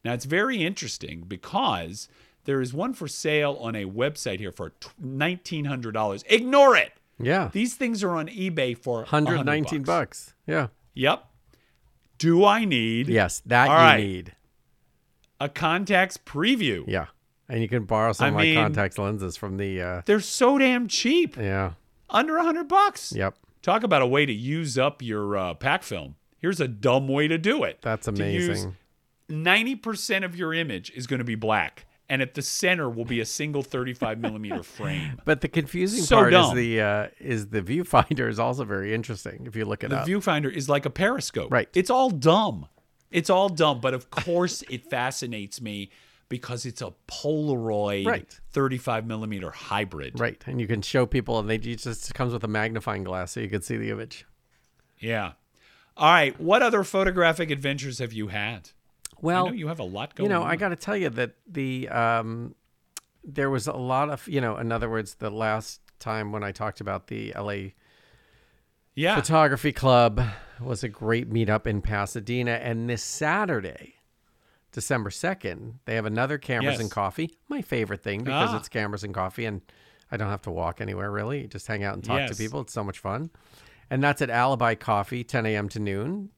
Now 0.04 0.14
it's 0.14 0.24
very 0.24 0.64
interesting 0.64 1.24
because 1.28 2.08
there 2.44 2.60
is 2.60 2.72
one 2.74 2.92
for 2.94 3.06
sale 3.06 3.56
on 3.60 3.76
a 3.76 3.84
website 3.84 4.38
here 4.40 4.52
for 4.52 4.72
$1900. 5.00 6.24
Ignore 6.28 6.76
it. 6.76 6.92
Yeah. 7.20 7.50
These 7.52 7.74
things 7.74 8.02
are 8.02 8.16
on 8.16 8.28
eBay 8.28 8.76
for 8.76 8.98
100 9.00 9.36
119 9.36 9.82
bucks. 9.82 10.34
Yeah. 10.46 10.68
Yep. 10.94 11.24
Do 12.18 12.44
I 12.44 12.64
need 12.64 13.08
Yes, 13.08 13.42
that 13.46 13.68
All 13.68 13.76
you 13.76 13.82
right. 13.82 14.00
need. 14.00 14.32
a 15.40 15.48
Contax 15.48 16.16
Preview? 16.18 16.84
Yeah. 16.86 17.06
And 17.48 17.60
you 17.60 17.68
can 17.68 17.84
borrow 17.84 18.12
some 18.12 18.24
I 18.26 18.28
of 18.28 18.34
my 18.34 18.42
mean- 18.42 18.56
Contax 18.56 18.98
lenses 18.98 19.36
from 19.36 19.56
the 19.56 19.82
uh 19.82 20.02
They're 20.06 20.20
so 20.20 20.58
damn 20.58 20.88
cheap. 20.88 21.36
yeah. 21.36 21.72
Under 22.10 22.34
a 22.34 22.40
100 22.40 22.68
bucks. 22.68 23.12
Yep. 23.14 23.36
Talk 23.62 23.82
about 23.84 24.02
a 24.02 24.06
way 24.06 24.26
to 24.26 24.32
use 24.32 24.76
up 24.76 25.00
your 25.02 25.36
uh, 25.36 25.54
pack 25.54 25.82
film. 25.82 26.16
Here's 26.38 26.60
a 26.60 26.68
dumb 26.68 27.08
way 27.08 27.26
to 27.28 27.38
do 27.38 27.62
it. 27.64 27.78
That's 27.80 28.06
amazing. 28.08 28.76
90% 29.30 30.24
of 30.24 30.36
your 30.36 30.52
image 30.52 30.90
is 30.94 31.06
going 31.06 31.18
to 31.18 31.24
be 31.24 31.34
black, 31.36 31.86
and 32.08 32.20
at 32.20 32.34
the 32.34 32.42
center 32.42 32.90
will 32.90 33.04
be 33.04 33.20
a 33.20 33.24
single 33.24 33.62
35 33.62 34.18
millimeter 34.18 34.62
frame. 34.62 35.20
But 35.24 35.40
the 35.40 35.48
confusing 35.48 36.02
So 36.02 36.16
part 36.16 36.34
is 36.34 36.52
the 36.52 36.80
uh, 36.80 37.06
is 37.18 37.48
the 37.48 37.62
viewfinder 37.62 38.28
is 38.28 38.38
also 38.38 38.64
very 38.64 38.92
interesting 38.92 39.44
if 39.46 39.56
you 39.56 39.64
look 39.64 39.82
at 39.84 39.92
it 39.92 39.94
The 39.94 40.00
up. 40.00 40.08
viewfinder 40.08 40.52
is 40.52 40.68
like 40.68 40.84
a 40.84 40.90
periscope. 40.90 41.50
Right. 41.52 41.68
It's 41.74 41.90
all 41.90 42.10
dumb. 42.10 42.66
It's 43.10 43.30
all 43.30 43.48
dumb, 43.48 43.80
but 43.80 43.94
of 43.94 44.10
course 44.10 44.62
it 44.70 44.90
fascinates 44.90 45.60
me 45.60 45.90
because 46.32 46.64
it's 46.64 46.80
a 46.80 46.94
Polaroid 47.06 48.06
Right. 48.06 48.40
35 48.52 49.06
millimeter 49.06 49.50
hybrid. 49.50 50.18
right. 50.18 50.42
And 50.46 50.58
you 50.58 50.66
can 50.66 50.80
show 50.80 51.04
people 51.04 51.38
and 51.38 51.50
they 51.50 51.56
it 51.56 51.76
just 51.76 52.14
comes 52.14 52.32
with 52.32 52.42
a 52.42 52.48
magnifying 52.48 53.04
glass 53.04 53.32
so 53.32 53.40
you 53.40 53.50
can 53.50 53.60
see 53.60 53.76
the 53.76 53.90
image. 53.90 54.24
Yeah. 54.98 55.32
All 55.94 56.10
right. 56.10 56.40
What 56.40 56.62
other 56.62 56.84
photographic 56.84 57.50
adventures 57.50 57.98
have 57.98 58.14
you 58.14 58.28
had? 58.28 58.70
Well, 59.20 59.54
you 59.54 59.68
have 59.68 59.78
a 59.78 59.84
lot 59.84 60.14
going 60.14 60.30
you 60.30 60.34
know, 60.34 60.42
on. 60.42 60.50
I 60.50 60.56
got 60.56 60.70
to 60.70 60.76
tell 60.76 60.96
you 60.96 61.10
that 61.10 61.34
the 61.46 61.90
um, 61.90 62.54
there 63.22 63.50
was 63.50 63.66
a 63.66 63.74
lot 63.74 64.08
of 64.08 64.26
you 64.26 64.40
know, 64.40 64.56
in 64.56 64.72
other 64.72 64.88
words, 64.88 65.16
the 65.16 65.30
last 65.30 65.82
time 65.98 66.32
when 66.32 66.42
I 66.42 66.50
talked 66.50 66.80
about 66.80 67.08
the 67.08 67.34
LA 67.36 67.72
yeah. 68.94 69.16
Photography 69.16 69.72
Club 69.72 70.22
was 70.60 70.82
a 70.82 70.88
great 70.88 71.30
meetup 71.30 71.66
in 71.66 71.82
Pasadena, 71.82 72.52
and 72.52 72.88
this 72.88 73.02
Saturday, 73.02 73.96
December 74.72 75.10
second, 75.10 75.78
they 75.84 75.94
have 75.94 76.06
another 76.06 76.38
cameras 76.38 76.72
Yes. 76.74 76.80
and 76.80 76.90
coffee. 76.90 77.36
My 77.48 77.62
favorite 77.62 78.02
thing 78.02 78.24
because 78.24 78.50
Ah. 78.50 78.56
it's 78.56 78.68
cameras 78.68 79.04
and 79.04 79.14
coffee, 79.14 79.44
and 79.44 79.60
I 80.10 80.16
don't 80.16 80.28
have 80.30 80.42
to 80.42 80.50
walk 80.50 80.80
anywhere 80.80 81.10
really. 81.10 81.46
Just 81.46 81.66
hang 81.66 81.84
out 81.84 81.94
and 81.94 82.02
talk 82.04 82.28
to 82.30 82.34
people. 82.36 82.60
It's 82.62 82.72
so 82.72 82.82
much 82.84 82.98
fun, 82.98 83.30
and 83.90 84.02
that's 84.02 84.20
at 84.22 84.30
Alibi 84.30 84.74
Coffee, 84.74 85.24
10 85.24 85.46
a.m. 85.46 85.68
to 85.70 85.78
noon, 85.78 86.30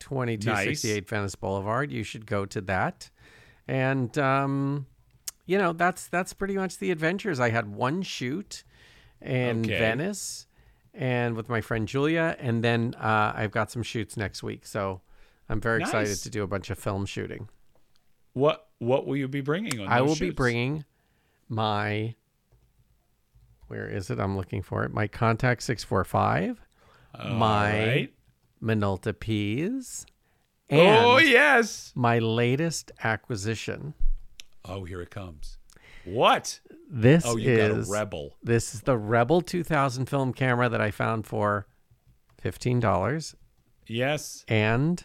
2268 0.00 1.08
Venice 1.08 1.34
Boulevard. 1.34 1.90
You 1.92 2.02
should 2.02 2.26
go 2.26 2.44
to 2.46 2.60
that, 2.62 3.10
and 3.68 4.16
um, 4.18 4.86
you 5.46 5.58
know 5.58 5.72
that's 5.72 6.06
that's 6.08 6.32
pretty 6.32 6.54
much 6.54 6.78
the 6.78 6.90
adventures. 6.90 7.40
I 7.40 7.50
had 7.50 7.74
one 7.74 8.02
shoot 8.02 8.64
in 9.20 9.60
Okay. 9.60 9.78
Venice 9.78 10.46
and 10.92 11.36
with 11.36 11.48
my 11.48 11.60
friend 11.60 11.86
Julia, 11.88 12.36
and 12.38 12.62
then 12.64 12.94
uh, 12.98 13.32
I've 13.34 13.50
got 13.52 13.70
some 13.70 13.82
shoots 13.82 14.16
next 14.16 14.42
week. 14.42 14.66
So 14.66 15.02
I'm 15.48 15.60
very 15.60 15.80
excited 15.82 16.16
to 16.18 16.30
do 16.30 16.42
a 16.42 16.46
bunch 16.46 16.70
of 16.70 16.78
film 16.78 17.06
shooting. 17.06 17.48
What 18.36 18.68
What 18.80 19.06
will 19.06 19.16
you 19.16 19.28
be 19.28 19.40
bringing 19.40 19.80
on? 19.80 19.88
I 19.88 20.02
will 20.02 20.14
be 20.14 20.28
bringing 20.28 20.84
my 21.48 22.14
where 23.68 23.88
is 23.88 24.10
it? 24.10 24.20
I'm 24.20 24.36
looking 24.36 24.60
for 24.62 24.84
it. 24.84 24.92
My 24.92 25.08
Contax 25.08 25.62
645, 25.62 26.60
my 27.30 27.70
right. 27.88 28.12
Minolta 28.62 29.18
P's, 29.18 30.04
oh, 30.70 30.76
and 30.76 31.04
Oh 31.06 31.16
yes. 31.16 31.92
my 31.94 32.18
latest 32.18 32.92
acquisition. 33.02 33.94
Oh, 34.66 34.84
here 34.84 35.00
it 35.00 35.08
comes. 35.10 35.56
What? 36.04 36.60
This 36.90 37.24
Oh, 37.26 37.38
you 37.38 37.50
is 37.52 37.86
got 37.88 37.88
a 37.88 37.90
rebel. 37.90 38.36
This 38.42 38.74
is 38.74 38.82
the 38.82 38.98
Rebel 38.98 39.40
2000 39.40 40.04
film 40.10 40.34
camera 40.34 40.68
that 40.68 40.82
I 40.82 40.90
found 40.90 41.26
for 41.26 41.66
fifteen 42.38 42.80
dollars, 42.80 43.34
Yes. 43.86 44.44
and 44.46 45.04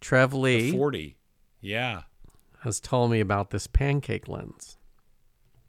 Trev 0.00 0.32
The 0.32 0.38
Lee 0.38 0.72
Forty. 0.72 1.18
Yeah. 1.64 2.02
has 2.60 2.80
told 2.80 3.10
me 3.10 3.20
about 3.20 3.50
this 3.50 3.66
pancake 3.66 4.26
lens. 4.28 4.78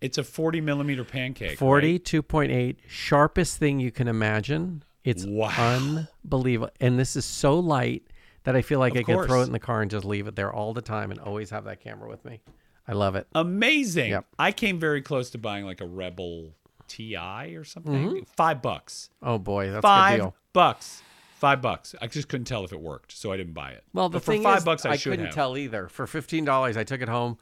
It's 0.01 0.17
a 0.17 0.23
forty 0.23 0.61
millimeter 0.61 1.03
pancake. 1.03 1.57
42.8, 1.57 2.49
right? 2.49 2.77
sharpest 2.87 3.57
thing 3.57 3.79
you 3.79 3.91
can 3.91 4.07
imagine. 4.07 4.83
It's 5.03 5.25
Wow. 5.25 6.07
unbelievable. 6.23 6.71
And 6.79 6.99
this 6.99 7.15
is 7.15 7.25
so 7.25 7.59
light 7.59 8.03
that 8.43 8.55
I 8.55 8.61
feel 8.61 8.79
like 8.79 8.93
Of 8.93 8.99
I 8.99 9.03
can 9.03 9.23
throw 9.25 9.41
it 9.41 9.45
in 9.45 9.51
the 9.51 9.59
car 9.59 9.81
and 9.81 9.89
just 9.89 10.05
leave 10.05 10.27
it 10.27 10.35
there 10.35 10.53
all 10.53 10.73
the 10.73 10.81
time 10.81 11.11
and 11.11 11.19
always 11.19 11.49
have 11.49 11.63
that 11.65 11.79
camera 11.79 12.09
with 12.09 12.23
me. 12.25 12.41
I 12.87 12.93
love 12.93 13.15
it. 13.15 13.27
Amazing. 13.33 14.11
Yep. 14.11 14.25
I 14.37 14.51
came 14.51 14.79
very 14.79 15.01
close 15.01 15.29
to 15.31 15.37
buying 15.37 15.65
like 15.65 15.81
a 15.81 15.85
Rebel 15.87 16.53
Ti 16.87 17.15
or 17.55 17.63
something. 17.63 17.93
Mm-hmm. 17.93 18.23
Five 18.37 18.61
bucks. 18.61 19.09
Oh 19.23 19.39
boy, 19.39 19.71
that's 19.71 19.81
Five 19.81 20.19
deal. 20.19 20.35
bucks. 20.53 21.01
Five 21.45 21.61
bucks. 21.61 21.93
I 22.01 22.07
just 22.07 22.27
couldn't 22.27 22.45
tell 22.45 22.63
if 22.65 22.71
it 22.73 22.81
worked, 22.81 23.11
so 23.11 23.31
I 23.31 23.37
didn't 23.37 23.53
buy 23.53 23.69
it. 23.71 23.83
Well, 23.93 24.09
the 24.09 24.17
But 24.17 24.23
for 24.25 24.31
thing 24.31 24.41
five 24.41 24.57
is, 24.59 24.63
bucks, 24.65 24.83
I, 24.83 24.95
should 24.95 25.11
couldn't 25.11 25.27
have. 25.27 25.35
tell 25.35 25.55
either. 25.57 25.87
For 25.89 26.07
fifteen 26.07 26.43
dollars, 26.43 26.75
I 26.75 26.83
took 26.83 27.01
it 27.01 27.07
home, 27.09 27.37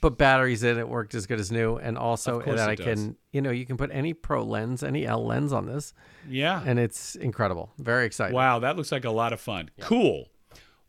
put 0.00 0.16
batteries 0.16 0.62
in. 0.62 0.78
It 0.78 0.88
worked 0.88 1.14
as 1.14 1.26
good 1.26 1.38
as 1.38 1.52
new, 1.52 1.76
and 1.76 1.98
also 1.98 2.40
that 2.40 2.58
I 2.68 2.74
does. 2.76 2.84
can, 2.86 3.16
you 3.30 3.42
know, 3.42 3.50
you 3.50 3.66
can 3.66 3.76
put 3.76 3.90
any 3.92 4.14
pro 4.14 4.42
lens, 4.42 4.82
any 4.82 5.04
L 5.06 5.22
lens 5.26 5.52
on 5.52 5.66
this, 5.66 5.92
Yeah. 6.26 6.62
and 6.64 6.78
it's 6.78 7.14
incredible. 7.14 7.72
Very 7.78 8.06
exciting. 8.06 8.34
Wow, 8.34 8.58
that 8.60 8.76
looks 8.78 8.90
like 8.90 9.04
a 9.04 9.10
lot 9.10 9.34
of 9.34 9.40
fun. 9.40 9.68
Cool. 9.80 10.30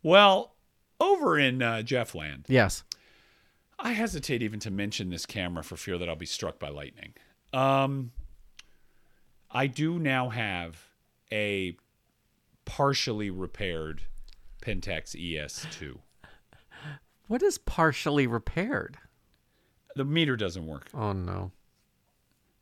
Well, 0.02 0.56
over 1.02 1.38
in 1.38 1.62
uh, 1.62 1.82
Jeffland, 1.84 2.46
Yes. 2.48 2.84
I 3.78 3.92
hesitate 3.92 4.42
even 4.42 4.62
to 4.62 4.72
mention 4.72 5.10
this 5.10 5.26
camera 5.26 5.64
for 5.66 5.76
fear 5.76 5.98
that 5.98 6.08
I'll 6.08 6.16
be 6.16 6.26
struck 6.26 6.60
by 6.60 6.70
lightning. 6.70 7.14
Um, 7.52 8.12
I 9.52 9.68
do 9.68 10.00
now 10.00 10.30
have 10.30 10.78
a 11.32 11.76
partially 12.66 13.30
repaired 13.30 14.04
Pentax 14.62 15.16
ES2. 15.16 15.98
What 17.28 17.42
is 17.42 17.58
partially 17.58 18.28
repaired? 18.28 18.98
The 19.96 20.06
meter 20.06 20.36
doesn't 20.36 20.66
work. 20.68 20.90
Oh 20.94 21.14
no. 21.14 21.52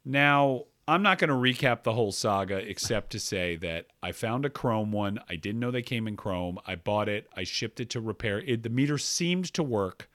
Now, 0.05 0.65
I'm 0.87 1.03
not 1.03 1.19
going 1.19 1.29
to 1.29 1.35
recap 1.35 1.83
the 1.83 1.93
whole 1.93 2.11
saga 2.11 2.57
except 2.57 3.11
to 3.11 3.19
say 3.19 3.55
that 3.57 3.87
I 4.03 4.11
found 4.11 4.45
a 4.45 4.49
chrome 4.49 4.91
one. 4.91 5.19
I 5.29 5.35
didn't 5.35 5.59
know 5.59 5.71
they 5.71 5.81
came 5.81 6.07
in 6.07 6.17
chrome. 6.17 6.59
I 6.65 6.75
bought 6.75 7.07
it. 7.07 7.29
I 7.35 7.43
shipped 7.43 7.79
it 7.79 7.89
to 7.91 8.01
repair. 8.01 8.39
It, 8.39 8.63
the 8.63 8.69
meter 8.69 8.97
seemed 8.97 9.53
to 9.53 9.63
work. 9.63 10.09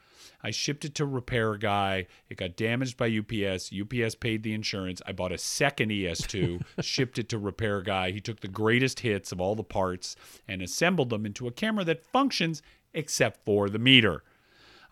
I 0.47 0.53
shipped 0.53 0.85
it 0.85 0.95
to 0.95 1.07
repair 1.07 1.57
guy. 1.57 2.07
It 2.29 2.37
got 2.37 2.55
damaged 2.55 2.97
by 2.97 3.09
UPS. 3.09 3.73
UPS 3.73 4.15
paid 4.15 4.45
the 4.45 4.55
insurance. 4.55 5.03
I 5.05 5.11
bought 5.11 5.33
a 5.33 5.39
second 5.39 5.91
ES2, 5.91 6.63
shipped 6.83 7.19
it 7.19 7.29
to 7.31 7.39
repair 7.39 7.83
guy. 7.83 8.13
He 8.13 8.21
took 8.21 8.39
the 8.39 8.47
greatest 8.47 9.01
hits 9.01 9.33
of 9.33 9.41
all 9.41 9.57
the 9.57 9.65
parts 9.65 10.15
and 10.47 10.63
assembled 10.63 11.11
them 11.11 11.27
into 11.27 11.49
a 11.49 11.51
camera 11.51 11.83
that 11.87 12.07
functions 12.07 12.63
except 12.95 13.45
for 13.45 13.69
the 13.69 13.81
meter. 13.81 14.23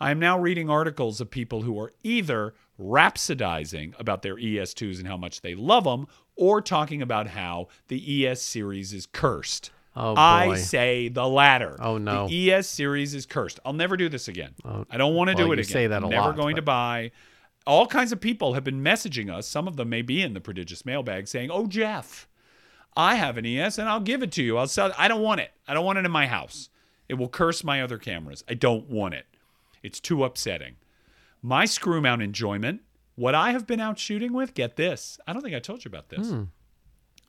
I 0.00 0.10
am 0.10 0.18
now 0.18 0.40
reading 0.40 0.68
articles 0.68 1.20
of 1.20 1.30
people 1.30 1.62
who 1.62 1.78
are 1.78 1.92
either 2.02 2.54
rhapsodizing 2.76 3.94
about 3.96 4.22
their 4.22 4.34
ES2s 4.34 4.98
and 4.98 5.06
how 5.06 5.16
much 5.16 5.40
they 5.42 5.54
love 5.54 5.84
them, 5.84 6.08
or 6.34 6.60
talking 6.60 7.00
about 7.00 7.28
how 7.28 7.68
the 7.86 8.26
ES 8.26 8.42
series 8.42 8.92
is 8.92 9.06
cursed. 9.06 9.70
Oh, 9.96 10.14
I 10.16 10.56
say 10.56 11.08
the 11.08 11.26
latter. 11.26 11.76
Oh, 11.80 11.98
no. 11.98 12.26
The 12.28 12.52
ES 12.52 12.68
series 12.68 13.14
is 13.14 13.26
cursed. 13.26 13.60
I'll 13.64 13.72
never 13.72 13.96
do 13.96 14.08
this 14.08 14.26
again. 14.26 14.54
Oh, 14.64 14.84
I 14.90 14.96
don't 14.96 15.14
want 15.14 15.30
to 15.30 15.36
well, 15.36 15.46
do 15.46 15.52
it 15.52 15.56
you 15.56 15.62
again. 15.62 15.72
say 15.72 15.86
that 15.86 15.98
I'm 15.98 16.04
a 16.04 16.08
never 16.08 16.28
lot, 16.28 16.36
going 16.36 16.56
to 16.56 16.62
buy. 16.62 17.12
All 17.66 17.86
kinds 17.86 18.10
of 18.12 18.20
people 18.20 18.54
have 18.54 18.64
been 18.64 18.82
messaging 18.82 19.32
us. 19.32 19.46
Some 19.46 19.68
of 19.68 19.76
them 19.76 19.88
may 19.88 20.02
be 20.02 20.20
in 20.20 20.34
the 20.34 20.40
prodigious 20.40 20.84
mailbag 20.84 21.28
saying, 21.28 21.50
"Oh, 21.50 21.66
Jeff, 21.66 22.28
I 22.96 23.14
have 23.16 23.38
an 23.38 23.46
ES 23.46 23.78
and 23.78 23.88
I'll 23.88 24.00
give 24.00 24.22
it 24.22 24.32
to 24.32 24.42
you. 24.42 24.58
I'll 24.58 24.66
sell. 24.66 24.88
It. 24.88 24.94
I 24.98 25.08
don't 25.08 25.22
want 25.22 25.40
it. 25.40 25.50
I 25.66 25.74
don't 25.74 25.84
want 25.84 25.98
it 25.98 26.04
in 26.04 26.10
my 26.10 26.26
house. 26.26 26.68
It 27.08 27.14
will 27.14 27.28
curse 27.28 27.64
my 27.64 27.82
other 27.82 27.98
cameras. 27.98 28.44
I 28.48 28.54
don't 28.54 28.88
want 28.88 29.14
it. 29.14 29.26
It's 29.82 30.00
too 30.00 30.24
upsetting. 30.24 30.76
My 31.42 31.64
screw 31.64 32.00
mount 32.00 32.22
enjoyment. 32.22 32.82
What 33.16 33.34
I 33.34 33.52
have 33.52 33.66
been 33.66 33.80
out 33.80 33.98
shooting 33.98 34.32
with. 34.32 34.54
Get 34.54 34.76
this. 34.76 35.18
I 35.26 35.32
don't 35.32 35.42
think 35.42 35.54
I 35.54 35.60
told 35.60 35.84
you 35.84 35.88
about 35.88 36.08
this. 36.08 36.30
Hmm. 36.30 36.44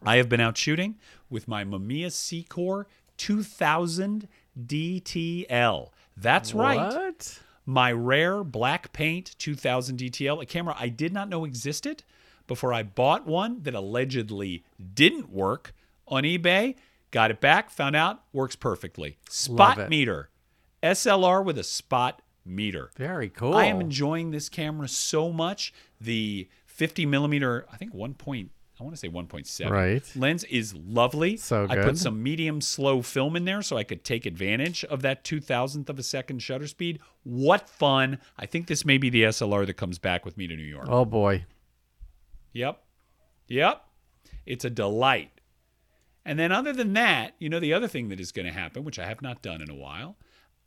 I 0.05 0.17
have 0.17 0.29
been 0.29 0.41
out 0.41 0.57
shooting 0.57 0.95
with 1.29 1.47
my 1.47 1.63
Mamiya 1.63 2.07
Sekor 2.07 2.85
2000 3.17 4.27
DTL. 4.65 5.89
That's 6.17 6.53
right 6.53 6.77
What? 6.93 7.39
my 7.65 7.91
rare 7.91 8.43
black 8.43 8.93
paint 8.93 9.35
2000 9.39 9.97
DTL, 9.97 10.41
a 10.41 10.45
camera 10.45 10.75
I 10.79 10.89
did 10.89 11.13
not 11.13 11.29
know 11.29 11.45
existed 11.45 12.03
before 12.47 12.73
I 12.73 12.83
bought 12.83 13.25
one 13.25 13.63
that 13.63 13.73
allegedly 13.73 14.63
didn't 14.93 15.29
work 15.29 15.73
on 16.07 16.23
eBay. 16.23 16.75
Got 17.11 17.31
it 17.31 17.41
back, 17.41 17.69
found 17.69 17.95
out 17.95 18.23
works 18.33 18.55
perfectly. 18.55 19.17
Spot 19.29 19.89
meter, 19.89 20.29
SLR 20.83 21.43
with 21.43 21.57
a 21.57 21.63
spot 21.63 22.21
meter. 22.45 22.91
Very 22.95 23.29
cool. 23.29 23.55
I 23.55 23.65
am 23.65 23.81
enjoying 23.81 24.31
this 24.31 24.49
camera 24.49 24.87
so 24.87 25.31
much. 25.31 25.73
The 25.99 26.47
50 26.65 27.05
millimeter, 27.05 27.65
I 27.71 27.77
think 27.77 27.93
1. 27.93 28.15
I 28.79 28.83
want 28.83 28.93
to 28.93 28.99
say 28.99 29.07
1.7 29.07 29.69
Right. 29.69 30.03
lens 30.17 30.43
is 30.45 30.73
lovely. 30.75 31.37
So 31.37 31.65
good. 31.67 31.79
I 31.79 31.83
put 31.83 31.97
some 31.97 32.21
medium 32.21 32.59
slow 32.59 33.01
film 33.01 33.35
in 33.37 33.45
there 33.45 33.61
so 33.61 33.77
I 33.77 33.83
could 33.85 34.03
take 34.03 34.25
advantage 34.25 34.83
of 34.85 35.01
that 35.03 35.23
two 35.23 35.39
thousandth 35.39 35.89
of 35.89 35.97
a 35.97 36.03
second 36.03 36.39
shutter 36.39 36.67
speed. 36.67 36.99
What 37.23 37.69
fun! 37.69 38.19
I 38.37 38.45
think 38.45 38.67
this 38.67 38.83
may 38.83 38.97
be 38.97 39.09
the 39.09 39.23
SLR 39.23 39.65
that 39.65 39.75
comes 39.75 39.97
back 39.97 40.25
with 40.25 40.37
me 40.37 40.47
to 40.47 40.55
New 40.55 40.63
York. 40.63 40.87
Oh 40.89 41.05
boy. 41.05 41.45
Yep. 42.53 42.81
Yep. 43.47 43.81
It's 44.45 44.65
a 44.65 44.69
delight. 44.69 45.31
And 46.25 46.39
then, 46.39 46.51
other 46.51 46.73
than 46.73 46.93
that, 46.93 47.35
you 47.39 47.49
know, 47.49 47.59
the 47.59 47.73
other 47.73 47.87
thing 47.87 48.09
that 48.09 48.19
is 48.19 48.31
going 48.31 48.47
to 48.47 48.51
happen, 48.51 48.83
which 48.83 48.97
I 48.97 49.05
have 49.05 49.21
not 49.21 49.41
done 49.43 49.61
in 49.61 49.69
a 49.69 49.75
while, 49.75 50.17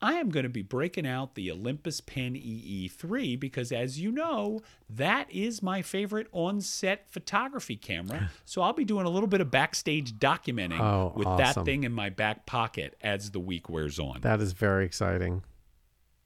I 0.01 0.15
am 0.15 0.31
going 0.31 0.45
to 0.45 0.49
be 0.49 0.63
breaking 0.63 1.07
out 1.09 1.35
the 1.35 1.51
Olympus 1.51 2.01
Pen 2.01 2.35
EE3 2.35 3.39
because, 3.39 3.73
as 3.73 3.99
you 4.01 4.13
know, 4.13 4.61
that 4.89 5.29
is 5.31 5.61
my 5.63 5.83
favorite 5.83 6.29
on 6.31 6.61
set 6.61 7.11
photography 7.11 7.77
camera. 7.77 8.31
So 8.45 8.63
I'll 8.63 8.73
be 8.73 8.85
doing 8.85 9.05
a 9.07 9.11
little 9.11 9.29
bit 9.29 9.41
of 9.41 9.51
backstage 9.51 10.15
documenting 10.15 10.81
Oh, 10.81 11.13
with 11.17 11.27
that 11.39 11.65
thing 11.65 11.85
in 11.85 11.93
my 11.93 12.09
back 12.11 12.47
pocket 12.47 12.97
as 13.01 13.33
the 13.33 13.41
week 13.41 13.69
wears 13.69 13.99
on. 13.99 14.21
That 14.23 14.41
is 14.41 14.53
very 14.53 14.85
exciting. 14.87 15.43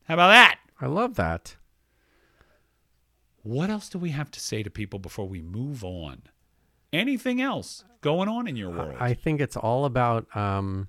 How 0.04 0.14
about 0.14 0.28
that? 0.28 0.58
I 0.80 0.86
love 0.86 1.14
that. 1.16 1.56
What 3.42 3.70
else 3.70 3.88
do 3.88 3.98
we 3.98 4.10
have 4.10 4.30
to 4.32 4.40
say 4.40 4.62
to 4.62 4.70
people 4.70 4.98
before 4.98 5.26
we 5.28 5.40
move 5.42 5.82
on? 5.82 6.22
Anything 6.92 7.40
else 7.40 7.84
going 8.02 8.28
on 8.28 8.46
in 8.46 8.54
your 8.56 8.70
world? 8.70 8.96
I 9.00 9.14
think 9.14 9.40
it's 9.40 9.56
all 9.56 9.84
about. 9.84 10.34
Um, 10.36 10.88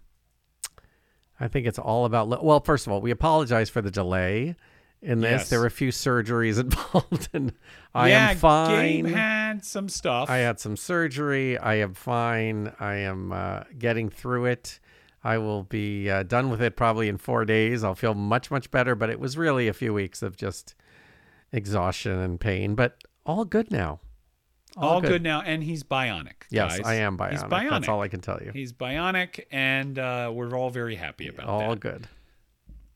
I 1.43 1.49
think 1.49 1.67
it's 1.67 1.77
all 1.77 2.05
about. 2.05 2.41
Well, 2.41 2.61
first 2.61 2.87
of 2.87 2.93
all, 2.93 3.01
we 3.01 3.11
apologize 3.11 3.69
for 3.69 3.81
the 3.81 3.91
delay 3.91 4.55
in 5.01 5.19
this. 5.19 5.41
Yes. 5.41 5.49
There 5.49 5.59
were 5.59 5.65
a 5.65 5.71
few 5.71 5.89
surgeries 5.89 6.57
involved, 6.59 7.27
and 7.33 7.51
I 7.93 8.09
yeah, 8.09 8.29
am 8.29 8.37
fine. 8.37 9.03
Gabe 9.03 9.13
had 9.13 9.65
some 9.65 9.89
stuff. 9.89 10.29
I 10.29 10.37
had 10.37 10.61
some 10.61 10.77
surgery. 10.77 11.57
I 11.57 11.75
am 11.75 11.95
fine. 11.95 12.71
I 12.79 12.95
am 12.95 13.33
uh, 13.33 13.63
getting 13.77 14.09
through 14.09 14.45
it. 14.45 14.79
I 15.21 15.37
will 15.37 15.63
be 15.63 16.09
uh, 16.09 16.23
done 16.23 16.49
with 16.49 16.61
it 16.61 16.77
probably 16.77 17.09
in 17.09 17.17
four 17.17 17.43
days. 17.43 17.83
I'll 17.83 17.93
feel 17.93 18.13
much, 18.13 18.49
much 18.49 18.71
better. 18.71 18.95
But 18.95 19.09
it 19.09 19.19
was 19.19 19.37
really 19.37 19.67
a 19.67 19.73
few 19.73 19.93
weeks 19.93 20.21
of 20.21 20.37
just 20.37 20.75
exhaustion 21.51 22.19
and 22.19 22.39
pain. 22.39 22.73
But 22.73 23.03
all 23.25 23.43
good 23.43 23.69
now. 23.69 23.99
All 24.77 25.01
good. 25.01 25.21
now, 25.21 25.41
and 25.41 25.63
he's 25.63 25.83
bionic. 25.83 26.43
Yes, 26.49 26.77
guys. 26.77 26.85
I 26.85 26.95
am 26.95 27.17
bionic. 27.17 27.31
He's 27.31 27.43
bionic. 27.43 27.69
That's 27.69 27.87
all 27.89 28.01
I 28.01 28.07
can 28.07 28.21
tell 28.21 28.39
you. 28.43 28.51
He's 28.51 28.73
bionic, 28.73 29.45
and 29.51 29.97
uh, 29.99 30.31
we're 30.33 30.55
all 30.55 30.69
very 30.69 30.95
happy 30.95 31.27
about 31.27 31.47
all 31.47 31.59
that. 31.59 31.67
All 31.69 31.75
good. 31.75 32.07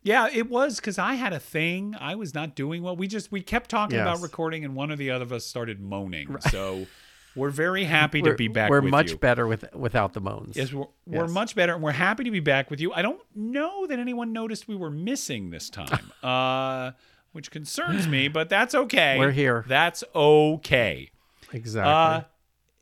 Yeah, 0.04 0.30
it 0.32 0.50
was 0.50 0.78
because 0.78 0.98
I 0.98 1.16
had 1.16 1.34
a 1.34 1.40
thing. 1.40 1.96
I 2.00 2.16
was 2.16 2.34
not 2.34 2.56
doing 2.56 2.82
well. 2.82 2.96
We 2.96 3.08
just 3.08 3.32
we 3.32 3.42
kept 3.42 3.70
talking 3.70 4.00
about 4.00 4.22
recording, 4.22 4.64
and 4.64 4.76
one 4.76 4.92
or 4.92 4.96
the 4.96 5.12
other 5.12 5.24
of 5.24 5.34
us 5.34 5.46
started 5.46 5.82
moaning. 5.82 6.38
So 6.50 6.88
we're 7.36 7.50
very 7.50 7.84
happy 8.00 8.22
to 8.22 8.34
be 8.34 8.48
back. 8.48 8.70
we're 8.70 8.82
much 8.82 9.12
you. 9.12 9.18
better 9.18 9.46
with 9.46 9.66
without 9.76 10.14
the 10.14 10.22
moans. 10.22 10.56
Yes, 10.56 10.72
we're, 10.72 10.86
we're 11.06 11.24
Yes. 11.24 11.32
much 11.32 11.56
better, 11.56 11.74
and 11.74 11.84
we're 11.84 11.92
happy 11.92 12.24
to 12.24 12.32
be 12.32 12.40
back 12.40 12.72
with 12.72 12.80
you. 12.80 12.94
I 12.94 13.02
don't 13.02 13.20
know 13.36 13.86
that 13.88 14.00
anyone 14.00 14.32
noticed 14.32 14.68
we 14.68 14.76
were 14.78 14.90
missing 14.92 15.50
this 15.50 15.70
time, 15.70 16.12
uh, 16.24 16.92
which 17.34 17.52
concerns 17.52 18.08
me, 18.08 18.30
but 18.30 18.48
that's 18.48 18.74
okay. 18.74 19.18
We're 19.20 19.32
here. 19.32 19.66
That's 19.68 20.06
okay. 20.16 21.12
Exactly. 21.54 21.92
Uh, 21.92 22.22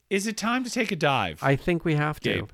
is 0.09 0.28
it 0.28 0.38
time 0.38 0.63
to 0.63 0.70
take 0.70 0.91
a 0.91 0.95
dive? 0.95 1.39
I 1.41 1.55
think 1.55 1.84
we 1.86 1.95
have 1.95 2.20
to. 2.22 2.34
Gabe. 2.34 2.49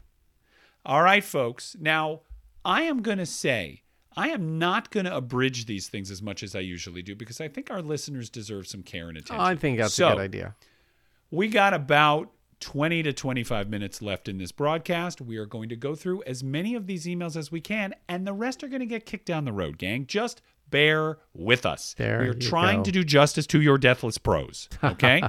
All 0.85 1.03
right, 1.03 1.23
folks. 1.23 1.75
Now, 1.79 2.21
I 2.65 2.83
am 2.83 3.01
going 3.01 3.17
to 3.17 3.25
say, 3.25 3.83
I 4.15 4.29
am 4.29 4.57
not 4.57 4.89
going 4.91 5.05
to 5.05 5.15
abridge 5.15 5.65
these 5.65 5.87
things 5.87 6.11
as 6.11 6.21
much 6.21 6.43
as 6.43 6.55
I 6.55 6.59
usually 6.59 7.01
do 7.01 7.15
because 7.15 7.39
I 7.39 7.47
think 7.47 7.69
our 7.69 7.81
listeners 7.81 8.29
deserve 8.29 8.67
some 8.67 8.83
care 8.83 9.09
and 9.09 9.17
attention. 9.17 9.39
I 9.39 9.55
think 9.55 9.77
that's 9.77 9.93
So, 9.93 10.07
a 10.07 10.11
good 10.11 10.21
idea. 10.21 10.55
We 11.29 11.47
got 11.47 11.73
about 11.73 12.31
20 12.61 13.03
to 13.03 13.13
25 13.13 13.69
minutes 13.69 14.01
left 14.01 14.27
in 14.27 14.37
this 14.37 14.51
broadcast. 14.51 15.21
We 15.21 15.37
are 15.37 15.45
going 15.45 15.69
to 15.69 15.75
go 15.75 15.95
through 15.95 16.23
as 16.23 16.43
many 16.43 16.75
of 16.75 16.87
these 16.87 17.05
emails 17.05 17.35
as 17.35 17.51
we 17.51 17.61
can, 17.61 17.93
and 18.07 18.25
the 18.25 18.33
rest 18.33 18.63
are 18.63 18.67
going 18.67 18.81
to 18.81 18.85
get 18.85 19.05
kicked 19.05 19.25
down 19.25 19.45
the 19.45 19.53
road, 19.53 19.77
gang. 19.77 20.05
Just 20.07 20.41
bear 20.71 21.19
with 21.33 21.65
us. 21.65 21.93
There 21.97 22.21
we 22.21 22.29
are 22.29 22.33
trying 22.33 22.79
go. 22.79 22.83
to 22.85 22.91
do 22.91 23.03
justice 23.03 23.45
to 23.47 23.61
your 23.61 23.77
deathless 23.77 24.17
prose. 24.17 24.67
Okay? 24.83 25.21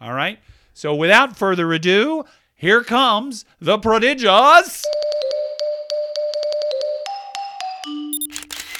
All 0.00 0.14
right? 0.14 0.38
So 0.72 0.94
without 0.94 1.36
further 1.36 1.72
ado, 1.72 2.24
here 2.54 2.82
comes 2.82 3.44
the 3.60 3.78
prodigious 3.78 4.82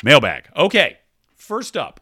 mailbag. 0.03 0.49
Okay. 0.57 0.99
First 1.35 1.77
up, 1.77 2.01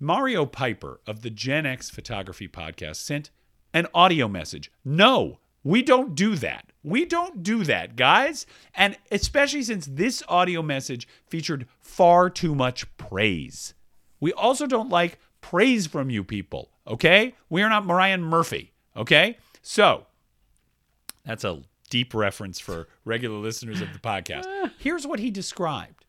Mario 0.00 0.46
Piper 0.46 1.00
of 1.06 1.22
the 1.22 1.30
Gen 1.30 1.66
X 1.66 1.90
Photography 1.90 2.48
Podcast 2.48 2.96
sent 2.96 3.30
an 3.74 3.86
audio 3.94 4.28
message. 4.28 4.70
No, 4.84 5.38
we 5.62 5.82
don't 5.82 6.14
do 6.14 6.36
that. 6.36 6.72
We 6.86 7.04
don't 7.04 7.42
do 7.42 7.64
that, 7.64 7.96
guys. 7.96 8.46
And 8.72 8.96
especially 9.10 9.64
since 9.64 9.86
this 9.86 10.22
audio 10.28 10.62
message 10.62 11.08
featured 11.26 11.66
far 11.80 12.30
too 12.30 12.54
much 12.54 12.86
praise. 12.96 13.74
We 14.20 14.32
also 14.32 14.68
don't 14.68 14.88
like 14.88 15.18
praise 15.40 15.88
from 15.88 16.10
you 16.10 16.22
people, 16.22 16.70
okay? 16.86 17.34
We 17.50 17.62
are 17.62 17.68
not 17.68 17.86
Mariah 17.86 18.18
Murphy, 18.18 18.72
Okay? 18.96 19.36
So, 19.62 20.06
that's 21.24 21.42
a 21.44 21.62
deep 21.90 22.14
reference 22.14 22.60
for 22.60 22.86
regular 23.04 23.38
listeners 23.38 23.80
of 23.80 23.92
the 23.92 23.98
podcast. 23.98 24.44
Here's 24.78 25.06
what 25.06 25.18
he 25.18 25.30
described. 25.30 26.04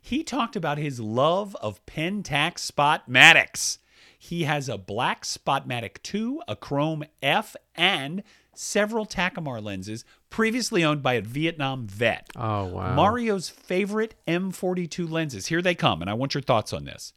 He 0.00 0.22
talked 0.22 0.54
about 0.54 0.78
his 0.78 1.00
love 1.00 1.56
of 1.56 1.84
Pentax 1.86 2.70
Spotmatics. 2.70 3.78
He 4.16 4.44
has 4.44 4.68
a 4.68 4.78
black 4.78 5.24
Spotmatic 5.24 6.02
2, 6.02 6.42
a 6.46 6.54
chrome 6.54 7.04
F, 7.22 7.56
and 7.74 8.22
several 8.60 9.06
Takumar 9.06 9.62
lenses 9.62 10.04
previously 10.28 10.84
owned 10.84 11.02
by 11.02 11.14
a 11.14 11.22
Vietnam 11.22 11.86
vet. 11.86 12.28
Oh 12.36 12.66
wow. 12.66 12.94
Mario's 12.94 13.48
favorite 13.48 14.14
M42 14.28 15.10
lenses. 15.10 15.46
Here 15.46 15.62
they 15.62 15.74
come, 15.74 16.02
and 16.02 16.10
I 16.10 16.14
want 16.14 16.34
your 16.34 16.42
thoughts 16.42 16.72
on 16.72 16.84
this. 16.84 17.12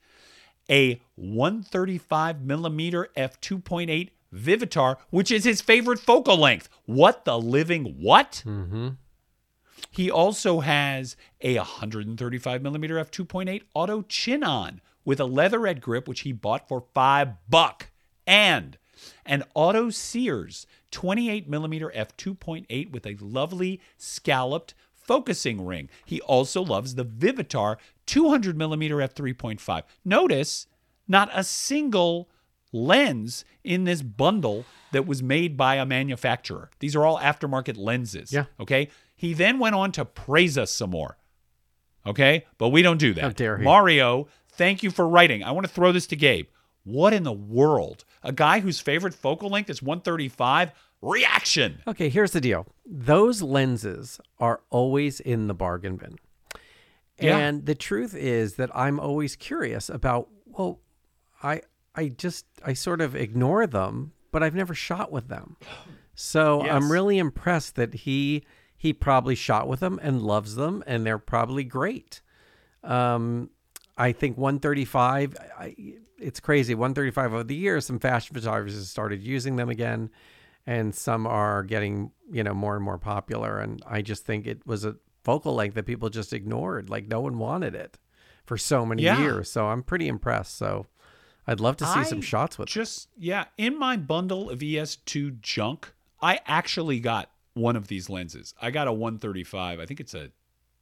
A 0.69 1.01
135 1.15 2.41
millimeter 2.41 3.09
f2.8 3.17 4.09
Vivitar, 4.33 4.97
which 5.09 5.29
is 5.29 5.43
his 5.43 5.61
favorite 5.61 5.99
focal 5.99 6.37
length. 6.37 6.69
What 6.85 7.25
the 7.25 7.37
living 7.37 7.97
what? 7.99 8.41
Mm-hmm. 8.45 8.89
He 9.91 10.09
also 10.09 10.61
has 10.61 11.15
a 11.41 11.57
135 11.57 12.61
millimeter 12.63 12.95
f2.8 12.95 13.61
Auto 13.75 14.01
Chinon 14.03 14.81
with 15.05 15.19
a 15.19 15.25
leatherette 15.25 15.81
grip, 15.81 16.07
which 16.07 16.21
he 16.21 16.31
bought 16.31 16.67
for 16.67 16.85
five 16.93 17.33
buck, 17.49 17.91
and 18.25 18.77
an 19.25 19.43
Auto 19.53 19.89
Sears 19.89 20.67
28 20.91 21.49
millimeter 21.49 21.91
f2.8 21.95 22.91
with 22.91 23.05
a 23.05 23.17
lovely 23.19 23.81
scalloped 23.97 24.73
focusing 24.93 25.65
ring. 25.65 25.89
He 26.05 26.21
also 26.21 26.61
loves 26.61 26.95
the 26.95 27.05
Vivitar 27.05 27.77
200 28.05 28.57
millimeter 28.57 28.97
f3.5. 28.97 29.83
Notice 30.05 30.67
not 31.07 31.29
a 31.33 31.43
single 31.43 32.29
lens 32.71 33.45
in 33.63 33.83
this 33.83 34.01
bundle 34.01 34.65
that 34.91 35.05
was 35.05 35.21
made 35.21 35.55
by 35.57 35.75
a 35.75 35.85
manufacturer. 35.85 36.69
These 36.79 36.95
are 36.95 37.05
all 37.05 37.19
aftermarket 37.19 37.77
lenses. 37.77 38.31
Yeah. 38.31 38.45
Okay. 38.59 38.89
He 39.15 39.33
then 39.33 39.59
went 39.59 39.75
on 39.75 39.91
to 39.93 40.05
praise 40.05 40.57
us 40.57 40.71
some 40.71 40.89
more. 40.91 41.17
Okay. 42.05 42.45
But 42.57 42.69
we 42.69 42.81
don't 42.81 42.97
do 42.97 43.13
that. 43.13 43.21
How 43.21 43.29
dare 43.29 43.57
he. 43.57 43.63
Mario, 43.63 44.27
thank 44.49 44.83
you 44.83 44.91
for 44.91 45.07
writing. 45.07 45.43
I 45.43 45.51
want 45.51 45.67
to 45.67 45.71
throw 45.71 45.91
this 45.91 46.07
to 46.07 46.15
Gabe. 46.15 46.47
What 46.83 47.13
in 47.13 47.23
the 47.23 47.31
world? 47.33 48.03
A 48.23 48.31
guy 48.31 48.59
whose 48.59 48.79
favorite 48.79 49.13
focal 49.13 49.49
length 49.49 49.69
is 49.69 49.81
135? 49.81 50.71
Reaction. 51.01 51.81
Okay, 51.87 52.09
here's 52.09 52.31
the 52.31 52.41
deal. 52.41 52.65
Those 52.85 53.41
lenses 53.41 54.19
are 54.39 54.61
always 54.69 55.19
in 55.19 55.47
the 55.47 55.53
bargain 55.53 55.97
bin. 55.97 56.17
Yeah. 57.19 57.37
And 57.37 57.65
the 57.65 57.75
truth 57.75 58.15
is 58.15 58.55
that 58.55 58.69
I'm 58.73 58.99
always 58.99 59.35
curious 59.35 59.89
about, 59.89 60.29
well, 60.45 60.79
I 61.41 61.61
I 61.95 62.07
just 62.07 62.45
I 62.65 62.73
sort 62.73 63.01
of 63.01 63.15
ignore 63.15 63.67
them, 63.67 64.13
but 64.31 64.41
I've 64.43 64.55
never 64.55 64.73
shot 64.73 65.11
with 65.11 65.27
them. 65.27 65.57
So 66.15 66.63
Yes. 66.63 66.71
I'm 66.73 66.91
really 66.91 67.17
impressed 67.17 67.75
that 67.75 67.93
he 67.93 68.43
he 68.77 68.93
probably 68.93 69.35
shot 69.35 69.67
with 69.67 69.79
them 69.79 69.99
and 70.01 70.21
loves 70.21 70.55
them 70.55 70.83
and 70.87 71.05
they're 71.05 71.17
probably 71.19 71.63
great. 71.63 72.21
Um 72.83 73.49
I 73.97 74.11
think 74.11 74.37
135 74.37 75.35
I, 75.59 75.75
it's 76.23 76.39
crazy 76.39 76.73
135 76.73 77.33
over 77.33 77.43
the 77.43 77.55
years 77.55 77.85
some 77.85 77.99
fashion 77.99 78.33
photographers 78.33 78.75
have 78.75 78.85
started 78.85 79.21
using 79.21 79.55
them 79.57 79.69
again 79.69 80.09
and 80.65 80.95
some 80.95 81.27
are 81.27 81.61
getting 81.63 82.11
you 82.31 82.43
know 82.43 82.53
more 82.53 82.75
and 82.75 82.83
more 82.83 82.97
popular 82.97 83.59
and 83.59 83.81
I 83.85 84.01
just 84.01 84.25
think 84.25 84.47
it 84.47 84.65
was 84.65 84.85
a 84.85 84.95
focal 85.23 85.53
length 85.55 85.75
that 85.75 85.85
people 85.85 86.09
just 86.09 86.33
ignored 86.33 86.89
like 86.89 87.07
no 87.07 87.19
one 87.21 87.37
wanted 87.37 87.75
it 87.75 87.97
for 88.45 88.57
so 88.57 88.85
many 88.85 89.03
Yeah. 89.03 89.19
years 89.21 89.49
so 89.51 89.67
I'm 89.67 89.83
pretty 89.83 90.07
impressed 90.07 90.57
so 90.57 90.87
I'd 91.45 91.59
love 91.59 91.75
to 91.77 91.85
see 91.85 92.05
some 92.05 92.21
shots 92.21 92.57
with 92.57 92.69
it. 92.69 92.71
Just 92.71 93.09
yeah, 93.17 93.45
in 93.57 93.77
my 93.77 93.97
bundle 93.97 94.49
of 94.49 94.59
ES2 94.59 95.41
junk, 95.41 95.91
I 96.21 96.39
actually 96.47 97.01
got 97.01 97.29
one 97.53 97.75
of 97.75 97.89
these 97.89 98.09
lenses. 98.09 98.53
I 98.61 98.71
got 98.71 98.87
a 98.87 98.93
135. 98.93 99.77
I 99.81 99.85
think 99.85 99.99
it's 99.99 100.13
a 100.13 100.29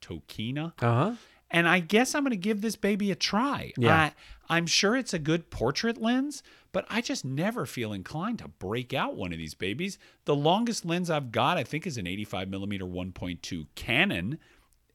Tokina. 0.00 0.72
Uh-huh. 0.80 1.14
And 1.52 1.68
I 1.68 1.80
guess 1.80 2.14
I'm 2.14 2.24
going 2.24 2.30
to 2.30 2.36
give 2.36 2.62
this 2.62 2.76
baby 2.76 3.10
a 3.10 3.14
try. 3.14 3.72
Yeah. 3.76 3.94
I, 3.94 4.12
I'm 4.48 4.66
sure 4.66 4.96
it's 4.96 5.12
a 5.12 5.18
good 5.18 5.50
portrait 5.50 6.00
lens, 6.00 6.42
but 6.72 6.86
I 6.88 7.02
just 7.02 7.24
never 7.24 7.66
feel 7.66 7.92
inclined 7.92 8.38
to 8.38 8.48
break 8.48 8.94
out 8.94 9.16
one 9.16 9.32
of 9.32 9.38
these 9.38 9.54
babies. 9.54 9.98
The 10.24 10.34
longest 10.34 10.86
lens 10.86 11.10
I've 11.10 11.30
got, 11.30 11.58
I 11.58 11.64
think, 11.64 11.86
is 11.86 11.98
an 11.98 12.06
85 12.06 12.48
millimeter 12.48 12.86
1.2 12.86 13.66
Canon 13.74 14.38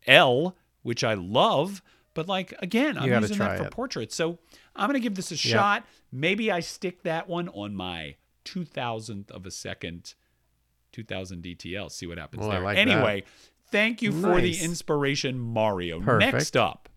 L, 0.08 0.58
which 0.82 1.04
I 1.04 1.14
love. 1.14 1.84
But 2.16 2.28
like 2.28 2.56
again, 2.60 2.98
I'm 2.98 3.08
using 3.22 3.38
that 3.38 3.60
for 3.60 3.66
it. 3.66 3.72
portraits. 3.72 4.16
So 4.16 4.40
I'm 4.76 4.90
going 4.90 5.00
to 5.00 5.04
give 5.04 5.14
this 5.16 5.32
a 5.32 5.38
shot. 5.38 5.84
Maybe 6.12 6.52
I 6.52 6.60
stick 6.62 7.04
that 7.04 7.30
one 7.30 7.48
on 7.50 7.76
my 7.76 8.16
2000th 8.46 9.30
of 9.30 9.46
a 9.46 9.52
second 9.52 10.16
2000 10.92 11.44
DTL. 11.44 11.92
See 11.92 12.08
what 12.08 12.18
happens 12.18 12.46
I 12.46 12.50
there. 12.50 12.62
like 12.64 12.78
that. 12.98 13.28
Thank 13.72 14.02
you 14.02 14.12
for 14.12 14.42
the 14.42 14.60
inspiration, 14.60 15.40
Mario. 15.40 16.00
Perfect. 16.00 16.34
Next 16.34 16.58
up, 16.58 16.90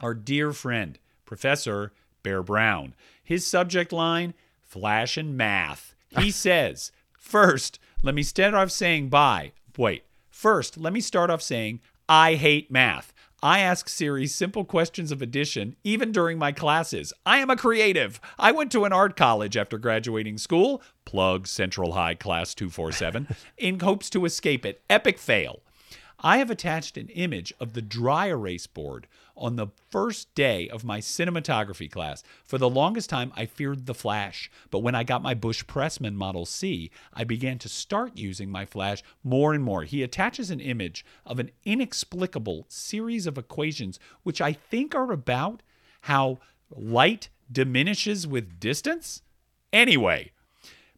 our 0.00 0.14
dear 0.14 0.52
friend, 0.52 0.98
Professor 1.24 1.92
Bear 2.22 2.42
Brown. 2.42 2.94
His 3.22 3.46
subject 3.46 3.92
line, 3.92 4.34
Flash 4.60 5.16
and 5.16 5.36
Math. 5.36 5.94
He 6.18 6.30
says, 6.32 6.92
First, 7.18 7.78
let 8.02 8.14
me 8.14 8.22
start 8.22 8.54
off 8.54 8.70
saying 8.70 9.08
bye. 9.08 9.52
Wait, 9.76 10.04
first, 10.28 10.78
let 10.78 10.92
me 10.92 11.00
start 11.00 11.30
off 11.30 11.42
saying 11.42 11.80
I 12.08 12.34
hate 12.34 12.70
math. 12.70 13.12
I 13.42 13.58
ask 13.58 13.88
Siri 13.88 14.26
simple 14.26 14.64
questions 14.64 15.12
of 15.12 15.20
addition, 15.20 15.76
even 15.84 16.10
during 16.10 16.38
my 16.38 16.52
classes. 16.52 17.12
I 17.26 17.38
am 17.38 17.50
a 17.50 17.56
creative. 17.56 18.18
I 18.38 18.50
went 18.50 18.72
to 18.72 18.84
an 18.84 18.94
art 18.94 19.14
college 19.14 19.56
after 19.56 19.76
graduating 19.76 20.38
school, 20.38 20.82
plug 21.04 21.46
Central 21.46 21.92
High 21.92 22.14
Class 22.14 22.54
247, 22.54 23.28
in 23.58 23.80
hopes 23.80 24.08
to 24.10 24.24
escape 24.24 24.64
it. 24.64 24.82
Epic 24.88 25.18
fail. 25.18 25.60
I 26.20 26.38
have 26.38 26.50
attached 26.50 26.96
an 26.96 27.08
image 27.10 27.52
of 27.60 27.74
the 27.74 27.82
dry 27.82 28.28
erase 28.28 28.66
board 28.66 29.06
on 29.36 29.56
the 29.56 29.68
first 29.90 30.34
day 30.34 30.68
of 30.68 30.84
my 30.84 30.98
cinematography 30.98 31.90
class. 31.90 32.22
For 32.42 32.56
the 32.56 32.70
longest 32.70 33.10
time, 33.10 33.32
I 33.36 33.44
feared 33.44 33.84
the 33.84 33.94
flash, 33.94 34.50
but 34.70 34.78
when 34.78 34.94
I 34.94 35.04
got 35.04 35.22
my 35.22 35.34
Busch 35.34 35.64
Pressman 35.66 36.14
Model 36.14 36.46
C, 36.46 36.90
I 37.12 37.24
began 37.24 37.58
to 37.58 37.68
start 37.68 38.16
using 38.16 38.50
my 38.50 38.64
flash 38.64 39.02
more 39.22 39.52
and 39.52 39.62
more. 39.62 39.84
He 39.84 40.02
attaches 40.02 40.50
an 40.50 40.60
image 40.60 41.04
of 41.26 41.38
an 41.38 41.50
inexplicable 41.64 42.64
series 42.68 43.26
of 43.26 43.36
equations, 43.36 44.00
which 44.22 44.40
I 44.40 44.54
think 44.54 44.94
are 44.94 45.12
about 45.12 45.62
how 46.02 46.38
light 46.70 47.28
diminishes 47.52 48.26
with 48.26 48.58
distance. 48.58 49.22
Anyway, 49.70 50.32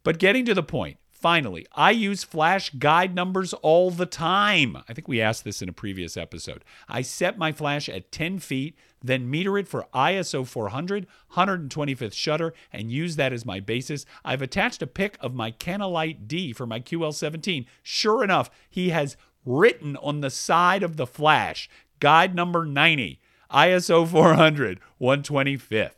but 0.03 0.17
getting 0.17 0.45
to 0.45 0.53
the 0.53 0.63
point, 0.63 0.97
finally, 1.19 1.67
I 1.73 1.91
use 1.91 2.23
flash 2.23 2.69
guide 2.71 3.13
numbers 3.13 3.53
all 3.53 3.91
the 3.91 4.05
time. 4.05 4.77
I 4.87 4.93
think 4.93 5.07
we 5.07 5.21
asked 5.21 5.43
this 5.43 5.61
in 5.61 5.69
a 5.69 5.73
previous 5.73 6.17
episode. 6.17 6.63
I 6.87 7.01
set 7.01 7.37
my 7.37 7.51
flash 7.51 7.89
at 7.89 8.11
10 8.11 8.39
feet, 8.39 8.75
then 9.03 9.29
meter 9.29 9.57
it 9.57 9.67
for 9.67 9.87
ISO 9.93 10.45
400, 10.45 11.07
125th 11.33 12.13
shutter, 12.13 12.53
and 12.71 12.91
use 12.91 13.15
that 13.17 13.33
as 13.33 13.45
my 13.45 13.59
basis. 13.59 14.05
I've 14.23 14.41
attached 14.41 14.81
a 14.81 14.87
pic 14.87 15.17
of 15.19 15.33
my 15.33 15.51
Canolite 15.51 16.27
D 16.27 16.53
for 16.53 16.65
my 16.65 16.79
QL17. 16.79 17.65
Sure 17.83 18.23
enough, 18.23 18.49
he 18.69 18.89
has 18.89 19.17
written 19.45 19.97
on 19.97 20.21
the 20.21 20.29
side 20.29 20.83
of 20.83 20.97
the 20.97 21.07
flash, 21.07 21.69
guide 21.99 22.35
number 22.35 22.65
90, 22.65 23.19
ISO 23.51 24.07
400, 24.07 24.79
125th. 25.01 25.91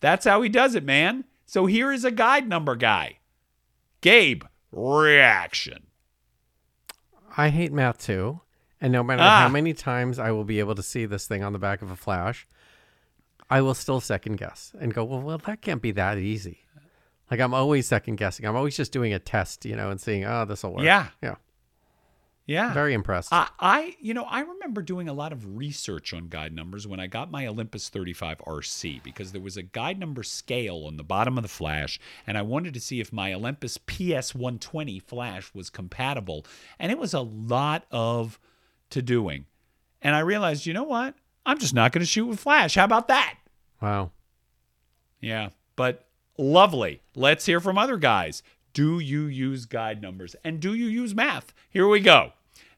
That's 0.00 0.26
how 0.26 0.42
he 0.42 0.48
does 0.48 0.74
it, 0.74 0.84
man. 0.84 1.24
So 1.46 1.66
here 1.66 1.92
is 1.92 2.04
a 2.04 2.10
guide 2.10 2.48
number 2.48 2.76
guy. 2.76 3.18
Gabe, 4.00 4.44
reaction. 4.72 5.86
I 7.36 7.48
hate 7.50 7.72
math 7.72 7.98
too. 7.98 8.40
And 8.80 8.92
no 8.92 9.02
matter 9.02 9.22
Ah. 9.22 9.40
how 9.42 9.48
many 9.48 9.74
times 9.74 10.18
I 10.18 10.30
will 10.30 10.44
be 10.44 10.58
able 10.58 10.74
to 10.74 10.82
see 10.82 11.04
this 11.06 11.26
thing 11.26 11.44
on 11.44 11.52
the 11.52 11.58
back 11.58 11.82
of 11.82 11.90
a 11.90 11.96
flash, 11.96 12.46
I 13.50 13.60
will 13.60 13.74
still 13.74 14.00
second 14.00 14.36
guess 14.36 14.72
and 14.80 14.94
go, 14.94 15.04
well, 15.04 15.20
well, 15.20 15.38
that 15.38 15.60
can't 15.60 15.82
be 15.82 15.90
that 15.92 16.18
easy. 16.18 16.64
Like 17.30 17.40
I'm 17.40 17.54
always 17.54 17.86
second 17.86 18.16
guessing. 18.16 18.46
I'm 18.46 18.56
always 18.56 18.76
just 18.76 18.90
doing 18.92 19.12
a 19.12 19.18
test, 19.18 19.64
you 19.64 19.76
know, 19.76 19.90
and 19.90 20.00
seeing, 20.00 20.24
oh, 20.24 20.44
this 20.44 20.62
will 20.62 20.74
work. 20.74 20.84
Yeah. 20.84 21.08
Yeah. 21.22 21.36
Yeah. 22.50 22.74
Very 22.74 22.94
impressed. 22.94 23.32
I, 23.32 23.46
I, 23.60 23.96
you 24.00 24.12
know, 24.12 24.24
I 24.24 24.40
remember 24.40 24.82
doing 24.82 25.08
a 25.08 25.12
lot 25.12 25.32
of 25.32 25.56
research 25.56 26.12
on 26.12 26.26
guide 26.26 26.52
numbers 26.52 26.84
when 26.84 26.98
I 26.98 27.06
got 27.06 27.30
my 27.30 27.46
Olympus 27.46 27.88
35 27.88 28.38
RC 28.38 29.04
because 29.04 29.30
there 29.30 29.40
was 29.40 29.56
a 29.56 29.62
guide 29.62 30.00
number 30.00 30.24
scale 30.24 30.82
on 30.84 30.96
the 30.96 31.04
bottom 31.04 31.38
of 31.38 31.42
the 31.42 31.48
flash, 31.48 32.00
and 32.26 32.36
I 32.36 32.42
wanted 32.42 32.74
to 32.74 32.80
see 32.80 32.98
if 32.98 33.12
my 33.12 33.32
Olympus 33.32 33.78
PS 33.78 34.34
120 34.34 34.98
flash 34.98 35.54
was 35.54 35.70
compatible. 35.70 36.44
And 36.80 36.90
it 36.90 36.98
was 36.98 37.14
a 37.14 37.20
lot 37.20 37.84
of 37.92 38.40
to 38.90 39.00
doing. 39.00 39.46
And 40.02 40.16
I 40.16 40.18
realized, 40.18 40.66
you 40.66 40.74
know 40.74 40.82
what? 40.82 41.14
I'm 41.46 41.58
just 41.60 41.72
not 41.72 41.92
going 41.92 42.02
to 42.02 42.06
shoot 42.06 42.26
with 42.26 42.40
flash. 42.40 42.74
How 42.74 42.84
about 42.84 43.06
that? 43.06 43.36
wow. 43.80 44.10
Yeah, 45.20 45.50
but 45.76 46.08
lovely. 46.36 47.00
Let's 47.14 47.46
hear 47.46 47.60
from 47.60 47.78
other 47.78 47.96
guys. 47.96 48.42
Do 48.72 48.98
you 48.98 49.26
use 49.26 49.66
guide 49.66 50.02
numbers 50.02 50.34
and 50.42 50.58
do 50.58 50.74
you 50.74 50.86
use 50.86 51.14
math? 51.14 51.54
Here 51.70 51.86
we 51.86 52.00
go. 52.00 52.32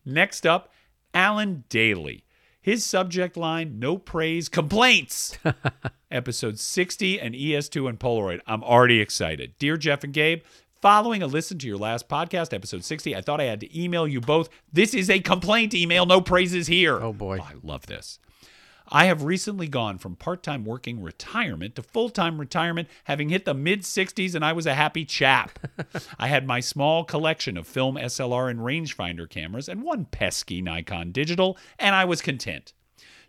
Next 0.05 0.47
up, 0.47 0.73
Alan 1.15 1.65
Daly. 1.69 2.25
His 2.61 2.85
subject 2.85 3.37
line 3.37 3.79
No 3.79 3.99
praise, 3.99 4.49
complaints. 4.49 5.37
Episode 6.11 6.59
60 6.61 7.21
and 7.21 7.35
ES2 7.35 7.89
and 7.89 7.99
Polaroid. 7.99 8.41
I'm 8.47 8.63
already 8.63 9.01
excited. 9.01 9.55
Dear 9.59 9.77
Jeff 9.77 10.05
and 10.05 10.13
Gabe, 10.13 10.43
Following 10.83 11.23
a 11.23 11.29
listen 11.29 11.59
to 11.59 11.69
your 11.69 11.77
last 11.77 12.09
podcast, 12.09 12.53
episode 12.53 12.83
60, 12.83 13.15
I 13.15 13.21
thought 13.21 13.41
I 13.41 13.45
had 13.45 13.61
to 13.61 13.81
email 13.81 14.09
you 14.09 14.21
both. 14.21 14.49
This 14.73 14.95
is 14.95 15.09
a 15.09 15.21
complaint 15.21 15.75
email, 15.75 16.07
no 16.07 16.21
praises 16.21 16.67
here. 16.67 17.01
Oh, 17.01 17.13
boy. 17.13 17.39
Oh, 17.41 17.45
I 17.45 17.55
love 17.63 17.87
this. 17.87 18.19
I 18.95 19.07
have 19.07 19.25
recently 19.25 19.69
gone 19.69 19.97
from 19.97 20.17
part 20.17 20.43
time 20.43 20.67
working 20.67 21.01
retirement 21.01 21.77
to 21.77 21.83
full 21.83 22.11
time 22.11 22.39
retirement, 22.39 22.89
having 23.05 23.31
hit 23.31 23.47
the 23.47 23.55
mid 23.55 23.83
60s, 23.83 24.35
and 24.35 24.45
I 24.45 24.53
was 24.53 24.67
a 24.67 24.75
happy 24.75 25.07
chap. 25.07 25.59
I 26.19 26.29
had 26.29 26.47
my 26.47 26.61
small 26.61 27.03
collection 27.03 27.57
of 27.57 27.67
film 27.67 27.97
SLR 27.97 28.51
and 28.51 28.61
rangefinder 28.61 29.29
cameras 29.29 29.67
and 29.67 29.83
one 29.83 30.05
pesky 30.05 30.61
Nikon 30.61 31.11
digital, 31.11 31.57
and 31.79 31.97
I 31.97 32.05
was 32.05 32.21
content. 32.21 32.75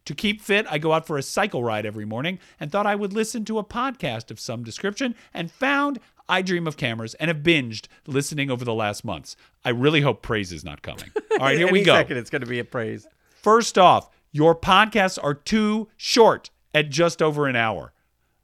To 0.04 0.14
keep 0.14 0.42
fit, 0.42 0.66
I 0.70 0.80
go 0.80 0.92
out 0.92 1.08
for 1.08 1.18
a 1.18 1.24
cycle 1.24 1.64
ride 1.64 1.86
every 1.86 2.04
morning 2.04 2.40
and 2.60 2.70
thought 2.70 2.86
I 2.86 2.96
would 2.96 3.14
listen 3.14 3.46
to 3.46 3.58
a 3.58 3.64
podcast 3.64 4.32
of 4.32 4.42
some 4.42 4.62
description 4.66 5.16
and 5.34 5.50
found 5.50 5.98
I 6.28 6.42
Dream 6.42 6.68
of 6.68 6.76
Cameras 6.76 7.14
and 7.16 7.30
have 7.30 7.38
binged 7.38 7.88
listening 8.06 8.52
over 8.52 8.66
the 8.66 8.74
last 8.74 9.06
months. 9.06 9.38
I 9.64 9.70
really 9.70 10.02
hope 10.02 10.22
praise 10.22 10.52
is 10.52 10.66
not 10.66 10.82
coming. 10.82 11.10
All 11.32 11.38
right, 11.38 11.58
here 11.58 11.72
we 11.72 11.84
go. 11.84 11.94
second, 11.94 12.18
it's 12.18 12.30
going 12.30 12.42
to 12.42 12.48
be 12.48 12.60
a 12.60 12.66
praise. 12.66 13.08
First 13.42 13.78
off, 13.78 14.10
your 14.34 14.54
podcasts 14.54 15.18
are 15.24 15.34
too 15.34 15.88
short 15.96 16.50
at 16.74 16.90
just 16.90 17.22
over 17.22 17.48
an 17.48 17.56
hour. 17.56 17.94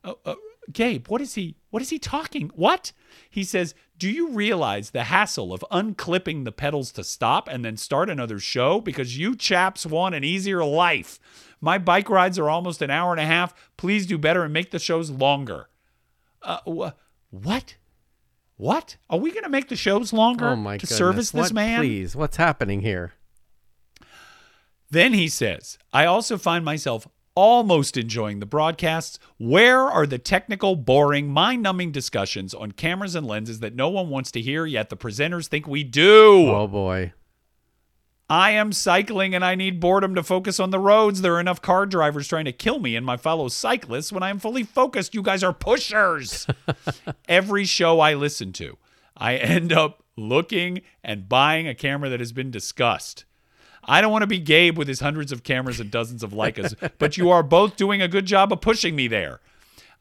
Uh, 0.04 0.14
uh, 0.24 0.36
Gabe, 0.72 1.08
what 1.10 1.20
is 1.20 1.34
he? 1.34 1.56
What 1.72 1.82
is 1.82 1.90
he 1.90 2.00
talking? 2.00 2.52
What? 2.56 2.94
He 3.30 3.44
says, 3.44 3.74
"Do 3.98 4.08
you 4.10 4.30
realize 4.30 4.92
the 4.92 5.06
hassle 5.06 5.52
of 5.52 5.66
unclipping 5.72 6.46
the 6.46 6.52
pedals 6.52 6.92
to 6.94 7.04
stop 7.04 7.48
and 7.50 7.66
then 7.66 7.76
start 7.76 8.10
another 8.10 8.40
show 8.40 8.80
because 8.80 9.18
you 9.18 9.36
chaps 9.36 9.86
want 9.86 10.16
an 10.16 10.24
easier 10.24 10.64
life? 10.64 11.20
My 11.60 11.78
bike 11.80 12.08
rides 12.10 12.38
are 12.40 12.50
almost 12.50 12.82
an 12.82 12.90
hour 12.92 13.12
and 13.12 13.20
a 13.20 13.26
half. 13.26 13.54
Please 13.78 14.06
do 14.06 14.18
better 14.18 14.44
and 14.44 14.54
make 14.54 14.70
the 14.72 14.80
shows 14.80 15.10
longer." 15.10 15.70
Uh, 16.42 16.60
wh- 16.66 16.94
what? 17.34 17.76
What? 18.58 18.98
Are 19.10 19.18
we 19.18 19.32
going 19.32 19.44
to 19.44 19.50
make 19.50 19.70
the 19.70 19.76
shows 19.76 20.14
longer 20.14 20.50
Oh, 20.50 20.56
my 20.56 20.78
to 20.78 20.86
goodness. 20.86 20.98
service 20.98 21.32
this 21.32 21.46
What- 21.48 21.54
man? 21.54 21.80
Please, 21.80 22.16
what's 22.16 22.38
happening 22.38 22.82
here? 22.82 23.14
Then 24.92 25.14
he 25.14 25.28
says, 25.28 25.78
I 25.94 26.06
also 26.06 26.38
find 26.38 26.66
myself 26.66 27.08
almost 27.36 27.96
enjoying 27.96 28.40
the 28.40 28.46
broadcasts. 28.46 29.20
Where 29.38 29.84
are 29.84 30.08
the 30.08 30.18
technical, 30.18 30.76
boring, 30.76 31.30
mind 31.30 31.64
numbing 31.64 31.92
discussions 31.92 32.54
on 32.54 32.74
cameras 32.74 33.16
and 33.16 33.26
lenses 33.26 33.60
that 33.60 33.76
no 33.76 33.90
one 33.90 34.10
wants 34.10 34.32
to 34.32 34.42
hear, 34.42 34.66
yet 34.66 34.90
the 34.90 34.98
presenters 34.98 35.48
think 35.48 35.68
we 35.68 35.84
do? 35.84 36.50
Oh, 36.50 36.68
boy. 36.68 37.14
I 38.30 38.52
am 38.52 38.74
cycling 38.74 39.34
and 39.34 39.44
I 39.44 39.56
need 39.56 39.80
boredom 39.80 40.14
to 40.16 40.22
focus 40.22 40.60
on 40.60 40.70
the 40.70 40.80
roads. 40.80 41.22
There 41.22 41.36
are 41.36 41.40
enough 41.40 41.62
car 41.62 41.88
drivers 41.88 42.28
trying 42.28 42.46
to 42.46 42.52
kill 42.52 42.80
me 42.80 42.96
and 42.96 43.06
my 43.06 43.18
fellow 43.18 43.48
cyclists. 43.48 44.12
When 44.12 44.22
I 44.22 44.30
am 44.30 44.38
fully 44.38 44.64
focused, 44.64 45.16
you 45.16 45.24
guys 45.24 45.44
are 45.44 45.54
pushers. 45.54 46.46
Every 47.28 47.66
show 47.66 48.00
I 48.00 48.14
listen 48.14 48.54
to, 48.54 48.78
I 49.18 49.36
end 49.38 49.74
up 49.74 50.04
looking 50.16 50.82
and 51.04 51.30
buying 51.30 51.68
a 51.68 51.74
camera 51.74 52.10
that 52.10 52.20
has 52.20 52.32
been 52.32 52.52
discussed. 52.52 53.26
I 53.84 54.02
don't 54.02 54.12
want 54.12 54.24
to 54.24 54.28
be 54.28 54.40
Gabe 54.40 54.78
with 54.78 54.88
his 54.88 55.00
hundreds 55.00 55.32
of 55.32 55.44
cameras 55.44 55.80
and 55.80 55.90
dozens 55.90 56.24
of 56.24 56.32
Leicas, 56.32 56.74
but 57.00 57.18
you 57.18 57.30
are 57.30 57.44
both 57.44 57.76
doing 57.76 58.02
a 58.02 58.08
good 58.08 58.26
job 58.26 58.52
of 58.54 58.62
pushing 58.62 58.96
me 58.96 59.08
there. 59.08 59.40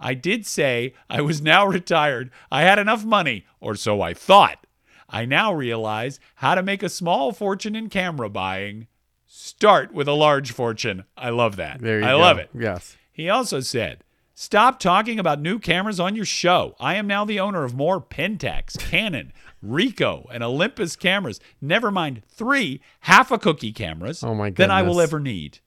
I 0.00 0.14
did 0.14 0.46
say 0.46 0.94
I 1.10 1.20
was 1.20 1.40
now 1.42 1.66
retired. 1.66 2.30
I 2.52 2.62
had 2.62 2.78
enough 2.78 3.04
money, 3.04 3.46
or 3.60 3.74
so 3.74 4.00
I 4.00 4.14
thought. 4.14 4.66
I 5.08 5.24
now 5.24 5.52
realize 5.52 6.20
how 6.36 6.54
to 6.54 6.62
make 6.62 6.82
a 6.82 6.88
small 6.88 7.32
fortune 7.32 7.74
in 7.74 7.88
camera 7.88 8.28
buying. 8.28 8.86
Start 9.26 9.92
with 9.92 10.06
a 10.06 10.12
large 10.12 10.52
fortune. 10.52 11.04
I 11.16 11.30
love 11.30 11.56
that. 11.56 11.80
There 11.80 12.00
you 12.00 12.06
I 12.06 12.10
go. 12.12 12.18
love 12.18 12.38
it. 12.38 12.50
Yes. 12.54 12.96
He 13.10 13.28
also 13.28 13.60
said, 13.60 14.04
Stop 14.34 14.78
talking 14.78 15.18
about 15.18 15.40
new 15.40 15.58
cameras 15.58 15.98
on 15.98 16.14
your 16.14 16.24
show. 16.24 16.76
I 16.78 16.94
am 16.94 17.08
now 17.08 17.24
the 17.24 17.40
owner 17.40 17.64
of 17.64 17.74
more 17.74 18.00
Pentax, 18.00 18.78
Canon, 18.78 19.32
Ricoh, 19.64 20.26
and 20.30 20.42
Olympus 20.42 20.96
cameras. 20.96 21.40
Never 21.60 21.90
mind 21.90 22.22
three 22.28 22.80
half 23.00 23.30
a 23.30 23.38
cookie 23.38 23.72
cameras 23.72 24.22
Oh, 24.22 24.34
my 24.34 24.50
than 24.50 24.70
I 24.70 24.82
will 24.82 25.00
ever 25.00 25.20
need. 25.20 25.60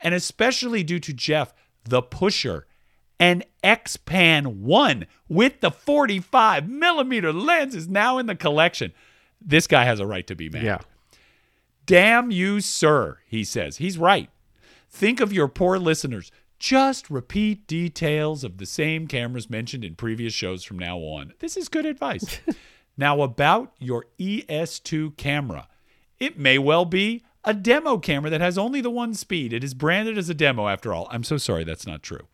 And 0.00 0.14
especially 0.14 0.82
due 0.82 1.00
to 1.00 1.12
Jeff, 1.12 1.54
the 1.84 2.02
pusher, 2.02 2.66
an 3.18 3.44
X-Pan 3.62 4.62
1 4.62 5.06
with 5.28 5.60
the 5.60 5.70
45 5.70 6.68
millimeter 6.68 7.32
lens 7.32 7.74
is 7.74 7.88
now 7.88 8.18
in 8.18 8.26
the 8.26 8.34
collection. 8.34 8.92
This 9.40 9.66
guy 9.66 9.84
has 9.84 10.00
a 10.00 10.06
right 10.06 10.26
to 10.26 10.34
be 10.34 10.48
mad. 10.48 10.64
Yeah. 10.64 10.78
Damn 11.86 12.30
you, 12.30 12.60
sir, 12.60 13.18
he 13.26 13.44
says. 13.44 13.76
He's 13.76 13.96
right. 13.96 14.28
Think 14.90 15.20
of 15.20 15.32
your 15.32 15.48
poor 15.48 15.78
listeners. 15.78 16.30
Just 16.58 17.10
repeat 17.10 17.66
details 17.66 18.42
of 18.42 18.58
the 18.58 18.66
same 18.66 19.06
cameras 19.06 19.48
mentioned 19.48 19.84
in 19.84 19.94
previous 19.94 20.32
shows 20.32 20.64
from 20.64 20.78
now 20.78 20.98
on. 20.98 21.32
This 21.38 21.56
is 21.56 21.68
good 21.68 21.86
advice. 21.86 22.40
now, 22.96 23.22
about 23.22 23.72
your 23.78 24.06
ES2 24.18 25.16
camera. 25.16 25.68
It 26.18 26.38
may 26.38 26.58
well 26.58 26.84
be 26.84 27.24
a 27.44 27.54
demo 27.54 27.98
camera 27.98 28.30
that 28.30 28.40
has 28.40 28.58
only 28.58 28.80
the 28.80 28.90
one 28.90 29.14
speed. 29.14 29.52
It 29.52 29.62
is 29.62 29.74
branded 29.74 30.18
as 30.18 30.28
a 30.28 30.34
demo, 30.34 30.68
after 30.68 30.92
all. 30.92 31.06
I'm 31.10 31.24
so 31.24 31.36
sorry, 31.36 31.64
that's 31.64 31.86
not 31.86 32.02
true. 32.02 32.26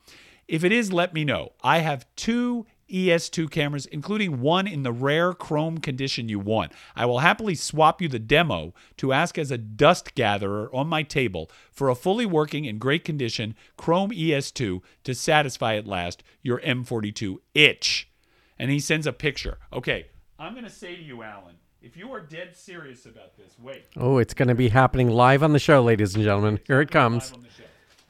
If 0.49 0.65
it 0.65 0.73
is, 0.73 0.93
let 0.93 1.15
me 1.15 1.25
know. 1.25 1.53
I 1.63 1.79
have 1.79 2.07
two 2.17 2.67
ES2 2.93 3.51
cameras, 3.51 3.87
including 3.87 4.41
one 4.41 4.67
in 4.67 4.83
the 4.83 4.93
rare 4.93 5.33
chrome 5.33 5.79
condition 5.79 6.29
you 6.29 6.39
want. 6.39 6.73
I 6.95 7.07
will 7.07 7.21
happily 7.21 7.55
swap 7.55 8.03
you 8.03 8.09
the 8.09 8.19
demo 8.19 8.75
to 8.99 9.13
ask 9.13 9.39
as 9.39 9.51
a 9.51 9.59
dust 9.59 10.15
gatherer 10.15 10.71
on 10.75 10.89
my 10.89 11.03
table 11.03 11.51
for 11.73 11.89
a 11.89 11.95
fully 11.95 12.27
working 12.27 12.67
in 12.67 12.79
great 12.79 13.05
condition 13.05 13.55
chrome 13.77 14.11
ES2 14.11 14.83
to 15.05 15.15
satisfy 15.15 15.77
at 15.77 15.87
last 15.87 16.23
your 16.43 16.61
M42 16.61 17.37
itch. 17.55 18.11
And 18.59 18.71
he 18.71 18.79
sends 18.79 19.07
a 19.07 19.13
picture. 19.13 19.59
Okay, 19.73 20.07
I'm 20.43 20.55
going 20.55 20.64
to 20.64 20.70
say 20.70 20.97
to 20.97 21.03
you, 21.03 21.22
Alan, 21.22 21.55
if 21.80 21.97
you 21.97 22.12
are 22.12 22.20
dead 22.20 22.57
serious 22.57 23.07
about 23.07 23.36
this, 23.36 23.55
wait. 23.62 23.84
Oh, 23.97 24.18
it's 24.18 24.34
going 24.34 24.49
to 24.49 24.57
be 24.57 24.68
happening 24.68 25.09
live 25.09 25.45
on 25.45 25.53
the 25.53 25.61
show, 25.61 25.80
ladies 25.80 26.16
and 26.16 26.24
gentlemen. 26.24 26.59
Here 26.66 26.80
it 26.80 26.90
comes. 26.90 27.30
live 27.30 27.34
on 27.34 27.43
the 27.43 27.49
show. 27.51 27.68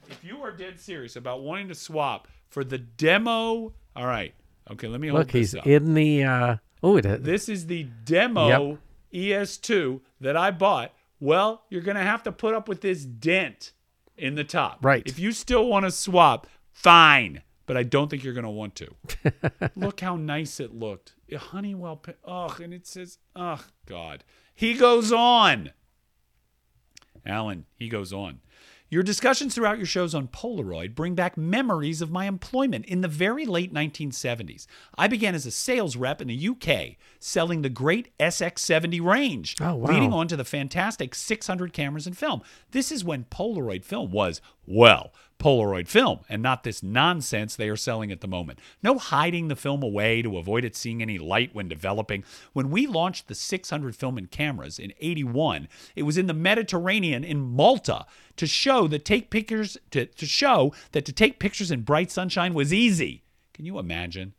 If 0.09 0.25
you 0.25 0.43
are 0.43 0.51
dead 0.51 0.81
serious 0.81 1.17
about 1.17 1.43
wanting 1.43 1.69
to 1.69 1.75
swap 1.75 2.29
for 2.49 2.65
the 2.65 2.79
demo, 2.79 3.75
all 3.95 4.07
right. 4.07 4.33
Okay, 4.71 4.87
let 4.89 4.99
me 4.99 5.09
hold 5.09 5.19
Look, 5.19 5.31
he's 5.31 5.55
up. 5.55 5.67
in 5.67 5.93
the. 5.93 6.25
Uh, 6.25 6.57
oh, 6.83 6.97
it. 6.97 7.23
This 7.23 7.51
is 7.51 7.67
the 7.67 7.83
demo 8.07 8.79
ES2 9.13 10.01
that 10.23 10.35
I 10.35 10.53
bought. 10.53 10.95
Well, 11.21 11.65
you're 11.69 11.83
going 11.83 11.99
to 11.99 12.03
have 12.03 12.23
to 12.23 12.33
put 12.33 12.55
up 12.55 12.67
with 12.67 12.81
this 12.81 13.05
dent 13.05 13.73
in 14.17 14.37
the 14.37 14.45
top. 14.45 14.79
Right. 14.83 15.03
If 15.05 15.19
you 15.19 15.33
still 15.33 15.67
want 15.67 15.85
to 15.85 15.91
swap, 15.91 16.47
fine. 16.73 17.43
But 17.67 17.77
I 17.77 17.83
don't 17.85 18.09
think 18.11 18.25
you're 18.25 18.35
going 18.35 18.45
to 18.45 18.51
want 18.51 18.75
to. 18.77 18.89
Look 19.77 20.01
how 20.01 20.17
nice 20.17 20.59
it 20.61 20.75
looked. 20.75 21.15
Honeywell. 21.37 22.03
Ugh, 22.27 22.61
and 22.61 22.75
it 22.75 22.87
says, 22.87 23.19
ugh, 23.37 23.63
God. 23.87 24.25
He 24.55 24.75
goes 24.75 25.13
on. 25.13 25.71
Alan, 27.25 27.67
he 27.77 27.89
goes 27.89 28.13
on. 28.13 28.41
Your 28.91 29.03
discussions 29.03 29.55
throughout 29.55 29.79
your 29.79 29.87
shows 29.87 30.15
on 30.15 30.29
Polaroid 30.29 30.95
bring 30.95 31.15
back 31.15 31.39
memories 31.39 32.03
of 32.03 32.11
my 32.11 32.27
employment 32.27 32.85
in 32.85 33.01
the 33.01 33.09
very 33.09 33.47
late 33.47 33.73
1970s. 33.73 34.67
I 34.99 35.09
began 35.09 35.35
as 35.35 35.47
a 35.47 35.51
sales 35.51 35.97
rep 35.97 36.21
in 36.21 36.29
the 36.29 36.49
UK, 36.49 36.97
selling 37.19 37.63
the 37.63 37.71
great 37.71 38.11
SX70 38.19 39.01
range, 39.03 39.57
Oh, 39.63 39.77
wow. 39.77 39.89
leading 39.89 40.13
on 40.13 40.29
to 40.29 40.37
the 40.37 40.45
fantastic 40.45 41.15
600 41.15 41.73
cameras 41.73 42.07
and 42.07 42.19
film. 42.19 42.43
This 42.73 42.93
is 42.93 43.03
when 43.03 43.25
Polaroid 43.25 43.83
film 43.85 44.11
was, 44.11 44.43
well, 44.67 45.15
Polaroid 45.43 45.89
film, 45.89 46.21
and 46.29 46.41
not 46.41 46.63
this 46.63 46.83
nonsense 46.83 47.57
they 47.57 47.69
are 47.69 47.77
selling 47.77 48.13
at 48.13 48.21
the 48.21 48.29
moment. 48.29 48.61
No 48.83 48.97
hiding 48.97 49.49
the 49.49 49.57
film 49.57 49.83
away 49.83 50.23
to 50.23 50.39
avoid 50.39 50.65
it 50.65 50.77
seeing 50.77 51.03
any 51.03 51.19
light 51.19 51.53
when 51.53 51.67
developing. 51.67 52.23
When 52.53 52.71
we 52.71 52.87
launched 52.87 53.27
the 53.27 53.35
600 53.35 53.97
film 53.97 54.17
and 54.17 54.31
cameras 54.31 54.79
in 54.79 54.93
81, 55.01 55.69
it 55.97 56.05
was 56.05 56.17
in 56.17 56.29
the 56.29 56.33
Mediterranean 56.33 57.25
in 57.25 57.41
Malta 57.41 58.07
to 58.37 58.47
show 58.47 58.87
that 58.87 59.05
take 59.05 59.31
pictures 59.31 59.77
to, 59.91 60.07
to 60.07 60.27
show 60.27 60.73
that 60.93 61.05
to 61.07 61.13
take 61.13 61.41
pictures 61.41 61.73
in 61.73 61.83
bright 61.83 62.13
sunshine 62.13 62.55
was 62.55 62.73
easy. 62.73 63.25
Can 63.53 63.65
you 63.65 63.81
imagine? 63.81 64.35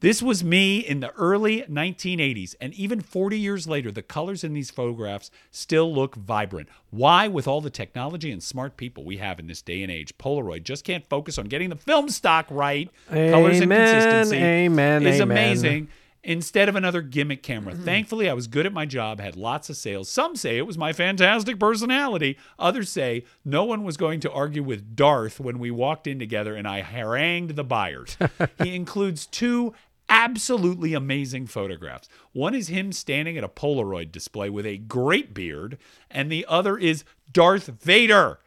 This 0.00 0.22
was 0.22 0.44
me 0.44 0.78
in 0.78 1.00
the 1.00 1.10
early 1.14 1.62
1980s, 1.62 2.54
and 2.60 2.72
even 2.74 3.00
40 3.00 3.36
years 3.36 3.66
later, 3.66 3.90
the 3.90 4.00
colors 4.00 4.44
in 4.44 4.52
these 4.52 4.70
photographs 4.70 5.28
still 5.50 5.92
look 5.92 6.14
vibrant. 6.14 6.68
Why, 6.90 7.26
with 7.26 7.48
all 7.48 7.60
the 7.60 7.68
technology 7.68 8.30
and 8.30 8.40
smart 8.40 8.76
people 8.76 9.02
we 9.04 9.16
have 9.16 9.40
in 9.40 9.48
this 9.48 9.60
day 9.60 9.82
and 9.82 9.90
age, 9.90 10.16
Polaroid 10.16 10.62
just 10.62 10.84
can't 10.84 11.04
focus 11.08 11.36
on 11.36 11.46
getting 11.46 11.68
the 11.68 11.76
film 11.76 12.08
stock 12.10 12.46
right? 12.48 12.88
colors 13.08 13.56
and 13.60 13.64
Amen, 13.72 13.94
consistency 13.94 14.36
amen, 14.36 15.04
is 15.04 15.20
amen. 15.20 15.36
amazing. 15.36 15.88
Instead 16.24 16.68
of 16.68 16.74
another 16.76 17.00
gimmick 17.00 17.42
camera. 17.44 17.74
Thankfully, 17.74 18.28
I 18.28 18.34
was 18.34 18.48
good 18.48 18.66
at 18.66 18.72
my 18.72 18.84
job, 18.84 19.20
had 19.20 19.36
lots 19.36 19.70
of 19.70 19.76
sales. 19.76 20.10
Some 20.10 20.34
say 20.36 20.58
it 20.58 20.66
was 20.66 20.76
my 20.76 20.92
fantastic 20.92 21.58
personality. 21.60 22.36
Others 22.58 22.90
say 22.90 23.24
no 23.44 23.64
one 23.64 23.82
was 23.84 23.96
going 23.96 24.20
to 24.20 24.30
argue 24.32 24.62
with 24.62 24.94
Darth 24.96 25.38
when 25.40 25.58
we 25.60 25.70
walked 25.70 26.06
in 26.06 26.18
together 26.18 26.54
and 26.54 26.66
I 26.68 26.82
harangued 26.82 27.54
the 27.56 27.64
buyers. 27.64 28.18
he 28.62 28.74
includes 28.74 29.26
two 29.26 29.72
absolutely 30.08 30.94
amazing 30.94 31.46
photographs. 31.46 32.08
One 32.32 32.54
is 32.54 32.68
him 32.68 32.92
standing 32.92 33.36
at 33.36 33.44
a 33.44 33.48
Polaroid 33.48 34.12
display 34.12 34.50
with 34.50 34.66
a 34.66 34.78
great 34.78 35.34
beard, 35.34 35.78
and 36.10 36.30
the 36.30 36.46
other 36.48 36.76
is 36.76 37.04
Darth 37.32 37.66
Vader 37.66 38.40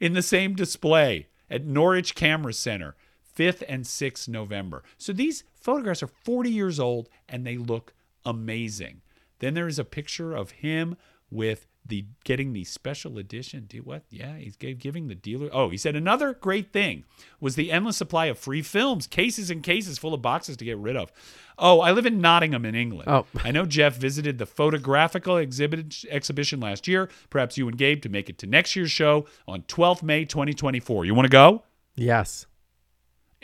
in 0.00 0.12
the 0.12 0.22
same 0.22 0.54
display 0.54 1.28
at 1.50 1.64
Norwich 1.64 2.14
Camera 2.14 2.52
Center, 2.52 2.96
5th 3.36 3.62
and 3.68 3.84
6th 3.84 4.28
November. 4.28 4.82
So 4.98 5.12
these 5.12 5.44
photographs 5.54 6.02
are 6.02 6.08
40 6.08 6.50
years 6.50 6.78
old 6.78 7.08
and 7.28 7.46
they 7.46 7.56
look 7.56 7.94
amazing. 8.24 9.02
Then 9.38 9.54
there 9.54 9.68
is 9.68 9.78
a 9.78 9.84
picture 9.84 10.34
of 10.34 10.52
him 10.52 10.96
with 11.30 11.66
the 11.86 12.06
getting 12.24 12.52
the 12.52 12.64
special 12.64 13.18
edition. 13.18 13.66
Do 13.68 13.78
what? 13.78 14.04
Yeah, 14.08 14.36
he's 14.36 14.56
giving 14.56 15.08
the 15.08 15.14
dealer. 15.14 15.50
Oh, 15.52 15.68
he 15.68 15.76
said 15.76 15.94
another 15.94 16.32
great 16.32 16.72
thing 16.72 17.04
was 17.40 17.56
the 17.56 17.70
endless 17.70 17.96
supply 17.96 18.26
of 18.26 18.38
free 18.38 18.62
films, 18.62 19.06
cases 19.06 19.50
and 19.50 19.62
cases 19.62 19.98
full 19.98 20.14
of 20.14 20.22
boxes 20.22 20.56
to 20.56 20.64
get 20.64 20.78
rid 20.78 20.96
of. 20.96 21.12
Oh, 21.58 21.80
I 21.80 21.92
live 21.92 22.06
in 22.06 22.20
Nottingham 22.20 22.64
in 22.64 22.74
England. 22.74 23.08
Oh. 23.08 23.26
I 23.44 23.50
know 23.50 23.66
Jeff 23.66 23.96
visited 23.96 24.38
the 24.38 24.46
photographical 24.46 25.36
exhibit 25.36 26.04
exhibition 26.10 26.58
last 26.58 26.88
year. 26.88 27.08
Perhaps 27.30 27.58
you 27.58 27.68
and 27.68 27.76
Gabe 27.76 28.00
to 28.02 28.08
make 28.08 28.30
it 28.30 28.38
to 28.38 28.46
next 28.46 28.74
year's 28.74 28.90
show 28.90 29.26
on 29.46 29.62
12th 29.62 30.02
May 30.02 30.24
2024. 30.24 31.04
You 31.04 31.14
want 31.14 31.26
to 31.26 31.30
go? 31.30 31.64
Yes. 31.96 32.46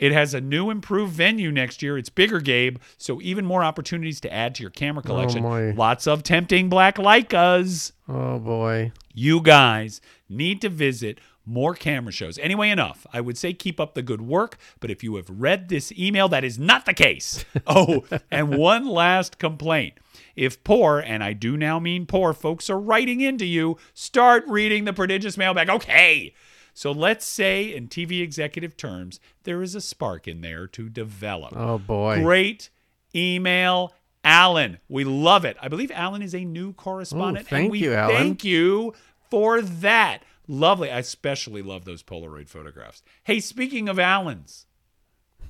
It 0.01 0.11
has 0.11 0.33
a 0.33 0.41
new 0.41 0.71
improved 0.71 1.13
venue 1.13 1.51
next 1.51 1.83
year. 1.83 1.95
It's 1.95 2.09
bigger, 2.09 2.41
Gabe, 2.41 2.79
so 2.97 3.21
even 3.21 3.45
more 3.45 3.63
opportunities 3.63 4.19
to 4.21 4.33
add 4.33 4.55
to 4.55 4.63
your 4.63 4.71
camera 4.71 5.03
oh, 5.05 5.07
collection. 5.07 5.43
my. 5.43 5.71
Lots 5.71 6.07
of 6.07 6.23
tempting 6.23 6.69
black 6.69 6.95
Leicas. 6.95 7.91
Oh 8.09 8.39
boy. 8.39 8.91
You 9.13 9.41
guys 9.41 10.01
need 10.27 10.59
to 10.61 10.69
visit 10.69 11.19
more 11.45 11.75
camera 11.75 12.11
shows. 12.11 12.39
Anyway, 12.39 12.71
enough. 12.71 13.05
I 13.13 13.21
would 13.21 13.37
say 13.37 13.53
keep 13.53 13.79
up 13.79 13.93
the 13.93 14.01
good 14.01 14.21
work, 14.21 14.57
but 14.79 14.89
if 14.89 15.03
you 15.03 15.17
have 15.17 15.29
read 15.29 15.69
this 15.69 15.91
email, 15.91 16.27
that 16.29 16.43
is 16.43 16.57
not 16.57 16.85
the 16.85 16.93
case. 16.93 17.45
Oh, 17.67 18.03
and 18.31 18.57
one 18.57 18.87
last 18.87 19.37
complaint. 19.37 19.93
If 20.35 20.63
poor, 20.63 20.99
and 20.99 21.23
I 21.23 21.33
do 21.33 21.55
now 21.55 21.79
mean 21.79 22.05
poor, 22.07 22.33
folks 22.33 22.69
are 22.69 22.79
writing 22.79 23.21
into 23.21 23.45
you, 23.45 23.77
start 23.93 24.43
reading 24.47 24.85
the 24.85 24.93
prodigious 24.93 25.37
mailbag. 25.37 25.69
Okay. 25.69 26.33
So 26.73 26.91
let's 26.91 27.25
say, 27.25 27.73
in 27.73 27.87
TV 27.87 28.21
executive 28.21 28.77
terms, 28.77 29.19
there 29.43 29.61
is 29.61 29.75
a 29.75 29.81
spark 29.81 30.27
in 30.27 30.41
there 30.41 30.67
to 30.67 30.89
develop. 30.89 31.53
Oh 31.55 31.77
boy. 31.77 32.21
Great 32.21 32.69
email, 33.15 33.93
Alan. 34.23 34.79
We 34.87 35.03
love 35.03 35.45
it. 35.45 35.57
I 35.61 35.67
believe 35.67 35.91
Alan 35.91 36.21
is 36.21 36.33
a 36.33 36.45
new 36.45 36.73
correspondent. 36.73 37.47
Ooh, 37.47 37.49
thank 37.49 37.63
and 37.63 37.71
we 37.71 37.79
you, 37.79 37.93
Alan. 37.93 38.15
Thank 38.15 38.43
you 38.43 38.93
for 39.29 39.61
that. 39.61 40.23
Lovely. 40.47 40.91
I 40.91 40.99
especially 40.99 41.61
love 41.61 41.85
those 41.85 42.03
Polaroid 42.03 42.49
photographs. 42.49 43.03
Hey, 43.23 43.39
speaking 43.39 43.87
of 43.87 43.99
Allens, 43.99 44.65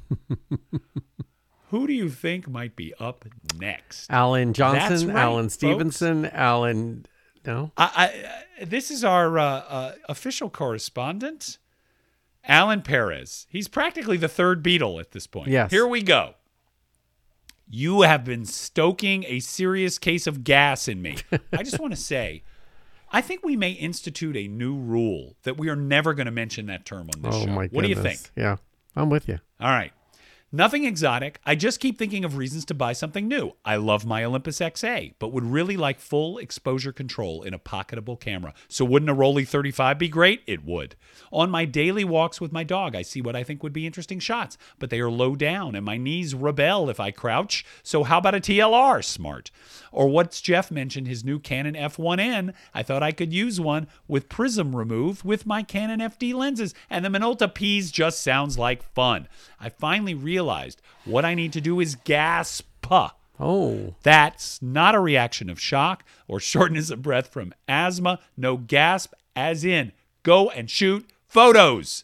who 1.70 1.88
do 1.88 1.94
you 1.94 2.10
think 2.10 2.48
might 2.48 2.76
be 2.76 2.94
up 3.00 3.26
next? 3.58 4.12
Alan 4.12 4.54
Johnson, 4.54 5.08
right, 5.10 5.18
Alan 5.18 5.46
folks. 5.46 5.54
Stevenson, 5.56 6.26
Alan. 6.28 7.06
No. 7.46 7.72
I, 7.78 8.34
I, 8.60 8.66
this 8.66 8.92
is 8.92 9.04
our 9.04 9.38
uh, 9.40 9.44
uh, 9.44 9.92
official 10.10 10.50
correspondent, 10.50 11.58
Alan 12.46 12.82
Perez. 12.82 13.48
He's 13.50 13.68
practically 13.68 14.18
the 14.18 14.28
third 14.28 14.64
Beatle 14.64 15.00
at 15.00 15.12
this 15.12 15.28
point. 15.28 15.50
Yes. 15.50 15.72
Here 15.72 15.88
we 15.88 16.02
go. 16.04 16.36
You 17.70 18.02
have 18.02 18.24
been 18.26 18.46
stoking 18.46 19.24
a 19.28 19.40
serious 19.40 19.98
case 19.98 20.28
of 20.28 20.44
gas 20.44 20.88
in 20.88 21.02
me. 21.02 21.18
I 21.54 21.64
just 21.64 21.80
want 21.80 21.94
to 21.94 22.00
say, 22.00 22.44
I 23.12 23.22
think 23.22 23.44
we 23.46 23.56
may 23.56 23.72
institute 23.72 24.36
a 24.36 24.48
new 24.48 24.76
rule 24.76 25.36
that 25.44 25.58
we 25.58 25.70
are 25.70 25.76
never 25.76 26.14
going 26.14 26.26
to 26.26 26.32
mention 26.32 26.66
that 26.68 26.86
term 26.86 27.10
on 27.16 27.22
this 27.22 27.34
Oh 27.34 27.46
show. 27.46 27.52
my 27.52 27.68
what 27.68 27.84
do 27.84 27.88
you 27.90 27.96
think? 27.96 28.20
Yeah. 28.36 28.58
I'm 28.96 29.10
with 29.10 29.28
you. 29.30 29.40
All 29.60 29.70
right. 29.70 29.94
Nothing 30.54 30.84
exotic. 30.84 31.40
I 31.46 31.56
just 31.56 31.80
keep 31.80 31.98
thinking 31.98 32.26
of 32.26 32.36
reasons 32.36 32.66
to 32.66 32.74
buy 32.74 32.92
something 32.92 33.26
new. 33.26 33.54
I 33.64 33.78
love 33.78 34.06
my 34.06 34.26
Olympus 34.26 34.60
XA, 34.60 35.14
but 35.18 35.32
would 35.32 35.46
really 35.46 35.78
like 35.78 35.98
full 35.98 36.38
exposure 36.38 36.92
control 36.92 37.42
in 37.42 37.54
a 37.54 37.60
pocketable 37.60 38.20
camera. 38.20 38.54
So 38.68 38.84
wouldn't 38.84 39.10
a 39.10 39.16
Rollei 39.16 39.48
35 39.48 39.98
be 39.98 40.10
great? 40.10 40.42
It 40.46 40.66
would. 40.66 40.98
On 41.32 41.50
my 41.50 41.64
daily 41.64 42.04
walks 42.04 42.42
with 42.42 42.52
my 42.52 42.66
dog, 42.66 42.98
I 42.98 43.02
see 43.02 43.22
what 43.22 43.34
I 43.34 43.46
think 43.46 43.64
would 43.64 43.72
be 43.72 43.88
interesting 43.88 44.20
shots, 44.20 44.58
but 44.78 44.90
they 44.90 45.00
are 45.00 45.10
low 45.10 45.38
down 45.38 45.74
and 45.74 45.86
my 45.86 45.96
knees 45.96 46.36
rebel 46.36 46.90
if 46.90 47.00
I 47.00 47.12
crouch. 47.12 47.64
So 47.82 48.04
how 48.04 48.18
about 48.18 48.36
a 48.36 48.42
TLR? 48.42 49.02
Smart. 49.06 49.52
Or 49.94 50.10
what's 50.10 50.42
Jeff 50.42 50.70
mentioned 50.70 51.08
his 51.08 51.24
new 51.24 51.40
Canon 51.40 51.76
F1N? 51.76 52.54
I 52.74 52.84
thought 52.84 53.04
I 53.04 53.14
could 53.14 53.32
use 53.32 53.62
one 53.62 53.88
with 54.06 54.28
prism 54.28 54.76
removed 54.76 55.24
with 55.24 55.46
my 55.46 55.64
Canon 55.64 56.02
FD 56.02 56.34
lenses, 56.34 56.74
and 56.90 57.06
the 57.06 57.10
Minolta 57.10 57.54
P's 57.54 57.90
just 57.90 58.22
sounds 58.22 58.58
like 58.58 58.84
fun. 58.94 59.30
I 59.62 59.70
finally 59.70 60.16
realized 60.16 60.82
what 61.06 61.24
I 61.24 61.36
need 61.36 61.54
to 61.54 61.62
do 61.62 61.80
is 61.80 61.96
gasp. 61.96 62.66
Oh. 63.40 63.96
That's 64.04 64.62
not 64.62 64.96
a 64.96 65.00
reaction 65.00 65.50
of 65.50 65.60
shock 65.60 66.04
or 66.28 66.40
shortness 66.42 66.90
of 66.90 67.02
breath 67.02 67.28
from 67.32 67.54
asthma. 67.68 68.20
No 68.36 68.58
gasp, 68.58 69.14
as 69.36 69.64
in 69.64 69.94
go 70.24 70.50
and 70.50 70.70
shoot 70.70 71.10
photos. 71.28 72.04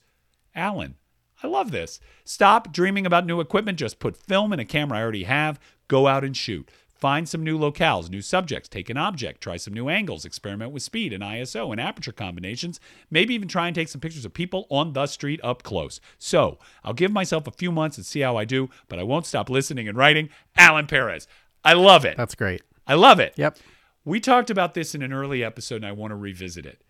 Alan, 0.55 0.95
I 1.43 1.47
love 1.47 1.71
this. 1.71 1.99
Stop 2.23 2.71
dreaming 2.71 3.05
about 3.05 3.25
new 3.25 3.39
equipment. 3.39 3.77
Just 3.77 3.99
put 3.99 4.15
film 4.15 4.53
in 4.53 4.59
a 4.59 4.65
camera 4.65 4.99
I 4.99 5.01
already 5.01 5.23
have. 5.23 5.59
Go 5.87 6.07
out 6.07 6.23
and 6.23 6.37
shoot. 6.37 6.69
Find 6.97 7.29
some 7.29 7.43
new 7.43 7.59
locales, 7.59 8.09
new 8.09 8.23
subjects, 8.23 8.67
take 8.67 8.89
an 8.89 8.97
object, 8.97 9.41
try 9.41 9.57
some 9.57 9.73
new 9.73 9.87
angles, 9.87 10.25
experiment 10.25 10.71
with 10.71 10.81
speed 10.81 11.13
and 11.13 11.21
ISO 11.23 11.71
and 11.71 11.79
aperture 11.79 12.11
combinations, 12.11 12.79
maybe 13.11 13.35
even 13.35 13.47
try 13.47 13.67
and 13.67 13.75
take 13.75 13.87
some 13.87 14.01
pictures 14.01 14.25
of 14.25 14.33
people 14.33 14.65
on 14.71 14.93
the 14.93 15.05
street 15.05 15.39
up 15.43 15.61
close. 15.61 15.99
So, 16.17 16.57
I'll 16.83 16.93
give 16.93 17.11
myself 17.11 17.45
a 17.45 17.51
few 17.51 17.71
months 17.71 17.97
and 17.97 18.05
see 18.05 18.21
how 18.21 18.35
I 18.35 18.45
do, 18.45 18.69
but 18.87 18.97
I 18.97 19.03
won't 19.03 19.27
stop 19.27 19.47
listening 19.49 19.87
and 19.87 19.95
writing. 19.95 20.29
Alan 20.57 20.87
Perez. 20.87 21.27
I 21.63 21.73
love 21.73 22.03
it. 22.03 22.17
That's 22.17 22.35
great. 22.35 22.63
I 22.87 22.95
love 22.95 23.19
it. 23.19 23.33
Yep. 23.35 23.59
We 24.03 24.19
talked 24.19 24.49
about 24.49 24.73
this 24.73 24.95
in 24.95 25.03
an 25.03 25.13
early 25.13 25.43
episode, 25.43 25.77
and 25.77 25.85
I 25.85 25.91
want 25.91 26.11
to 26.11 26.15
revisit 26.15 26.65
it. 26.65 26.81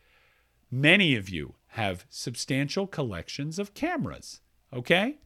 Many 0.72 1.16
of 1.16 1.28
you 1.28 1.56
have 1.70 2.06
substantial 2.10 2.88
collections 2.88 3.60
of 3.60 3.74
cameras. 3.74 4.40
Okay? 4.72 5.18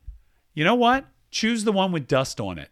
You 0.54 0.64
know 0.64 0.76
what? 0.76 1.06
Choose 1.30 1.66
the 1.66 1.72
one 1.72 1.92
with 1.92 2.08
dust 2.08 2.40
on 2.40 2.58
it. 2.58 2.70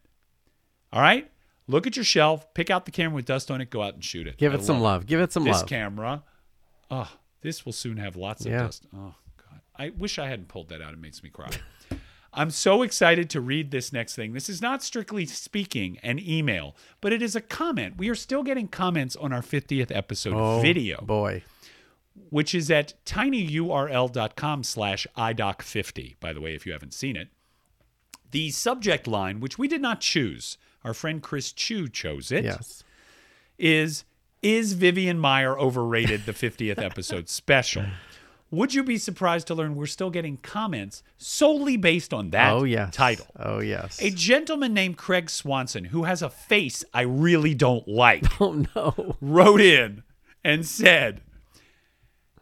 All 0.92 1.02
right? 1.02 1.30
Look 1.70 1.86
at 1.86 1.96
your 1.96 2.04
shelf, 2.04 2.52
pick 2.56 2.72
out 2.72 2.86
the 2.86 2.92
camera 2.92 3.14
with 3.14 3.26
dust 3.26 3.52
on 3.52 3.62
it, 3.62 3.70
go 3.70 3.84
out 3.84 3.94
and 3.94 4.04
shoot 4.04 4.26
it. 4.26 4.38
Give 4.38 4.54
I 4.54 4.56
it 4.56 4.64
some 4.64 4.78
love 4.82 5.02
love. 5.02 5.06
Give 5.06 5.20
it 5.20 5.32
some 5.32 5.44
This 5.44 5.54
love. 5.54 5.62
This 5.62 5.70
camera, 5.70 6.24
oh, 6.90 7.12
this 7.42 7.64
will 7.64 7.74
soon 7.74 7.98
have 7.98 8.16
lots 8.16 8.44
of 8.44 8.52
Yeah. 8.52 8.64
dust. 8.64 8.88
Oh, 8.92 9.14
God. 9.38 9.62
I 9.76 9.90
wish 9.90 10.18
I 10.18 10.28
hadn't 10.28 10.48
pulled 10.48 10.70
that 10.70 10.82
out. 10.82 10.94
It 10.94 11.00
makes 11.00 11.22
me 11.22 11.30
cry. 11.30 11.52
I'm 12.34 12.50
so 12.50 12.82
excited 12.82 13.30
to 13.32 13.42
read 13.42 13.70
this 13.70 13.94
next 13.94 14.16
thing. 14.16 14.34
This 14.34 14.50
is 14.50 14.64
not 14.64 14.82
strictly 14.82 15.28
speaking 15.28 16.00
an 16.02 16.18
email, 16.20 16.76
but 17.02 17.14
it 17.14 17.22
is 17.22 17.36
a 17.36 17.42
comment. 17.42 17.98
We 17.98 18.10
are 18.10 18.16
still 18.16 18.42
getting 18.42 18.68
comments 18.68 19.16
on 19.16 19.32
our 19.32 19.42
50th 19.42 19.96
episode 19.96 20.34
oh, 20.34 20.62
video, 20.62 21.02
Boy. 21.02 21.44
which 22.32 22.56
is 22.56 22.72
at 22.72 22.94
tinyurl.com 23.06 24.64
slash 24.64 25.06
idoc50, 25.16 26.16
by 26.20 26.34
the 26.34 26.42
way, 26.42 26.56
if 26.56 26.66
you 26.66 26.72
haven't 26.72 26.96
seen 26.96 27.16
it. 27.16 27.28
The 28.32 28.50
subject 28.50 29.06
line, 29.08 29.40
which 29.40 29.60
we 29.60 29.68
did 29.68 29.82
not 29.82 30.02
choose, 30.02 30.58
our 30.84 30.94
friend 30.94 31.22
Chris 31.22 31.52
Chu 31.52 31.88
chose 31.88 32.32
it, 32.32 32.44
Yes. 32.46 32.84
is 33.58 34.06
Is 34.42 34.74
Vivian 34.74 35.20
Maier 35.20 35.58
overrated? 35.58 36.26
The 36.26 36.32
50th 36.34 36.78
episode 36.82 37.28
special. 37.42 37.86
Would 38.52 38.74
you 38.74 38.84
be 38.84 38.98
surprised 38.98 39.46
to 39.48 39.54
learn 39.56 39.76
we're 39.76 39.86
still 39.86 40.10
getting 40.10 40.38
comments 40.38 41.04
solely 41.18 41.78
based 41.78 42.14
on 42.14 42.32
that 42.32 42.52
oh 42.54 42.64
yes. 42.64 42.96
title? 42.96 43.28
Oh 43.38 43.60
yes. 43.60 44.02
A 44.02 44.10
gentleman 44.10 44.74
named 44.74 44.98
Craig 44.98 45.30
Swanson, 45.30 45.86
who 45.86 46.04
has 46.06 46.22
a 46.24 46.30
face 46.32 46.84
I 46.94 47.02
really 47.02 47.54
don't 47.54 47.88
like, 47.88 48.24
oh 48.42 48.66
no. 48.76 49.18
wrote 49.22 49.62
in 49.62 50.02
and 50.44 50.66
said, 50.66 51.22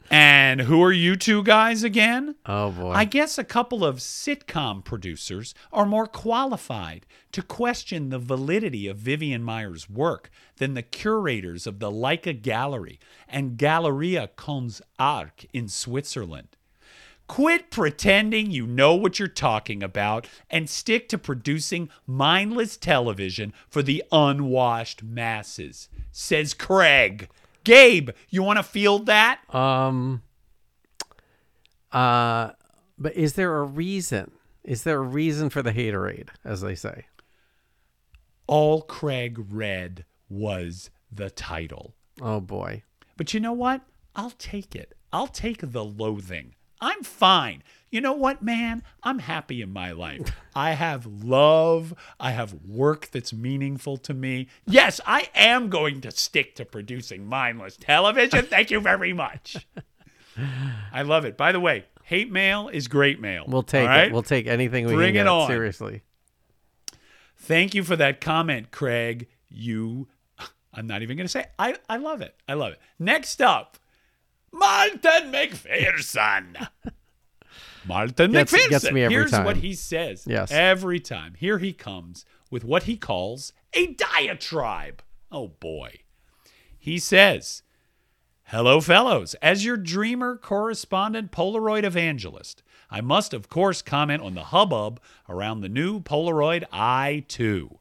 And 0.10 0.62
who 0.62 0.82
are 0.84 0.92
you 0.92 1.16
two 1.16 1.44
guys 1.44 1.84
again? 1.84 2.36
Oh 2.46 2.72
boy. 2.72 2.92
I 2.92 3.04
guess 3.04 3.38
a 3.38 3.44
couple 3.44 3.84
of 3.84 3.98
sitcom 3.98 4.84
producers 4.84 5.54
are 5.74 5.86
more 5.86 6.08
qualified 6.08 7.06
to 7.34 7.42
question 7.42 8.10
the 8.10 8.20
validity 8.20 8.88
of 8.88 8.98
Vivian 8.98 9.44
Maier's 9.44 9.90
work 9.90 10.30
than 10.58 10.74
the 10.74 10.82
curators 10.82 11.68
of 11.68 11.80
the 11.80 11.92
Leica 11.92 12.42
Gallery 12.42 13.00
and 13.28 13.58
Galleria 13.58 14.30
Cons 14.36 14.82
Arc 14.98 15.46
in 15.54 15.68
Switzerland. 15.68 16.56
Quit 17.28 17.70
pretending 17.70 18.52
you 18.52 18.66
know 18.66 18.96
what 18.96 19.20
you're 19.20 19.28
talking 19.28 19.84
about 19.84 20.28
and 20.50 20.70
stick 20.70 21.10
to 21.10 21.18
producing 21.18 21.90
mindless 22.06 22.78
television 22.78 23.52
for 23.68 23.84
the 23.84 24.02
unwashed 24.14 25.04
masses, 25.04 25.90
says 26.14 26.54
Craig. 26.54 27.28
Gabe, 27.68 28.10
you 28.30 28.44
want 28.44 28.58
to 28.58 28.64
field 28.64 29.06
that? 29.08 29.40
Um. 29.54 30.24
Uh, 31.92 32.52
but 32.98 33.16
is 33.16 33.34
there 33.34 33.58
a 33.58 33.64
reason? 33.64 34.32
Is 34.64 34.84
there 34.84 34.98
a 34.98 35.04
reason 35.04 35.50
for 35.50 35.62
the 35.62 35.72
haterade, 35.72 36.30
as 36.44 36.62
they 36.62 36.76
say? 36.76 37.06
all 38.48 38.82
Craig 38.82 39.46
read 39.50 40.06
was 40.30 40.90
the 41.12 41.30
title. 41.30 41.94
Oh 42.22 42.40
boy. 42.40 42.84
But 43.18 43.34
you 43.34 43.40
know 43.40 43.54
what? 43.54 43.82
I'll 44.16 44.32
take 44.32 44.76
it. 44.76 44.94
I'll 45.14 45.28
take 45.28 45.72
the 45.72 45.84
loathing. 45.84 46.56
I'm 46.82 47.04
fine. 47.04 47.64
You 47.90 48.02
know 48.02 48.14
what, 48.14 48.42
man? 48.42 48.84
I'm 49.02 49.20
happy 49.20 49.62
in 49.62 49.72
my 49.72 49.92
life. 49.92 50.36
I 50.54 50.72
have 50.72 51.06
love. 51.06 51.94
I 52.20 52.32
have 52.32 52.54
work 52.66 53.10
that's 53.12 53.32
meaningful 53.32 53.98
to 53.98 54.14
me. 54.14 54.50
Yes, 54.66 55.00
I 55.06 55.30
am 55.34 55.70
going 55.70 56.02
to 56.02 56.12
stick 56.12 56.56
to 56.56 56.66
producing 56.66 57.26
mindless 57.26 57.78
television. 57.78 58.46
Thank 58.50 58.72
you 58.72 58.82
very 58.82 59.14
much. 59.14 59.66
I 60.92 61.04
love 61.04 61.24
it. 61.24 61.38
By 61.38 61.54
the 61.54 61.62
way, 61.62 61.86
hate 62.04 62.32
mail 62.32 62.68
is 62.68 62.88
great 62.88 63.22
mail. 63.22 63.46
We'll 63.48 63.64
take 63.64 63.88
right? 63.88 64.08
it. 64.08 64.14
We'll 64.14 64.22
take 64.22 64.48
anything 64.48 64.86
we 64.86 64.94
Bring 64.94 65.14
can 65.14 65.22
it 65.22 65.24
get. 65.24 65.28
on. 65.28 65.48
Seriously. 65.48 66.02
Thank 67.38 67.74
you 67.74 67.84
for 67.84 67.96
that 67.96 68.20
comment, 68.20 68.72
Craig. 68.72 69.28
You, 69.48 70.10
I'm 70.74 70.88
not 70.88 71.04
even 71.04 71.16
going 71.16 71.26
to 71.26 71.32
say. 71.32 71.46
I 71.58 71.78
I 71.90 71.98
love 71.98 72.22
it. 72.22 72.36
I 72.50 72.54
love 72.56 72.74
it. 72.74 72.80
Next 73.00 73.42
up, 73.42 73.78
Martin 74.52 75.32
McPherson. 75.32 76.68
Martin 77.88 78.32
Gets- 78.32 78.52
McPherson. 78.52 78.70
gets 78.70 78.92
me 78.92 79.04
every 79.04 79.16
Here's 79.16 79.32
time. 79.32 79.46
what 79.46 79.58
he 79.58 79.74
says. 79.74 80.26
Yes. 80.28 80.52
Every 80.52 81.00
time. 81.00 81.34
Here 81.38 81.58
he 81.60 81.74
comes 81.74 82.26
with 82.52 82.64
what 82.64 82.84
he 82.84 82.98
calls 82.98 83.54
a 83.74 83.88
diatribe. 83.88 85.02
Oh 85.32 85.50
boy. 85.50 86.00
He 86.78 87.00
says, 87.00 87.64
Hello, 88.46 88.80
fellows. 88.80 89.34
As 89.42 89.66
your 89.66 89.76
dreamer, 89.76 90.38
correspondent, 90.38 91.32
Polaroid 91.34 91.84
evangelist, 91.84 92.64
I 92.90 93.02
must, 93.02 93.34
of 93.34 93.50
course, 93.50 93.82
comment 93.82 94.24
on 94.24 94.36
the 94.36 94.46
hubbub 94.46 95.02
around 95.28 95.60
the 95.60 95.68
new 95.70 96.00
Polaroid 96.00 96.64
i2. 96.72 97.78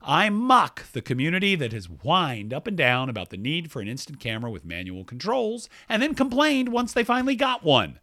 I 0.00 0.30
mock 0.30 0.84
the 0.92 1.02
community 1.02 1.56
that 1.56 1.72
has 1.72 1.86
whined 1.86 2.54
up 2.54 2.68
and 2.68 2.76
down 2.76 3.08
about 3.08 3.30
the 3.30 3.36
need 3.36 3.72
for 3.72 3.82
an 3.82 3.88
instant 3.88 4.20
camera 4.20 4.52
with 4.52 4.64
manual 4.64 5.02
controls 5.02 5.68
and 5.88 6.00
then 6.00 6.14
complained 6.14 6.68
once 6.68 6.92
they 6.92 7.02
finally 7.02 7.34
got 7.34 7.64
one. 7.64 7.98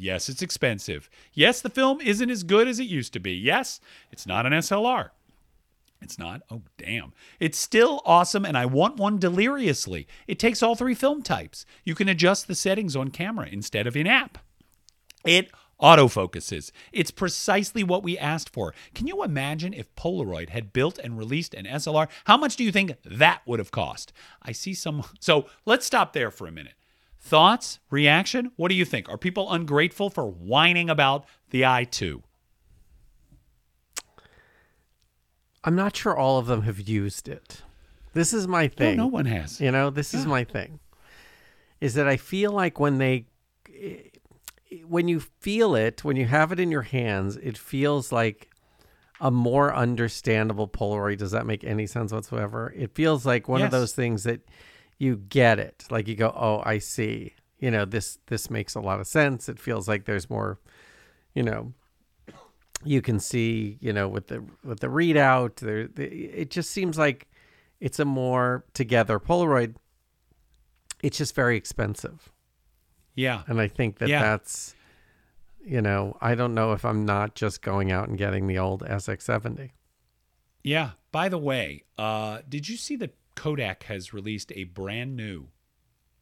Yes, 0.00 0.28
it's 0.28 0.42
expensive. 0.42 1.10
Yes, 1.34 1.60
the 1.60 1.68
film 1.68 2.00
isn't 2.00 2.30
as 2.30 2.44
good 2.44 2.68
as 2.68 2.78
it 2.78 2.84
used 2.84 3.12
to 3.14 3.18
be. 3.18 3.32
Yes, 3.32 3.80
it's 4.12 4.26
not 4.26 4.46
an 4.46 4.52
SLR. 4.52 5.10
It's 6.00 6.20
not? 6.20 6.42
Oh, 6.48 6.62
damn. 6.76 7.12
It's 7.40 7.58
still 7.58 8.00
awesome, 8.04 8.44
and 8.44 8.56
I 8.56 8.64
want 8.64 8.98
one 8.98 9.18
deliriously. 9.18 10.06
It 10.28 10.38
takes 10.38 10.62
all 10.62 10.76
three 10.76 10.94
film 10.94 11.22
types. 11.22 11.66
You 11.84 11.96
can 11.96 12.08
adjust 12.08 12.46
the 12.46 12.54
settings 12.54 12.94
on 12.94 13.10
camera 13.10 13.48
instead 13.50 13.88
of 13.88 13.96
in 13.96 14.06
app. 14.06 14.38
It 15.26 15.50
autofocuses. 15.80 16.70
It's 16.92 17.10
precisely 17.10 17.82
what 17.82 18.04
we 18.04 18.16
asked 18.16 18.50
for. 18.50 18.74
Can 18.94 19.08
you 19.08 19.24
imagine 19.24 19.74
if 19.74 19.92
Polaroid 19.96 20.50
had 20.50 20.72
built 20.72 20.98
and 20.98 21.18
released 21.18 21.54
an 21.54 21.66
SLR? 21.66 22.08
How 22.26 22.36
much 22.36 22.54
do 22.54 22.62
you 22.62 22.70
think 22.70 22.92
that 23.04 23.42
would 23.46 23.58
have 23.58 23.72
cost? 23.72 24.12
I 24.42 24.52
see 24.52 24.74
some. 24.74 25.02
So 25.18 25.46
let's 25.66 25.86
stop 25.86 26.12
there 26.12 26.30
for 26.30 26.46
a 26.46 26.52
minute. 26.52 26.74
Thoughts? 27.20 27.78
Reaction? 27.90 28.52
What 28.56 28.68
do 28.68 28.74
you 28.74 28.84
think? 28.84 29.08
Are 29.08 29.18
people 29.18 29.50
ungrateful 29.52 30.08
for 30.10 30.26
whining 30.26 30.88
about 30.88 31.26
the 31.50 31.62
i2? 31.62 32.22
I'm 35.64 35.74
not 35.74 35.96
sure 35.96 36.16
all 36.16 36.38
of 36.38 36.46
them 36.46 36.62
have 36.62 36.80
used 36.80 37.28
it. 37.28 37.62
This 38.14 38.32
is 38.32 38.48
my 38.48 38.68
thing. 38.68 38.96
no 38.96 39.04
no 39.04 39.08
one 39.08 39.26
has. 39.26 39.60
You 39.60 39.70
know, 39.70 39.90
this 39.90 40.14
is 40.14 40.24
my 40.26 40.44
thing. 40.44 40.80
Is 41.80 41.94
that 41.94 42.08
I 42.08 42.16
feel 42.16 42.52
like 42.52 42.80
when 42.80 42.98
they 42.98 43.26
when 44.86 45.08
you 45.08 45.20
feel 45.20 45.74
it, 45.74 46.04
when 46.04 46.16
you 46.16 46.26
have 46.26 46.52
it 46.52 46.60
in 46.60 46.70
your 46.70 46.82
hands, 46.82 47.36
it 47.36 47.56
feels 47.58 48.12
like 48.12 48.50
a 49.20 49.30
more 49.30 49.74
understandable 49.74 50.68
Polaroid. 50.68 51.18
Does 51.18 51.32
that 51.32 51.46
make 51.46 51.64
any 51.64 51.86
sense 51.86 52.12
whatsoever? 52.12 52.72
It 52.76 52.94
feels 52.94 53.26
like 53.26 53.48
one 53.48 53.60
Yes. 53.60 53.66
of 53.66 53.70
those 53.72 53.92
things 53.92 54.22
that 54.24 54.40
you 54.98 55.16
get 55.16 55.58
it. 55.58 55.84
Like 55.90 56.08
you 56.08 56.14
go, 56.16 56.32
"Oh, 56.34 56.62
I 56.64 56.78
see." 56.78 57.34
You 57.58 57.70
know, 57.70 57.84
this 57.84 58.18
this 58.26 58.50
makes 58.50 58.74
a 58.74 58.80
lot 58.80 59.00
of 59.00 59.06
sense. 59.06 59.48
It 59.48 59.58
feels 59.58 59.88
like 59.88 60.04
there's 60.04 60.30
more, 60.30 60.60
you 61.34 61.42
know, 61.42 61.72
you 62.84 63.02
can 63.02 63.18
see, 63.18 63.78
you 63.80 63.92
know, 63.92 64.08
with 64.08 64.28
the 64.28 64.44
with 64.62 64.80
the 64.80 64.86
readout, 64.86 65.56
there 65.56 65.88
the, 65.88 66.04
it 66.06 66.50
just 66.50 66.70
seems 66.70 66.96
like 66.98 67.28
it's 67.80 67.98
a 67.98 68.04
more 68.04 68.64
together 68.74 69.18
Polaroid. 69.18 69.74
It's 71.02 71.18
just 71.18 71.34
very 71.34 71.56
expensive. 71.56 72.30
Yeah. 73.14 73.42
And 73.48 73.60
I 73.60 73.66
think 73.68 73.98
that 73.98 74.08
Yeah. 74.08 74.22
that's, 74.22 74.74
you 75.64 75.80
know, 75.80 76.16
I 76.20 76.34
don't 76.36 76.54
know 76.54 76.72
if 76.72 76.84
I'm 76.84 77.04
not 77.04 77.34
just 77.34 77.62
going 77.62 77.90
out 77.92 78.08
and 78.08 78.16
getting 78.18 78.46
the 78.46 78.58
old 78.58 78.82
SX70. 78.82 79.70
Yeah. 80.62 80.92
By 81.10 81.28
the 81.28 81.38
way, 81.38 81.84
uh, 81.96 82.42
did 82.48 82.68
you 82.68 82.76
see 82.76 82.94
that 82.96 83.14
Kodak 83.38 83.84
has 83.84 84.12
released 84.12 84.50
a 84.56 84.64
brand 84.64 85.16
new, 85.16 85.46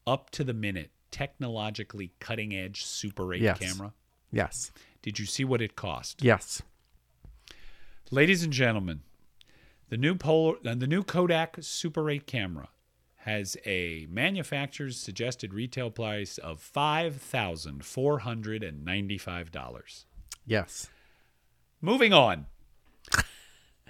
up 0.07 0.29
to 0.33 0.45
the 0.45 0.53
minute, 0.53 0.91
technologically 1.11 2.13
cutting 2.21 2.55
edge 2.55 2.85
Super 2.85 3.33
8 3.33 3.41
Yes. 3.41 3.59
camera? 3.59 3.95
Yes. 4.31 4.71
Did 5.01 5.19
you 5.19 5.25
see 5.25 5.43
what 5.43 5.63
it 5.63 5.77
cost? 5.77 6.23
Yes. 6.23 6.61
Ladies 8.11 8.43
and 8.43 8.53
gentlemen, 8.53 9.01
the 9.89 9.97
new 9.97 10.15
Polar, 10.15 10.57
uh, 10.67 10.75
the 10.75 10.87
new 10.87 11.03
Kodak 11.03 11.57
Super 11.61 12.11
8 12.11 12.27
camera 12.27 12.69
has 13.21 13.57
a 13.65 14.07
manufacturer's 14.11 14.99
suggested 14.99 15.55
retail 15.55 15.91
price 15.91 16.37
of 16.37 16.61
five 16.61 17.17
thousand 17.17 17.85
four 17.87 18.19
hundred 18.21 18.63
and 18.63 18.85
ninety-five 18.85 19.51
dollars. 19.51 20.05
Yes. 20.45 20.91
Moving 21.81 22.13
on. 22.13 22.47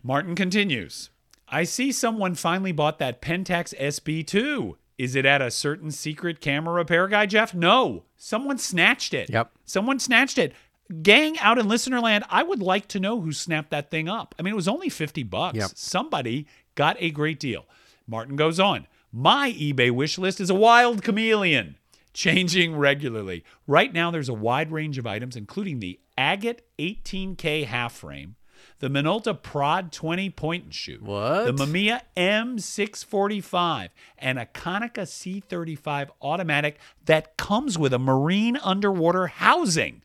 Martin 0.02 0.34
continues. 0.36 1.10
I 1.48 1.64
see 1.64 1.92
someone 1.92 2.34
finally 2.34 2.72
bought 2.72 2.98
that 2.98 3.22
Pentax 3.22 3.74
SB2. 3.78 4.76
Is 4.98 5.14
it 5.14 5.26
at 5.26 5.42
a 5.42 5.50
certain 5.50 5.90
secret 5.90 6.40
camera 6.40 6.74
repair 6.74 7.06
guy, 7.06 7.26
Jeff? 7.26 7.54
No. 7.54 8.04
Someone 8.16 8.58
snatched 8.58 9.14
it. 9.14 9.30
Yep. 9.30 9.52
Someone 9.64 9.98
snatched 9.98 10.38
it. 10.38 10.54
Gang 11.02 11.38
out 11.40 11.58
in 11.58 11.68
listener 11.68 12.00
land, 12.00 12.24
I 12.30 12.42
would 12.42 12.62
like 12.62 12.88
to 12.88 13.00
know 13.00 13.20
who 13.20 13.32
snapped 13.32 13.70
that 13.70 13.90
thing 13.90 14.08
up. 14.08 14.34
I 14.38 14.42
mean, 14.42 14.52
it 14.52 14.56
was 14.56 14.68
only 14.68 14.88
50 14.88 15.22
bucks. 15.24 15.58
Yep. 15.58 15.70
Somebody 15.74 16.46
got 16.74 16.96
a 17.00 17.10
great 17.10 17.40
deal. 17.40 17.66
Martin 18.06 18.36
goes 18.36 18.60
on. 18.60 18.86
My 19.12 19.52
eBay 19.52 19.90
wish 19.90 20.18
list 20.18 20.40
is 20.40 20.50
a 20.50 20.54
wild 20.54 21.02
chameleon, 21.02 21.76
changing 22.12 22.76
regularly. 22.76 23.44
Right 23.66 23.92
now, 23.92 24.10
there's 24.10 24.28
a 24.28 24.34
wide 24.34 24.70
range 24.70 24.98
of 24.98 25.06
items, 25.06 25.36
including 25.36 25.80
the 25.80 25.98
Agat 26.16 26.60
18K 26.78 27.64
half 27.66 27.92
frame, 27.94 28.36
the 28.78 28.88
Minolta 28.88 29.40
Prod 29.40 29.90
20 29.92 30.30
point 30.30 30.64
and 30.64 30.74
shoot, 30.74 31.02
What? 31.02 31.44
the 31.44 31.52
Mamiya 31.52 32.02
M645, 32.16 33.88
and 34.18 34.38
a 34.38 34.46
Konica 34.46 35.02
C35 35.06 36.08
automatic 36.20 36.78
that 37.04 37.36
comes 37.36 37.78
with 37.78 37.92
a 37.92 37.98
marine 37.98 38.56
underwater 38.58 39.28
housing. 39.28 40.02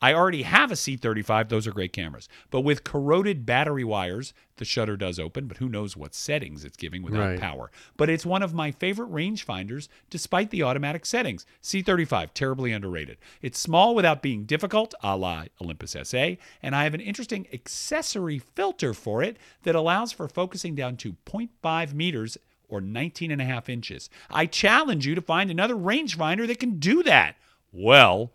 I 0.00 0.14
already 0.14 0.42
have 0.42 0.70
a 0.70 0.74
C35. 0.74 1.48
Those 1.48 1.66
are 1.66 1.72
great 1.72 1.92
cameras. 1.92 2.28
But 2.50 2.60
with 2.60 2.84
corroded 2.84 3.44
battery 3.44 3.82
wires, 3.84 4.32
the 4.56 4.64
shutter 4.64 4.96
does 4.96 5.18
open, 5.18 5.46
but 5.48 5.56
who 5.56 5.68
knows 5.68 5.96
what 5.96 6.14
settings 6.14 6.64
it's 6.64 6.76
giving 6.76 7.02
without 7.02 7.18
Right. 7.20 7.40
power. 7.40 7.70
But 7.96 8.08
it's 8.08 8.24
one 8.26 8.42
of 8.42 8.54
my 8.54 8.70
favorite 8.70 9.10
rangefinders 9.10 9.88
despite 10.10 10.50
the 10.50 10.62
automatic 10.62 11.04
settings. 11.04 11.46
C35, 11.62 12.32
terribly 12.32 12.72
underrated. 12.72 13.18
It's 13.42 13.58
small 13.58 13.94
without 13.94 14.22
being 14.22 14.44
difficult, 14.44 14.94
a 15.02 15.16
la 15.16 15.46
Olympus 15.60 15.94
XA, 15.94 16.38
and 16.62 16.76
I 16.76 16.84
have 16.84 16.94
an 16.94 17.00
interesting 17.00 17.46
accessory 17.52 18.38
filter 18.38 18.94
for 18.94 19.22
it 19.22 19.36
that 19.64 19.74
allows 19.74 20.12
for 20.12 20.28
focusing 20.28 20.74
down 20.74 20.96
to 20.98 21.16
0.5 21.26 21.92
meters 21.94 22.38
or 22.68 22.80
19 22.80 23.30
and 23.30 23.40
a 23.40 23.44
half 23.46 23.68
inches. 23.68 24.10
I 24.30 24.46
challenge 24.46 25.06
you 25.06 25.14
to 25.14 25.22
find 25.22 25.50
another 25.50 25.74
rangefinder 25.74 26.46
that 26.46 26.58
can 26.60 26.78
do 26.78 27.02
that. 27.04 27.36
Well, 27.72 28.32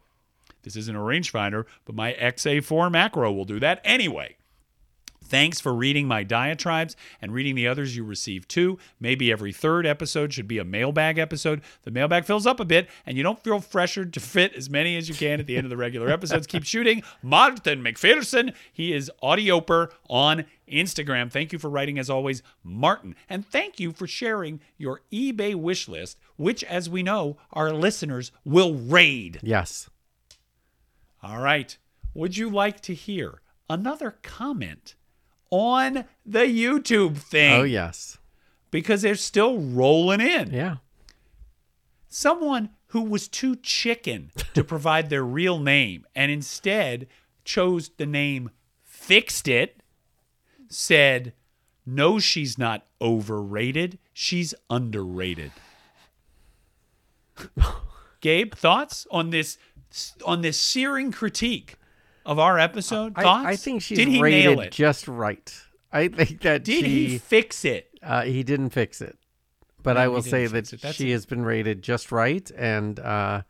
this 0.64 0.76
isn't 0.76 0.96
a 0.96 1.00
rangefinder, 1.00 1.66
but 1.86 1.96
my 1.96 2.14
XA4 2.14 2.92
macro 2.92 3.32
will 3.32 3.46
do 3.46 3.60
that 3.60 3.82
anyway. 3.84 4.36
Thanks 5.34 5.60
for 5.60 5.74
reading 5.74 6.08
my 6.08 6.24
diatribes 6.24 6.96
and 7.22 7.34
reading 7.34 7.56
the 7.56 7.68
others 7.68 7.96
you 7.96 8.04
receive 8.04 8.48
too. 8.48 8.78
Maybe 9.00 9.32
every 9.32 9.54
third 9.54 9.86
episode 9.86 10.34
should 10.34 10.48
be 10.48 10.60
a 10.60 10.64
mailbag 10.64 11.18
episode. 11.18 11.62
The 11.84 11.92
mailbag 11.92 12.26
fills 12.26 12.46
up 12.46 12.60
a 12.60 12.66
bit, 12.66 12.90
and 13.06 13.18
you 13.18 13.24
don't 13.24 13.42
feel 13.44 13.60
pressured 13.60 14.14
to 14.14 14.20
fit 14.20 14.54
as 14.54 14.70
many 14.70 14.98
as 14.98 15.10
you 15.10 15.16
can 15.16 15.40
at 15.40 15.48
the 15.48 15.56
end 15.56 15.66
of 15.66 15.70
the 15.70 15.78
regular 15.78 16.10
episodes. 16.10 16.46
Keep 16.46 16.66
shooting. 16.66 17.04
Martin 17.22 17.84
McPherson. 17.84 18.54
He 18.72 18.94
is 18.94 19.10
Audioper 19.24 19.92
on 20.10 20.46
Instagram. 20.70 21.32
Thank 21.32 21.54
you 21.54 21.60
for 21.60 21.70
writing, 21.70 21.98
as 21.98 22.10
always, 22.10 22.44
Martin. 22.64 23.16
And 23.30 23.48
thank 23.48 23.80
you 23.80 23.92
for 23.92 24.08
sharing 24.08 24.60
your 24.78 25.02
eBay 25.12 25.56
wish 25.56 25.88
list, 25.88 26.20
which, 26.36 26.64
as 26.66 26.90
we 26.90 27.02
know, 27.02 27.38
our 27.52 27.72
listeners 27.72 28.32
will 28.44 28.76
raid. 28.76 29.40
Yes. 29.42 29.90
All 31.24 31.40
right. 31.40 31.78
Would 32.14 32.36
you 32.38 32.50
like 32.50 32.82
to 32.82 32.94
hear 32.94 33.42
another 33.70 34.18
comment 34.22 34.96
on 35.50 36.06
the 36.26 36.42
YouTube 36.42 37.18
thing? 37.18 37.54
Oh, 37.54 37.64
yes. 37.64 38.18
Because 38.72 39.04
they're 39.04 39.16
still 39.16 39.60
rolling 39.60 40.20
in. 40.20 40.52
Yeah. 40.52 40.78
Someone 42.10 42.72
who 42.88 43.02
was 43.02 43.28
too 43.28 43.56
chicken 43.56 44.32
to 44.54 44.64
provide 44.66 45.10
their 45.10 45.24
real 45.24 45.60
name 45.60 46.06
and 46.14 46.30
instead 46.32 47.08
chose 47.46 47.90
the 47.98 48.06
name 48.06 48.52
Fixed 48.84 49.48
It 49.48 49.82
said, 50.70 51.34
No, 51.86 52.20
she's 52.20 52.58
not 52.58 52.86
overrated. 53.02 53.98
She's 54.14 54.54
underrated. 54.70 55.52
Gabe, 58.22 58.54
thoughts 58.54 59.06
on 59.12 59.32
this 59.32 59.58
on 60.26 60.42
this 60.42 60.60
searing 60.60 61.12
critique 61.12 61.76
of 62.26 62.40
our 62.40 62.58
episode? 62.60 63.16
Thoughts? 63.16 63.46
I, 63.46 63.52
I 63.52 63.56
think 63.56 63.82
she's 63.82 63.98
Did 63.98 64.08
he 64.08 64.22
rated 64.22 64.46
nail 64.58 64.60
it? 64.62 64.72
just 64.72 65.08
right. 65.08 65.54
I 65.92 66.08
think 66.08 66.42
that 66.42 66.64
Did 66.64 66.86
she, 66.86 67.08
he 67.08 67.18
fix 67.18 67.64
it? 67.66 67.90
Uh, 68.02 68.24
he 68.24 68.44
didn't 68.44 68.72
fix 68.72 69.00
it, 69.02 69.18
but 69.84 69.94
No, 69.94 70.02
I 70.02 70.08
will 70.08 70.22
say 70.24 70.48
that 70.48 70.68
she 70.96 71.10
a- 71.10 71.14
has 71.14 71.26
been 71.26 71.44
rated 71.46 71.82
just 71.84 72.12
right, 72.12 72.50
and 72.58 73.00
uh, 73.00 73.44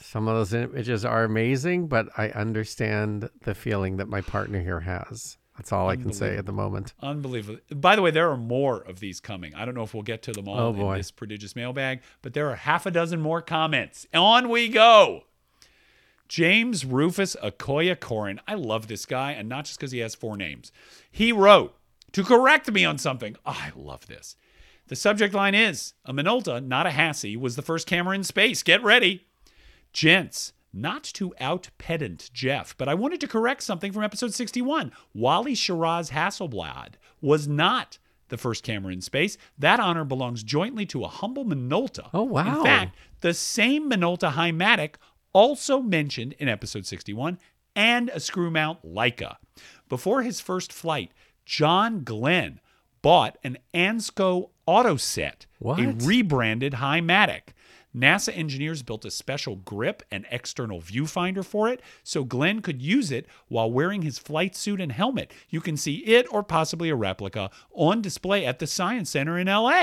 some 0.00 0.28
of 0.28 0.34
those 0.36 0.54
images 0.54 1.04
are 1.04 1.24
amazing. 1.24 1.88
But 1.88 2.08
I 2.16 2.30
understand 2.30 3.28
the 3.42 3.54
feeling 3.54 3.98
that 3.98 4.08
my 4.08 4.20
partner 4.22 4.60
here 4.62 4.80
has. 4.80 5.36
That's 5.58 5.72
all 5.72 5.88
I 5.88 5.96
can 5.96 6.12
say 6.12 6.36
at 6.36 6.46
the 6.46 6.52
moment. 6.52 6.94
Unbelievable. 7.02 7.58
By 7.74 7.96
the 7.96 8.02
way, 8.02 8.12
there 8.12 8.30
are 8.30 8.36
more 8.36 8.80
of 8.80 9.00
these 9.00 9.18
coming. 9.18 9.56
I 9.56 9.64
don't 9.64 9.74
know 9.74 9.82
if 9.82 9.92
we'll 9.92 10.04
get 10.04 10.22
to 10.22 10.32
them 10.32 10.46
all 10.48 10.56
Oh, 10.60 10.92
in 10.92 10.96
this 10.98 11.10
prodigious 11.10 11.56
mailbag, 11.56 12.00
but 12.22 12.32
there 12.32 12.48
are 12.48 12.54
half 12.54 12.86
a 12.86 12.92
dozen 12.92 13.20
more 13.20 13.42
comments. 13.42 14.06
On 14.14 14.48
we 14.50 14.68
go. 14.68 15.24
James 16.28 16.84
Rufus 16.84 17.36
Akoya 17.42 17.98
Corin. 17.98 18.40
I 18.46 18.54
love 18.54 18.86
this 18.86 19.06
guy, 19.06 19.32
and 19.32 19.48
not 19.48 19.64
just 19.64 19.78
because 19.78 19.92
he 19.92 20.00
has 20.00 20.14
four 20.14 20.36
names. 20.36 20.70
He 21.10 21.32
wrote 21.32 21.74
to 22.12 22.22
correct 22.22 22.70
me 22.70 22.84
on 22.84 22.98
something. 22.98 23.36
Oh, 23.44 23.58
I 23.58 23.72
love 23.74 24.06
this. 24.06 24.36
The 24.88 24.96
subject 24.96 25.34
line 25.34 25.54
is 25.54 25.94
A 26.04 26.12
Minolta, 26.12 26.64
not 26.64 26.86
a 26.86 26.90
Hassie, 26.90 27.36
was 27.36 27.56
the 27.56 27.62
first 27.62 27.86
camera 27.86 28.14
in 28.14 28.24
space. 28.24 28.62
Get 28.62 28.82
ready. 28.82 29.26
Gents, 29.92 30.52
not 30.72 31.02
to 31.04 31.34
out 31.40 31.68
pedant 31.78 32.30
Jeff, 32.32 32.76
but 32.76 32.88
I 32.88 32.94
wanted 32.94 33.20
to 33.20 33.28
correct 33.28 33.62
something 33.62 33.92
from 33.92 34.04
episode 34.04 34.32
61. 34.32 34.92
Wally 35.14 35.54
Schirra's 35.54 36.10
Hasselblad 36.10 36.94
was 37.20 37.48
not 37.48 37.98
the 38.28 38.36
first 38.36 38.62
camera 38.62 38.92
in 38.92 39.00
space. 39.00 39.36
That 39.58 39.80
honor 39.80 40.04
belongs 40.04 40.42
jointly 40.42 40.86
to 40.86 41.04
a 41.04 41.08
humble 41.08 41.44
Minolta. 41.44 42.10
Oh, 42.12 42.22
wow. 42.22 42.58
In 42.58 42.64
fact, 42.64 42.96
the 43.20 43.34
same 43.34 43.90
Minolta 43.90 44.30
Hi-Matic 44.30 44.94
also 45.38 45.80
mentioned 45.80 46.34
in 46.40 46.48
episode 46.48 46.84
61 46.84 47.38
and 47.76 48.08
a 48.08 48.18
screw 48.18 48.50
mount 48.50 48.82
Leica. 48.84 49.36
Before 49.88 50.22
his 50.22 50.40
first 50.40 50.72
flight, 50.72 51.12
John 51.44 52.02
Glenn 52.02 52.60
bought 53.02 53.38
an 53.44 53.56
Ansco 53.72 54.50
Autoset, 54.66 55.46
What? 55.60 55.78
a 55.78 55.92
rebranded 55.92 56.74
Hi-Matic. 56.74 57.50
NASA 57.96 58.36
engineers 58.36 58.82
built 58.82 59.04
a 59.04 59.10
special 59.12 59.54
grip 59.56 60.02
and 60.10 60.26
external 60.30 60.80
viewfinder 60.80 61.44
for 61.44 61.68
it 61.68 61.80
so 62.02 62.24
Glenn 62.24 62.60
could 62.60 62.82
use 62.82 63.12
it 63.12 63.26
while 63.46 63.70
wearing 63.70 64.02
his 64.02 64.18
flight 64.18 64.56
suit 64.56 64.80
and 64.80 64.90
helmet. 64.90 65.32
You 65.48 65.60
can 65.60 65.76
see 65.76 65.98
it 65.98 66.26
or 66.32 66.42
possibly 66.42 66.88
a 66.90 66.96
replica 66.96 67.50
on 67.72 68.02
display 68.02 68.44
at 68.44 68.58
the 68.58 68.66
Science 68.66 69.10
Center 69.10 69.38
in 69.38 69.46
LA. 69.46 69.82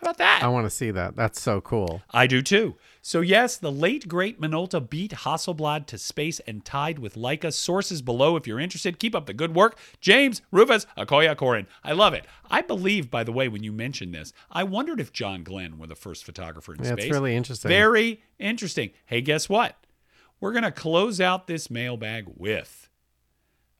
How 0.00 0.02
about 0.02 0.18
that? 0.18 0.42
I 0.42 0.48
want 0.48 0.66
to 0.66 0.70
see 0.70 0.90
that. 0.92 1.16
That's 1.16 1.40
so 1.40 1.60
cool. 1.60 2.02
I 2.10 2.26
do 2.28 2.42
too. 2.42 2.76
So, 3.08 3.22
yes, 3.22 3.56
the 3.56 3.72
late 3.72 4.06
great 4.06 4.38
Minolta 4.38 4.86
beat 4.86 5.12
Hasselblad 5.12 5.86
to 5.86 5.96
space 5.96 6.40
and 6.40 6.62
tied 6.62 6.98
with 6.98 7.14
Leica. 7.14 7.50
Sources 7.50 8.02
below 8.02 8.36
if 8.36 8.46
you're 8.46 8.60
interested. 8.60 8.98
Keep 8.98 9.14
up 9.14 9.24
the 9.24 9.32
good 9.32 9.54
work. 9.54 9.78
James 10.02 10.42
Rufus 10.50 10.86
Akoya 10.94 11.34
Corin. 11.34 11.66
I 11.82 11.92
love 11.92 12.12
it. 12.12 12.26
I 12.50 12.60
believe, 12.60 13.10
by 13.10 13.24
the 13.24 13.32
way, 13.32 13.48
when 13.48 13.62
you 13.62 13.72
mentioned 13.72 14.14
this, 14.14 14.34
I 14.52 14.62
wondered 14.64 15.00
if 15.00 15.10
John 15.10 15.42
Glenn 15.42 15.78
were 15.78 15.86
the 15.86 15.94
first 15.94 16.22
photographer 16.22 16.74
in 16.74 16.84
Yeah, 16.84 16.92
space. 16.92 17.06
it's 17.06 17.12
really 17.14 17.34
interesting. 17.34 17.70
Very 17.70 18.20
interesting. 18.38 18.90
Hey, 19.06 19.22
guess 19.22 19.48
what? 19.48 19.86
We're 20.38 20.52
going 20.52 20.64
to 20.64 20.70
close 20.70 21.18
out 21.18 21.46
this 21.46 21.70
mailbag 21.70 22.26
with 22.36 22.90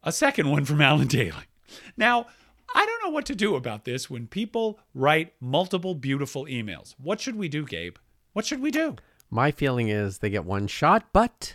a 0.02 0.10
second 0.10 0.50
one 0.50 0.64
from 0.64 0.80
Alan 0.80 1.06
Daly. 1.06 1.34
Now, 1.98 2.28
I 2.74 2.86
don't 2.86 3.04
know 3.04 3.12
what 3.12 3.26
to 3.26 3.34
do 3.34 3.56
about 3.56 3.84
this 3.84 4.08
when 4.08 4.26
people 4.26 4.80
write 4.94 5.34
multiple 5.38 5.94
beautiful 5.94 6.46
emails. 6.46 6.94
What 6.96 7.20
should 7.20 7.36
we 7.36 7.50
do, 7.50 7.66
Gabe? 7.66 7.96
What 8.32 8.46
should 8.46 8.62
we 8.62 8.70
do? 8.70 8.96
My 9.30 9.50
feeling 9.50 9.88
is 9.88 10.18
they 10.18 10.30
get 10.30 10.44
one 10.44 10.66
shot, 10.66 11.06
but 11.12 11.54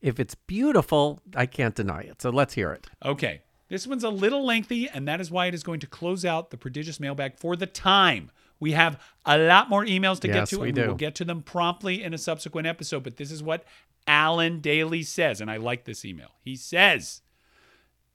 if 0.00 0.18
it's 0.18 0.34
beautiful, 0.34 1.20
I 1.34 1.46
can't 1.46 1.74
deny 1.74 2.00
it. 2.00 2.22
So 2.22 2.30
let's 2.30 2.54
hear 2.54 2.72
it. 2.72 2.86
Okay, 3.04 3.42
this 3.68 3.86
one's 3.86 4.04
a 4.04 4.10
little 4.10 4.44
lengthy, 4.44 4.88
and 4.88 5.06
that 5.06 5.20
is 5.20 5.30
why 5.30 5.46
it 5.46 5.54
is 5.54 5.62
going 5.62 5.80
to 5.80 5.86
close 5.86 6.24
out 6.24 6.50
the 6.50 6.56
prodigious 6.56 6.98
mailbag 6.98 7.38
for 7.38 7.56
the 7.56 7.66
time. 7.66 8.30
We 8.58 8.72
have 8.72 9.00
a 9.24 9.38
lot 9.38 9.70
more 9.70 9.84
emails 9.84 10.20
to 10.20 10.28
get 10.28 10.36
Yes, 10.36 10.50
to, 10.50 10.60
we 10.60 10.68
and 10.68 10.78
we 10.78 10.86
will 10.86 10.94
get 10.94 11.14
to 11.16 11.24
them 11.24 11.42
promptly 11.42 12.02
in 12.02 12.12
a 12.12 12.18
subsequent 12.18 12.66
episode. 12.66 13.02
But 13.02 13.16
this 13.16 13.30
is 13.30 13.42
what 13.42 13.64
Alan 14.06 14.60
Daly 14.60 15.02
says, 15.02 15.40
and 15.40 15.50
I 15.50 15.56
like 15.56 15.84
this 15.84 16.04
email. 16.04 16.30
He 16.42 16.56
says, 16.56 17.22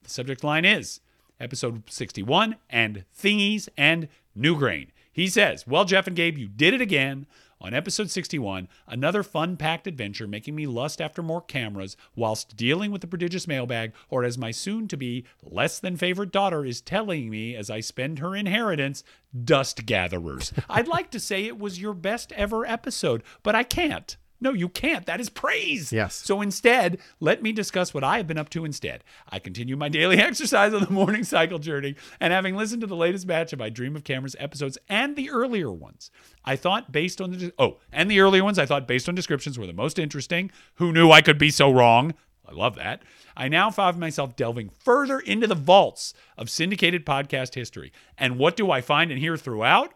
the 0.03 0.09
subject 0.09 0.43
line 0.43 0.65
is 0.65 0.99
episode 1.39 1.83
61 1.89 2.55
and 2.69 3.05
thingies 3.17 3.67
and 3.77 4.07
new 4.35 4.57
grain. 4.57 4.91
He 5.11 5.27
says, 5.27 5.65
Well, 5.65 5.85
Jeff 5.85 6.07
and 6.07 6.15
Gabe, 6.15 6.37
you 6.37 6.47
did 6.47 6.73
it 6.73 6.81
again. 6.81 7.25
On 7.61 7.73
episode 7.73 8.09
61, 8.09 8.67
another 8.85 9.23
fun 9.23 9.55
packed 9.55 9.87
adventure 9.87 10.27
making 10.27 10.55
me 10.55 10.67
lust 10.67 10.99
after 11.01 11.23
more 11.23 11.41
cameras 11.41 11.95
whilst 12.15 12.57
dealing 12.57 12.91
with 12.91 12.99
the 12.99 13.07
prodigious 13.07 13.47
mailbag, 13.47 13.93
or 14.09 14.25
as 14.25 14.37
my 14.37 14.51
soon 14.51 14.87
to 14.89 14.97
be 14.97 15.25
less 15.41 15.79
than 15.79 15.95
favorite 15.95 16.31
daughter 16.31 16.65
is 16.65 16.81
telling 16.81 17.29
me 17.29 17.55
as 17.55 17.69
I 17.69 17.79
spend 17.79 18.19
her 18.19 18.35
inheritance, 18.35 19.03
dust 19.43 19.85
gatherers. 19.85 20.51
I'd 20.69 20.89
like 20.89 21.09
to 21.11 21.19
say 21.19 21.45
it 21.45 21.57
was 21.57 21.79
your 21.79 21.93
best 21.93 22.33
ever 22.33 22.65
episode, 22.65 23.23
but 23.41 23.55
I 23.55 23.63
can't. 23.63 24.17
No, 24.45 24.53
you 24.53 24.69
can't. 24.69 25.07
That 25.07 25.19
is 25.19 25.31
praise. 25.31 25.91
Yes. 25.91 26.13
So 26.13 26.39
instead, 26.39 26.99
let 27.19 27.41
me 27.41 27.51
discuss 27.51 27.95
what 27.95 28.03
I 28.03 28.17
have 28.17 28.27
been 28.27 28.37
up 28.37 28.49
to 28.49 28.63
instead. 28.63 29.03
I 29.27 29.39
continue 29.39 29.75
my 29.75 29.89
daily 29.89 30.17
exercise 30.19 30.71
on 30.71 30.83
the 30.83 30.91
morning 30.91 31.23
cycle 31.23 31.57
journey, 31.57 31.95
and 32.19 32.31
having 32.31 32.55
listened 32.55 32.81
to 32.81 32.87
the 32.87 32.95
latest 32.95 33.25
batch 33.25 33.53
of 33.53 33.59
I 33.59 33.69
Dream 33.69 33.95
of 33.95 34.03
Cameras 34.03 34.35
episodes 34.37 34.77
and 34.87 35.15
the 35.15 35.31
earlier 35.31 35.71
ones, 35.71 36.11
I 36.45 36.55
thought 36.57 36.91
based 36.91 37.19
on 37.19 37.31
the 37.31 37.53
oh, 37.57 37.79
and 37.91 38.09
the 38.09 38.19
earlier 38.19 38.43
ones 38.43 38.59
I 38.59 38.67
thought 38.67 38.87
based 38.87 39.09
on 39.09 39.15
descriptions 39.15 39.57
were 39.57 39.65
the 39.65 39.73
most 39.73 39.97
interesting. 39.97 40.51
Who 40.75 40.93
knew 40.93 41.09
I 41.09 41.23
could 41.23 41.39
be 41.39 41.49
so 41.49 41.71
wrong? 41.71 42.13
I 42.47 42.51
love 42.51 42.75
that. 42.75 43.01
I 43.35 43.47
now 43.47 43.71
find 43.71 43.97
myself 43.97 44.35
delving 44.35 44.69
further 44.69 45.19
into 45.19 45.47
the 45.47 45.55
vaults 45.55 46.13
of 46.37 46.51
syndicated 46.51 47.03
podcast 47.03 47.55
history. 47.55 47.91
And 48.15 48.37
what 48.37 48.55
do 48.55 48.69
I 48.69 48.81
find 48.81 49.09
and 49.09 49.19
hear 49.19 49.37
throughout? 49.37 49.95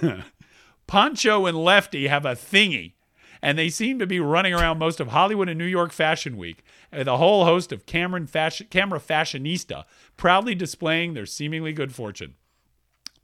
Pancho 0.86 1.46
and 1.46 1.58
Lefty 1.58 2.06
have 2.06 2.24
a 2.24 2.36
thingy, 2.36 2.92
and 3.42 3.58
they 3.58 3.68
seem 3.68 3.98
to 3.98 4.06
be 4.06 4.20
running 4.20 4.54
around 4.54 4.78
most 4.78 5.00
of 5.00 5.08
Hollywood 5.08 5.48
and 5.48 5.58
New 5.58 5.64
York 5.64 5.92
Fashion 5.92 6.36
Week 6.36 6.62
uh, 6.92 6.98
with 6.98 7.08
a 7.08 7.16
whole 7.16 7.44
host 7.44 7.72
of 7.72 7.86
Cameron 7.86 8.26
fashion, 8.26 8.66
camera 8.70 9.00
fashionista 9.00 9.84
proudly 10.16 10.54
displaying 10.54 11.14
their 11.14 11.26
seemingly 11.26 11.72
good 11.72 11.94
fortune. 11.94 12.34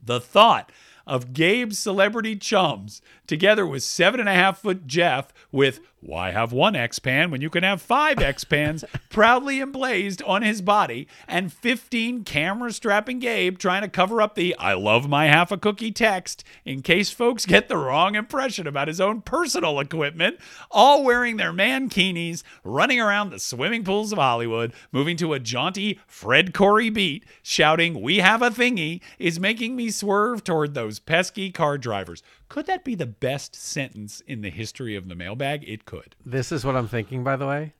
The 0.03 0.19
thought 0.19 0.71
of 1.07 1.33
Gabe's 1.33 1.79
celebrity 1.79 2.35
chums 2.35 3.01
together 3.27 3.65
with 3.65 3.83
seven 3.83 4.19
and 4.19 4.29
a 4.29 4.33
half 4.33 4.59
foot 4.59 4.87
Jeff 4.87 5.33
with 5.51 5.79
why 6.05 6.31
have 6.31 6.51
one 6.51 6.75
X 6.75 6.99
pan 6.99 7.31
when 7.31 7.41
you 7.41 7.49
can 7.49 7.63
have 7.63 7.81
five 7.81 8.19
X 8.19 8.43
pans 8.43 8.85
proudly 9.09 9.59
emblazed 9.59 10.21
on 10.23 10.43
his 10.43 10.61
body 10.61 11.07
and 11.27 11.51
15 11.51 12.23
camera 12.23 12.71
strapping 12.71 13.19
Gabe 13.19 13.57
trying 13.57 13.81
to 13.81 13.87
cover 13.87 14.21
up 14.21 14.35
the 14.35 14.55
I 14.57 14.73
love 14.73 15.09
my 15.09 15.25
half 15.25 15.51
a 15.51 15.57
cookie 15.57 15.91
text 15.91 16.43
in 16.63 16.81
case 16.81 17.09
folks 17.09 17.45
get 17.45 17.67
the 17.69 17.77
wrong 17.77 18.15
impression 18.15 18.67
about 18.67 18.87
his 18.87 19.01
own 19.01 19.21
personal 19.21 19.79
equipment, 19.79 20.37
all 20.69 21.03
wearing 21.03 21.37
their 21.37 21.53
mankinis, 21.53 22.43
running 22.63 22.99
around 22.99 23.29
the 23.31 23.39
swimming 23.39 23.83
pools 23.83 24.11
of 24.11 24.19
Hollywood, 24.19 24.73
moving 24.91 25.17
to 25.17 25.33
a 25.33 25.39
jaunty 25.39 25.99
Fred 26.07 26.53
Corey 26.53 26.89
beat, 26.89 27.25
shouting, 27.41 28.01
We 28.01 28.17
have 28.17 28.41
a 28.41 28.49
thingy, 28.49 29.01
is 29.17 29.39
making 29.39 29.75
me 29.75 29.89
swerve 29.89 30.43
toward 30.43 30.73
those 30.73 30.99
pesky 30.99 31.51
car 31.51 31.77
drivers. 31.77 32.21
Could 32.47 32.67
that 32.67 32.83
be 32.83 32.95
the 32.95 33.05
best 33.05 33.55
sentence 33.55 34.21
in 34.27 34.41
the 34.41 34.49
history 34.49 34.95
of 34.95 35.07
the 35.07 35.15
mailbag? 35.15 35.67
It 35.67 35.85
could. 35.85 35.94
This 36.25 36.51
is 36.51 36.65
what 36.65 36.75
I'm 36.75 36.87
thinking, 36.87 37.23
by 37.23 37.35
the 37.35 37.47
way. 37.47 37.73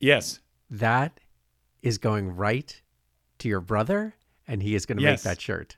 Yes. 0.00 0.40
That 0.70 1.20
is 1.82 1.98
going 1.98 2.34
right 2.36 2.80
to 3.38 3.48
your 3.48 3.60
brother, 3.60 4.14
and 4.46 4.62
he 4.62 4.74
is 4.74 4.86
going 4.86 4.98
to 4.98 5.02
Yes. 5.02 5.24
make 5.24 5.34
that 5.36 5.40
shirt 5.40 5.76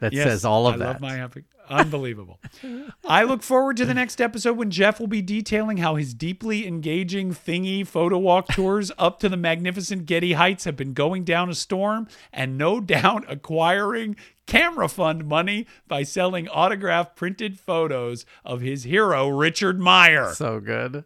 that 0.00 0.12
Yes, 0.12 0.24
says 0.26 0.44
all 0.44 0.66
of 0.66 0.74
I 0.74 0.78
that. 0.78 0.84
love 0.86 1.00
my 1.00 1.12
happy. 1.14 1.44
Unbelievable. 1.68 2.40
I 3.04 3.22
look 3.22 3.42
forward 3.44 3.76
to 3.76 3.84
the 3.84 3.94
next 3.94 4.20
episode 4.20 4.56
when 4.56 4.70
Jeff 4.72 4.98
will 4.98 5.06
be 5.06 5.22
detailing 5.22 5.76
how 5.76 5.94
his 5.94 6.14
deeply 6.14 6.66
engaging 6.66 7.32
thingy 7.32 7.86
photo 7.86 8.18
walk 8.18 8.48
tours 8.52 8.90
up 8.98 9.20
to 9.20 9.28
the 9.28 9.36
magnificent 9.36 10.06
Getty 10.06 10.32
Heights 10.32 10.64
have 10.64 10.74
been 10.74 10.94
going 10.94 11.22
down 11.22 11.48
a 11.48 11.54
storm 11.54 12.08
and 12.32 12.58
no 12.58 12.80
doubt 12.80 13.24
acquiring 13.30 14.16
camera 14.50 14.88
fund 14.88 15.24
money 15.26 15.64
by 15.86 16.02
selling 16.02 16.48
autographed 16.48 17.14
printed 17.14 17.58
photos 17.58 18.26
of 18.44 18.60
his 18.60 18.82
hero, 18.82 19.28
Richard 19.28 19.78
Meier. 19.78 20.34
so 20.34 20.58
good. 20.58 21.04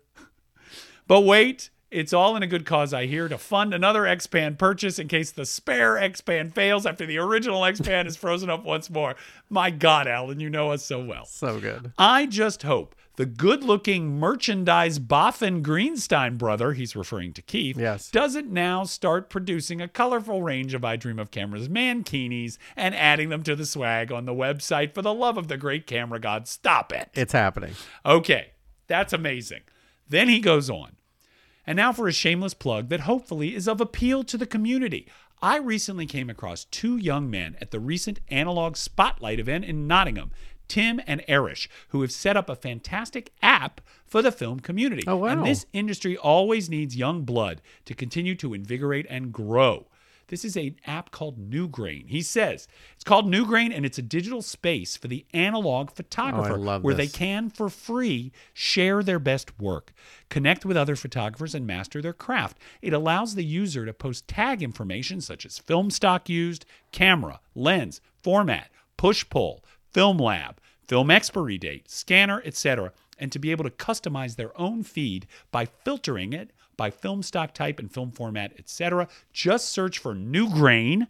But 1.07 1.21
wait, 1.21 1.69
it's 1.91 2.15
all 2.15 2.35
in 2.37 2.43
a 2.43 2.47
good 2.47 2.65
cause, 2.65 2.95
I 2.95 3.05
hear, 3.05 3.29
to 3.29 3.37
fund 3.37 3.75
another 3.75 4.07
X-Pan 4.07 4.57
purchase 4.57 4.99
in 4.99 5.09
case 5.09 5.31
the 5.31 5.45
spare 5.45 5.99
X-Pan 5.99 6.51
fails 6.51 6.87
after 6.87 7.05
the 7.05 7.19
original 7.19 7.65
X-Pan 7.67 8.07
is 8.07 8.17
frozen 8.17 8.49
up 8.49 8.65
once 8.65 8.89
more. 8.89 9.15
My 9.51 9.71
God, 9.71 10.09
Alan, 10.09 10.41
you 10.41 10.49
know 10.49 10.73
us 10.73 10.83
so 10.83 11.05
well. 11.05 11.27
So 11.27 11.61
good. 11.61 11.93
I 11.99 12.25
just 12.25 12.63
hope 12.63 12.95
the 13.17 13.27
good-looking 13.27 14.19
merchandise 14.19 14.99
Boffin 14.99 15.63
Greenstein 15.63 16.37
brother, 16.37 16.73
he's 16.73 16.97
referring 16.97 17.33
to 17.35 17.43
Keith, 17.43 17.77
Yes. 17.79 18.11
doesn't 18.11 18.51
now 18.51 18.85
start 18.85 19.31
producing 19.31 19.81
a 19.81 19.89
colorful 19.89 20.43
range 20.43 20.75
of 20.75 20.85
I 20.85 20.97
Dream 20.97 21.19
of 21.19 21.31
Cameras 21.31 21.69
mankinis 21.69 22.59
and 22.77 22.95
adding 22.95 23.29
them 23.29 23.43
to 23.45 23.55
the 23.55 23.67
swag 23.67 24.11
on 24.11 24.25
the 24.25 24.35
website 24.35 24.95
for 24.95 25.03
the 25.03 25.15
love 25.15 25.39
of 25.39 25.49
the 25.49 25.57
great 25.57 25.87
camera 25.87 26.19
god. 26.19 26.49
Stop 26.49 26.93
it. 26.93 27.09
It's 27.15 27.33
happening. 27.33 27.75
Okay, 28.05 28.53
that's 28.89 29.13
amazing. 29.13 29.61
Then 30.09 30.29
he 30.29 30.41
goes 30.41 30.69
on. 30.69 30.97
And 31.67 31.77
now 31.77 31.93
for 31.93 32.09
a 32.09 32.13
shameless 32.13 32.53
plug 32.55 32.89
that 32.91 33.01
hopefully 33.01 33.55
is 33.55 33.67
of 33.69 33.81
appeal 33.81 34.23
to 34.25 34.37
the 34.37 34.47
community. 34.47 35.07
I 35.41 35.57
recently 35.59 36.07
came 36.07 36.29
across 36.31 36.65
two 36.67 36.97
young 36.97 37.31
men 37.31 37.57
at 37.61 37.71
the 37.71 37.81
recent 37.81 38.21
Analog 38.29 38.77
Spotlight 38.77 39.39
event 39.41 39.65
in 39.65 39.87
Nottingham, 39.87 40.31
Tim 40.69 41.01
and 41.07 41.23
Erish, 41.29 41.69
who 41.89 42.01
have 42.03 42.13
set 42.13 42.37
up 42.37 42.49
a 42.49 42.57
fantastic 42.57 43.33
app 43.43 43.81
for 44.07 44.23
the 44.23 44.33
film 44.33 44.61
community. 44.61 45.05
Oh, 45.07 45.17
wow. 45.17 45.29
And 45.29 45.47
this 45.47 45.67
industry 45.73 46.17
always 46.17 46.71
needs 46.71 46.97
young 46.97 47.23
blood 47.25 47.61
to 47.85 47.95
continue 47.95 48.35
to 48.37 48.55
invigorate 48.55 49.07
and 49.09 49.33
grow. 49.33 49.87
This 50.29 50.45
is 50.45 50.57
an 50.57 50.77
app 50.87 51.11
called 51.11 51.51
Newgrain. 51.51 52.09
He 52.09 52.23
says 52.23 52.67
it's 52.95 53.05
called 53.05 53.31
Newgrain 53.31 53.75
and 53.75 53.85
it's 53.85 53.99
a 53.99 54.03
digital 54.03 54.43
space 54.43 54.97
for 54.97 55.09
the 55.09 55.27
analog 55.35 55.91
photographer 55.91 56.55
oh, 56.55 56.61
love 56.61 56.83
where 56.83 56.95
they 56.95 57.07
can, 57.07 57.51
for 57.51 57.69
free, 57.69 58.33
share 58.53 59.03
their 59.03 59.19
best 59.19 59.59
work, 59.61 59.93
connect 60.31 60.65
with 60.65 60.77
other 60.77 60.97
photographers, 60.97 61.55
and 61.55 61.67
master 61.67 62.01
their 62.01 62.13
craft. 62.13 62.59
It 62.81 62.93
allows 62.93 63.35
the 63.35 63.45
user 63.45 63.85
to 63.85 63.93
post 63.93 64.27
tag 64.27 64.63
information 64.63 65.21
such 65.21 65.45
as 65.45 65.59
film 65.59 65.91
stock 65.91 66.29
used, 66.29 66.65
camera, 66.93 67.41
lens, 67.55 68.01
format, 68.23 68.71
push 68.97 69.29
pull, 69.29 69.64
film 69.95 70.19
lab, 70.19 70.61
film 70.87 71.11
expiry 71.11 71.57
date, 71.57 71.91
scanner, 71.91 72.43
etc., 72.45 72.93
and 73.19 73.33
to 73.33 73.39
be 73.39 73.53
able 73.53 73.65
to 73.65 73.71
customize 73.71 74.37
their 74.37 74.59
own 74.61 74.83
feed 74.83 75.27
by 75.51 75.65
filtering 75.65 76.33
it 76.33 76.51
by 76.77 76.91
film 76.91 77.23
stock 77.23 77.55
type 77.55 77.79
and 77.79 77.93
film 77.93 78.11
format, 78.11 78.53
etc. 78.59 79.09
Just 79.33 79.69
search 79.69 79.99
for 79.99 80.15
New 80.15 80.51
Grain, 80.51 81.07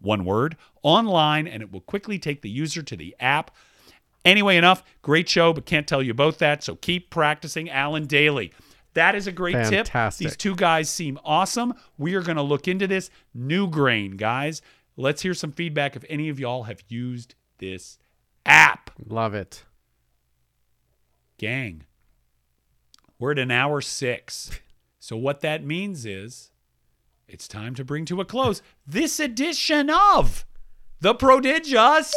one 0.00 0.24
word, 0.24 0.56
online, 0.82 1.48
and 1.48 1.62
it 1.62 1.72
will 1.72 1.80
quickly 1.80 2.18
take 2.18 2.42
the 2.42 2.48
user 2.48 2.82
to 2.82 2.96
the 2.96 3.14
app. 3.18 3.50
Anyway, 4.24 4.56
enough. 4.56 4.84
Great 5.02 5.28
show, 5.28 5.52
but 5.52 5.66
can't 5.66 5.86
tell 5.86 6.02
you 6.02 6.14
both 6.14 6.38
that. 6.38 6.62
So 6.62 6.76
keep 6.76 7.10
practicing 7.10 7.68
Alan 7.68 8.06
Daly. 8.06 8.52
That 8.94 9.14
is 9.14 9.26
a 9.26 9.32
great 9.32 9.54
Fantastic. 9.54 9.92
tip. 9.92 10.30
These 10.30 10.36
two 10.36 10.56
guys 10.56 10.88
seem 10.88 11.18
awesome. 11.24 11.74
We 11.98 12.14
are 12.14 12.22
going 12.22 12.36
to 12.36 12.42
look 12.42 12.68
into 12.68 12.86
this. 12.86 13.10
New 13.34 13.68
grain, 13.68 14.12
guys. 14.16 14.62
Let's 14.96 15.22
hear 15.22 15.34
some 15.34 15.52
feedback 15.52 15.96
if 15.96 16.04
any 16.08 16.28
of 16.28 16.40
y'all 16.40 16.64
have 16.64 16.82
used 16.88 17.34
this 17.58 17.98
app. 18.48 18.90
Love 19.06 19.34
it. 19.34 19.64
Gang, 21.38 21.84
we're 23.18 23.32
at 23.32 23.38
an 23.38 23.50
hour 23.52 23.80
six. 23.80 24.50
So, 24.98 25.16
what 25.16 25.40
that 25.42 25.64
means 25.64 26.04
is 26.04 26.50
it's 27.28 27.46
time 27.46 27.74
to 27.76 27.84
bring 27.84 28.04
to 28.06 28.20
a 28.20 28.24
close 28.24 28.60
this 28.86 29.20
edition 29.20 29.88
of 29.90 30.44
The 31.00 31.14
Prodigious 31.14 32.12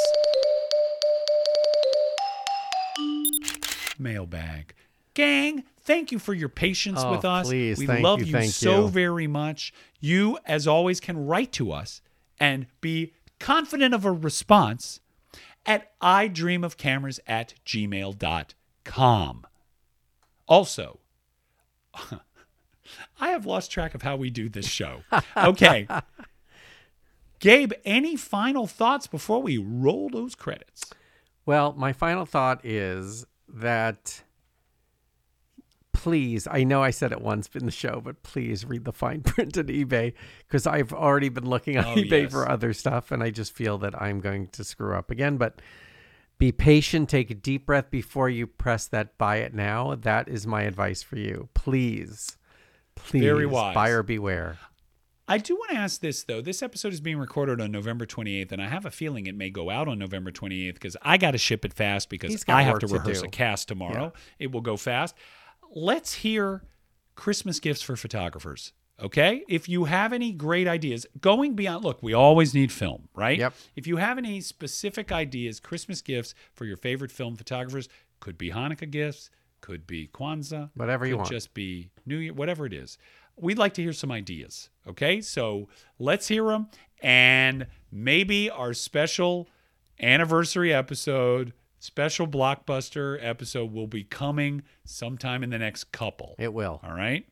Mailbag. 3.99 4.73
Gang, 5.13 5.63
thank 5.81 6.11
you 6.11 6.17
for 6.17 6.33
your 6.33 6.49
patience 6.49 6.99
Oh, 7.03 7.11
with 7.11 7.25
us. 7.25 7.47
please, 7.47 7.77
we 7.77 7.85
love 7.87 8.21
you, 8.23 8.37
you, 8.39 8.47
so 8.47 8.81
you. 8.83 8.87
very 8.87 9.27
much. 9.27 9.73
You, 9.99 10.39
as 10.45 10.67
always, 10.67 10.99
can 10.99 11.27
write 11.27 11.51
to 11.53 11.71
us 11.71 12.01
and 12.39 12.65
be 12.79 13.13
confident 13.39 13.93
of 13.93 14.05
a 14.05 14.11
response 14.11 14.99
at 15.65 15.99
idreamofcameras 15.99 17.19
at 17.27 17.53
gmail.com. 17.65 19.45
Also, 20.47 20.99
I 23.19 23.29
have 23.29 23.45
lost 23.45 23.71
track 23.71 23.93
of 23.95 24.01
how 24.01 24.15
we 24.15 24.29
do 24.29 24.49
this 24.49 24.67
show. 24.67 25.03
Okay. 25.37 25.87
Gabe, 27.39 27.73
any 27.85 28.15
final 28.15 28.67
thoughts 28.67 29.07
before 29.07 29.41
we 29.41 29.57
roll 29.57 30.09
those 30.09 30.35
credits? 30.35 30.91
Well, 31.43 31.73
my 31.73 31.91
final 31.91 32.25
thought 32.25 32.63
is 32.63 33.25
that 33.47 34.23
please, 36.01 36.47
I 36.49 36.63
know 36.63 36.81
I 36.81 36.89
said 36.89 37.11
it 37.11 37.21
once 37.21 37.47
in 37.53 37.65
the 37.65 37.71
show, 37.71 38.01
but 38.03 38.23
please 38.23 38.65
read 38.65 38.85
the 38.85 38.91
fine 38.91 39.21
print 39.31 39.55
on 39.55 39.65
eBay 39.65 40.13
because 40.47 40.65
I've 40.65 40.91
already 40.91 41.29
been 41.29 41.47
looking 41.47 41.77
on 41.77 41.85
Oh, 41.85 41.95
eBay 41.95 42.23
yes. 42.23 42.31
for 42.31 42.49
other 42.49 42.73
stuff 42.73 43.11
and 43.11 43.21
I 43.21 43.29
just 43.29 43.53
feel 43.53 43.77
that 43.79 44.01
I'm 44.01 44.19
going 44.19 44.47
to 44.47 44.63
screw 44.63 44.95
up 44.95 45.11
again. 45.11 45.37
But 45.37 45.61
be 46.39 46.51
patient, 46.51 47.07
take 47.07 47.29
a 47.29 47.35
deep 47.35 47.67
breath 47.67 47.91
before 47.91 48.29
you 48.29 48.47
press 48.47 48.87
that 48.87 49.15
buy 49.19 49.37
it 49.37 49.53
now. 49.53 49.93
That 49.93 50.27
is 50.27 50.47
my 50.47 50.63
advice 50.63 51.03
for 51.03 51.17
you. 51.17 51.49
Please, 51.53 52.35
please, 52.95 53.21
Very 53.21 53.45
wise. 53.45 53.75
buyer 53.75 54.01
beware. 54.01 54.57
I 55.27 55.37
do 55.37 55.55
want 55.55 55.69
to 55.71 55.77
ask 55.77 56.01
this 56.01 56.23
though. 56.23 56.41
This 56.41 56.63
episode 56.63 56.93
is 56.93 56.99
being 56.99 57.19
recorded 57.19 57.61
on 57.61 57.71
November 57.71 58.07
28th, 58.07 58.51
and 58.51 58.61
I 58.61 58.67
have 58.67 58.85
a 58.87 58.91
feeling 58.91 59.27
it 59.27 59.35
may 59.35 59.49
go 59.51 59.69
out 59.69 59.87
on 59.87 59.99
November 59.99 60.31
28th 60.31 60.73
because 60.73 60.97
I 61.03 61.17
got 61.17 61.31
to 61.31 61.37
ship 61.37 61.63
it 61.63 61.73
fast 61.73 62.09
because 62.09 62.43
I 62.47 62.63
have 62.63 62.79
to 62.79 62.87
to 62.87 62.93
rehearse 62.95 63.21
do. 63.21 63.27
a 63.27 63.29
cast 63.29 63.67
tomorrow. 63.67 64.11
It 64.39 64.51
will 64.51 64.61
go 64.61 64.75
fast. 64.77 65.15
Let's 65.73 66.15
hear 66.15 66.63
Christmas 67.15 67.59
gifts 67.59 67.81
for 67.81 67.95
photographers. 67.95 68.73
Okay. 69.01 69.43
If 69.47 69.67
you 69.67 69.85
have 69.85 70.13
any 70.13 70.31
great 70.31 70.67
ideas, 70.67 71.07
going 71.19 71.55
beyond, 71.55 71.83
look, 71.83 72.03
we 72.03 72.13
always 72.13 72.53
need 72.53 72.71
film, 72.71 73.07
right? 73.15 73.39
Yep. 73.39 73.53
If 73.75 73.87
you 73.87 73.97
have 73.97 74.17
any 74.17 74.41
specific 74.41 75.11
ideas, 75.11 75.59
Christmas 75.59 76.01
gifts 76.01 76.35
for 76.53 76.65
your 76.65 76.77
favorite 76.77 77.11
film 77.11 77.35
photographers, 77.35 77.89
could 78.19 78.37
be 78.37 78.51
Hanukkah 78.51 78.89
gifts, 78.89 79.31
could 79.61 79.87
be 79.87 80.07
Kwanzaa, 80.07 80.69
Whatever 80.75 81.05
you 81.05 81.13
could 81.13 81.19
want. 81.19 81.31
just 81.31 81.53
be 81.53 81.89
New 82.05 82.17
Year, 82.17 82.33
whatever 82.33 82.65
it 82.65 82.73
is. 82.73 82.97
We'd 83.37 83.57
like 83.57 83.73
to 83.75 83.81
hear 83.81 83.93
some 83.93 84.11
ideas. 84.11 84.69
Okay, 84.87 85.21
so 85.21 85.69
let's 85.97 86.27
hear 86.27 86.45
them, 86.45 86.67
and 87.01 87.65
maybe 87.91 88.49
our 88.49 88.73
special 88.73 89.47
anniversary 89.99 90.73
episode, 90.73 91.53
special 91.81 92.27
blockbuster 92.27 93.17
episode, 93.21 93.73
will 93.73 93.87
be 93.87 94.03
coming 94.03 94.63
sometime 94.85 95.43
in 95.43 95.49
the 95.49 95.57
next 95.57 95.91
couple. 95.91 96.35
It 96.37 96.53
will. 96.53 96.79
All 96.83 96.93
right. 96.93 97.25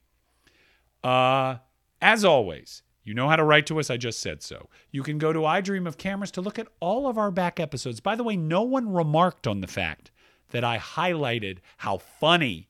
Uh, 1.04 1.58
as 2.02 2.26
always, 2.26 2.82
you 3.04 3.14
know 3.14 3.30
how 3.30 3.36
to 3.36 3.44
write 3.44 3.68
to 3.68 3.80
us. 3.80 3.90
I 3.90 3.98
just 3.98 4.20
said 4.20 4.42
so. 4.42 4.70
You 4.92 5.04
can 5.04 5.18
go 5.18 5.32
to 5.32 5.46
I 5.46 5.62
Dream 5.62 5.88
of 5.88 5.98
Cameras 5.98 6.32
to 6.32 6.42
look 6.42 6.60
at 6.60 6.68
all 6.80 7.08
of 7.08 7.18
our 7.18 7.32
back 7.32 7.60
episodes. 7.60 8.00
By 8.00 8.16
the 8.16 8.24
way, 8.24 8.36
no 8.36 8.64
one 8.64 8.92
remarked 8.92 9.48
on 9.48 9.62
the 9.62 9.68
fact 9.68 10.12
that 10.50 10.64
I 10.64 10.78
highlighted 10.78 11.60
how 11.78 11.98
funny 11.98 12.69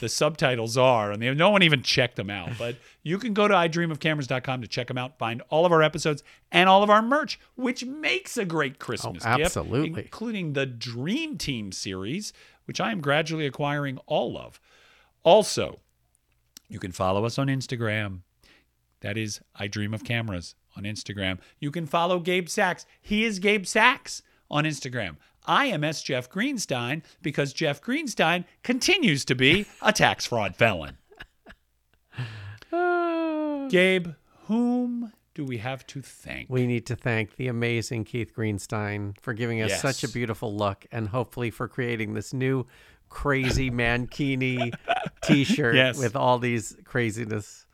the 0.00 0.08
subtitles 0.08 0.76
are, 0.76 1.12
and 1.12 1.22
they, 1.22 1.32
no 1.34 1.50
one 1.50 1.62
even 1.62 1.82
checked 1.82 2.16
them 2.16 2.30
out. 2.30 2.50
But 2.58 2.76
you 3.02 3.18
can 3.18 3.32
go 3.32 3.46
to 3.46 3.54
idreamofcameras.com 3.54 4.62
to 4.62 4.68
check 4.68 4.88
them 4.88 4.98
out, 4.98 5.18
find 5.18 5.42
all 5.50 5.64
of 5.64 5.72
our 5.72 5.82
episodes 5.82 6.22
and 6.50 6.68
all 6.68 6.82
of 6.82 6.90
our 6.90 7.02
merch, 7.02 7.38
which 7.54 7.84
makes 7.84 8.36
a 8.36 8.44
great 8.44 8.78
Christmas 8.78 9.24
gift, 9.24 9.40
absolutely. 9.40 10.02
including 10.02 10.52
the 10.52 10.66
Dream 10.66 11.38
Team 11.38 11.72
series, 11.72 12.32
which 12.64 12.80
I 12.80 12.90
am 12.90 13.00
gradually 13.00 13.46
acquiring 13.46 13.98
all 14.06 14.36
of. 14.36 14.60
Also, 15.22 15.80
you 16.68 16.78
can 16.78 16.92
follow 16.92 17.24
us 17.24 17.38
on 17.38 17.46
Instagram. 17.46 18.20
That 19.00 19.16
is 19.16 19.40
I 19.54 19.68
Dream 19.68 19.94
of 19.94 20.04
Cameras 20.04 20.54
on 20.76 20.82
Instagram. 20.82 21.38
You 21.60 21.70
can 21.70 21.86
follow 21.86 22.18
Gabe 22.18 22.48
Sachs. 22.48 22.84
He 23.00 23.24
is 23.24 23.38
Gabe 23.38 23.64
Sachs 23.64 24.22
on 24.50 24.64
Instagram. 24.64 25.16
I 25.48 25.66
am 25.66 25.82
S. 25.82 26.02
Jeff 26.02 26.30
Greenstein 26.30 27.02
because 27.22 27.52
Jeff 27.54 27.80
Greenstein 27.80 28.44
continues 28.62 29.24
to 29.24 29.34
be 29.34 29.66
a 29.82 29.92
tax 29.92 30.26
fraud 30.26 30.54
felon. 30.54 30.98
Gabe, 33.70 34.08
whom 34.44 35.12
do 35.34 35.44
we 35.44 35.58
have 35.58 35.86
to 35.88 36.02
thank? 36.02 36.50
We 36.50 36.66
need 36.66 36.86
to 36.86 36.96
thank 36.96 37.36
the 37.36 37.48
amazing 37.48 38.04
Keith 38.04 38.34
Greenstein 38.34 39.18
for 39.20 39.32
giving 39.32 39.62
us 39.62 39.80
such 39.80 40.04
a 40.04 40.08
beautiful 40.08 40.54
look 40.54 40.86
and 40.92 41.08
hopefully 41.08 41.50
for 41.50 41.66
creating 41.68 42.14
this 42.14 42.32
new 42.34 42.66
crazy 43.08 43.70
mankini 43.70 44.72
t-shirt 45.22 45.74
Yes. 45.74 45.98
with 45.98 46.14
all 46.16 46.38
these 46.38 46.76
craziness. 46.84 47.64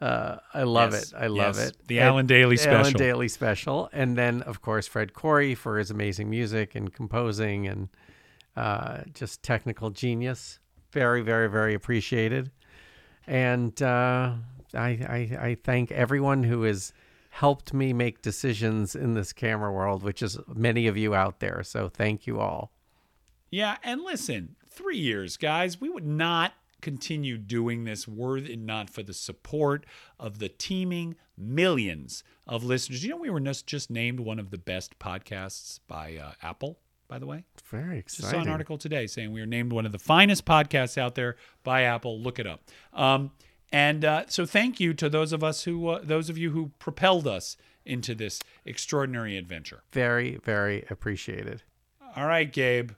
Uh, 0.00 0.36
I 0.52 0.64
love 0.64 0.92
Yes, 0.92 1.12
it. 1.12 1.16
I 1.16 1.26
love 1.28 1.56
yes. 1.56 1.68
it. 1.68 1.76
The 1.86 1.98
And- 2.00 2.08
Alan 2.08 2.26
Daly 2.26 2.58
Alan 2.58 2.84
special. 2.84 2.98
Daly 2.98 3.28
special. 3.28 3.88
And 3.92 4.16
then, 4.18 4.42
of 4.42 4.60
course, 4.60 4.86
Fred 4.86 5.14
Corey 5.14 5.54
for 5.54 5.78
his 5.78 5.90
amazing 5.90 6.28
music 6.28 6.74
and 6.74 6.92
composing 6.92 7.66
and 7.66 7.88
uh, 8.56 9.02
just 9.14 9.42
technical 9.42 9.90
genius. 9.90 10.58
Very, 10.92 11.22
very, 11.22 11.48
very 11.48 11.74
appreciated. 11.74 12.50
And 13.26 13.80
uh, 13.82 14.34
I, 14.74 14.78
I, 14.88 15.38
I 15.40 15.56
thank 15.62 15.90
everyone 15.92 16.42
who 16.42 16.62
has 16.64 16.92
helped 17.30 17.72
me 17.72 17.92
make 17.92 18.20
decisions 18.22 18.94
in 18.94 19.14
this 19.14 19.32
camera 19.32 19.72
world, 19.72 20.02
which 20.02 20.22
is 20.22 20.38
many 20.54 20.86
of 20.86 20.96
you 20.96 21.14
out 21.14 21.40
there. 21.40 21.62
So 21.64 21.88
thank 21.88 22.26
you 22.26 22.38
all. 22.40 22.70
Yeah, 23.50 23.76
and 23.82 24.02
listen, 24.02 24.56
three 24.68 24.98
years, 24.98 25.36
guys, 25.36 25.80
we 25.80 25.88
would 25.88 26.06
not 26.06 26.52
continue 26.84 27.38
doing 27.38 27.84
this 27.84 28.06
were 28.06 28.36
it 28.36 28.58
not 28.58 28.90
for 28.90 29.02
the 29.02 29.14
support 29.14 29.86
of 30.20 30.38
the 30.38 30.48
teeming 30.48 31.16
millions 31.36 32.22
of 32.46 32.62
listeners. 32.62 33.02
You 33.02 33.10
know, 33.10 33.16
we 33.16 33.30
were 33.30 33.40
just, 33.40 33.90
named 33.90 34.20
one 34.20 34.38
of 34.38 34.50
the 34.50 34.58
best 34.58 34.98
podcasts 34.98 35.80
by 35.88 36.16
uh, 36.16 36.32
Apple, 36.42 36.78
by 37.08 37.18
the 37.18 37.26
way. 37.26 37.44
Very 37.64 37.98
exciting. 37.98 38.30
Just 38.30 38.30
saw 38.30 38.40
an 38.42 38.48
article 38.48 38.76
today 38.76 39.06
saying 39.06 39.32
we 39.32 39.40
were 39.40 39.46
named 39.46 39.72
one 39.72 39.86
of 39.86 39.92
the 39.92 39.98
finest 39.98 40.44
podcasts 40.44 40.98
out 40.98 41.14
there 41.14 41.36
by 41.62 41.82
Apple. 41.82 42.20
Look 42.20 42.38
it 42.38 42.46
up. 42.46 42.60
Um, 42.92 43.32
and 43.72 44.04
uh, 44.04 44.24
so, 44.28 44.46
thank 44.46 44.78
you 44.78 44.94
to 44.94 45.08
those 45.08 45.32
of 45.32 45.42
us 45.42 45.64
who, 45.64 45.88
uh, 45.88 46.00
those 46.02 46.28
of 46.28 46.38
you 46.38 46.50
who 46.50 46.70
propelled 46.78 47.26
us 47.26 47.56
into 47.84 48.14
this 48.14 48.40
extraordinary 48.64 49.36
adventure. 49.36 49.82
Very, 49.92 50.36
very 50.44 50.84
appreciated. 50.90 51.62
All 52.16 52.26
right, 52.26 52.50
Gabe, 52.52 52.92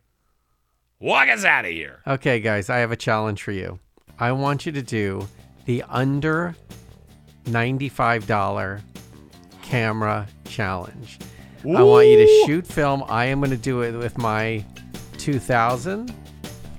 walk 1.00 1.28
us 1.28 1.44
out 1.44 1.64
of 1.64 1.70
here. 1.70 2.00
Okay, 2.06 2.40
guys, 2.40 2.70
I 2.70 2.78
have 2.78 2.92
a 2.92 2.96
challenge 2.96 3.42
for 3.42 3.52
you. 3.52 3.78
I 4.18 4.32
want 4.32 4.66
you 4.66 4.72
to 4.72 4.82
do 4.82 5.26
the 5.66 5.82
under 5.88 6.54
$95 7.44 8.80
camera 9.62 10.26
challenge. 10.44 11.18
I 11.64 11.82
want 11.82 12.06
you 12.06 12.16
to 12.18 12.44
shoot 12.46 12.66
film. 12.66 13.02
I 13.08 13.26
am 13.26 13.40
going 13.40 13.50
to 13.50 13.56
do 13.56 13.82
it 13.82 13.92
with 13.92 14.16
my 14.18 14.64
2000, 15.18 16.14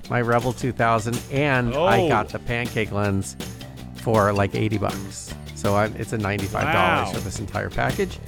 my 0.08 0.20
Rebel 0.22 0.52
2000, 0.52 1.20
and 1.30 1.74
I 1.74 2.00
Oh. 2.02 2.08
got 2.08 2.30
the 2.30 2.38
pancake 2.38 2.90
lens 2.92 3.36
for 3.96 4.32
like 4.32 4.54
80 4.54 4.78
bucks. 4.78 5.34
So 5.54 5.74
I, 5.74 5.86
it's 5.86 6.12
a 6.14 6.18
$95 6.18 6.52
Wow. 6.64 7.10
for 7.12 7.20
this 7.20 7.38
entire 7.38 7.68
package. 7.68 8.18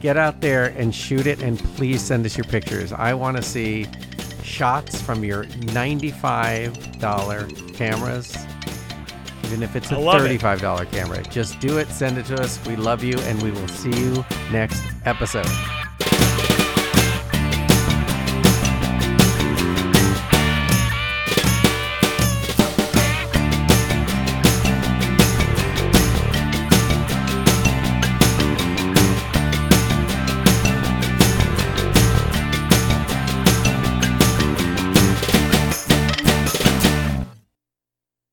Get 0.00 0.16
out 0.16 0.40
there 0.40 0.66
and 0.78 0.94
shoot 0.94 1.26
it, 1.26 1.42
and 1.42 1.58
please 1.76 2.00
send 2.00 2.24
us 2.24 2.36
your 2.36 2.44
pictures. 2.44 2.92
I 2.92 3.12
want 3.14 3.36
to 3.36 3.42
see 3.42 3.86
shots 4.42 5.00
from 5.00 5.24
your 5.24 5.44
$95 5.44 7.74
cameras, 7.74 8.36
even 9.44 9.62
if 9.62 9.76
it's 9.76 9.90
a 9.90 9.94
$35 9.94 10.90
camera. 10.90 11.22
Just 11.24 11.60
do 11.60 11.78
it, 11.78 11.88
send 11.88 12.18
it 12.18 12.26
to 12.26 12.40
us. 12.40 12.64
We 12.66 12.76
love 12.76 13.04
you, 13.04 13.18
and 13.20 13.42
we 13.42 13.50
will 13.50 13.68
see 13.68 13.92
you 13.92 14.24
next 14.50 14.82
episode. 15.04 15.46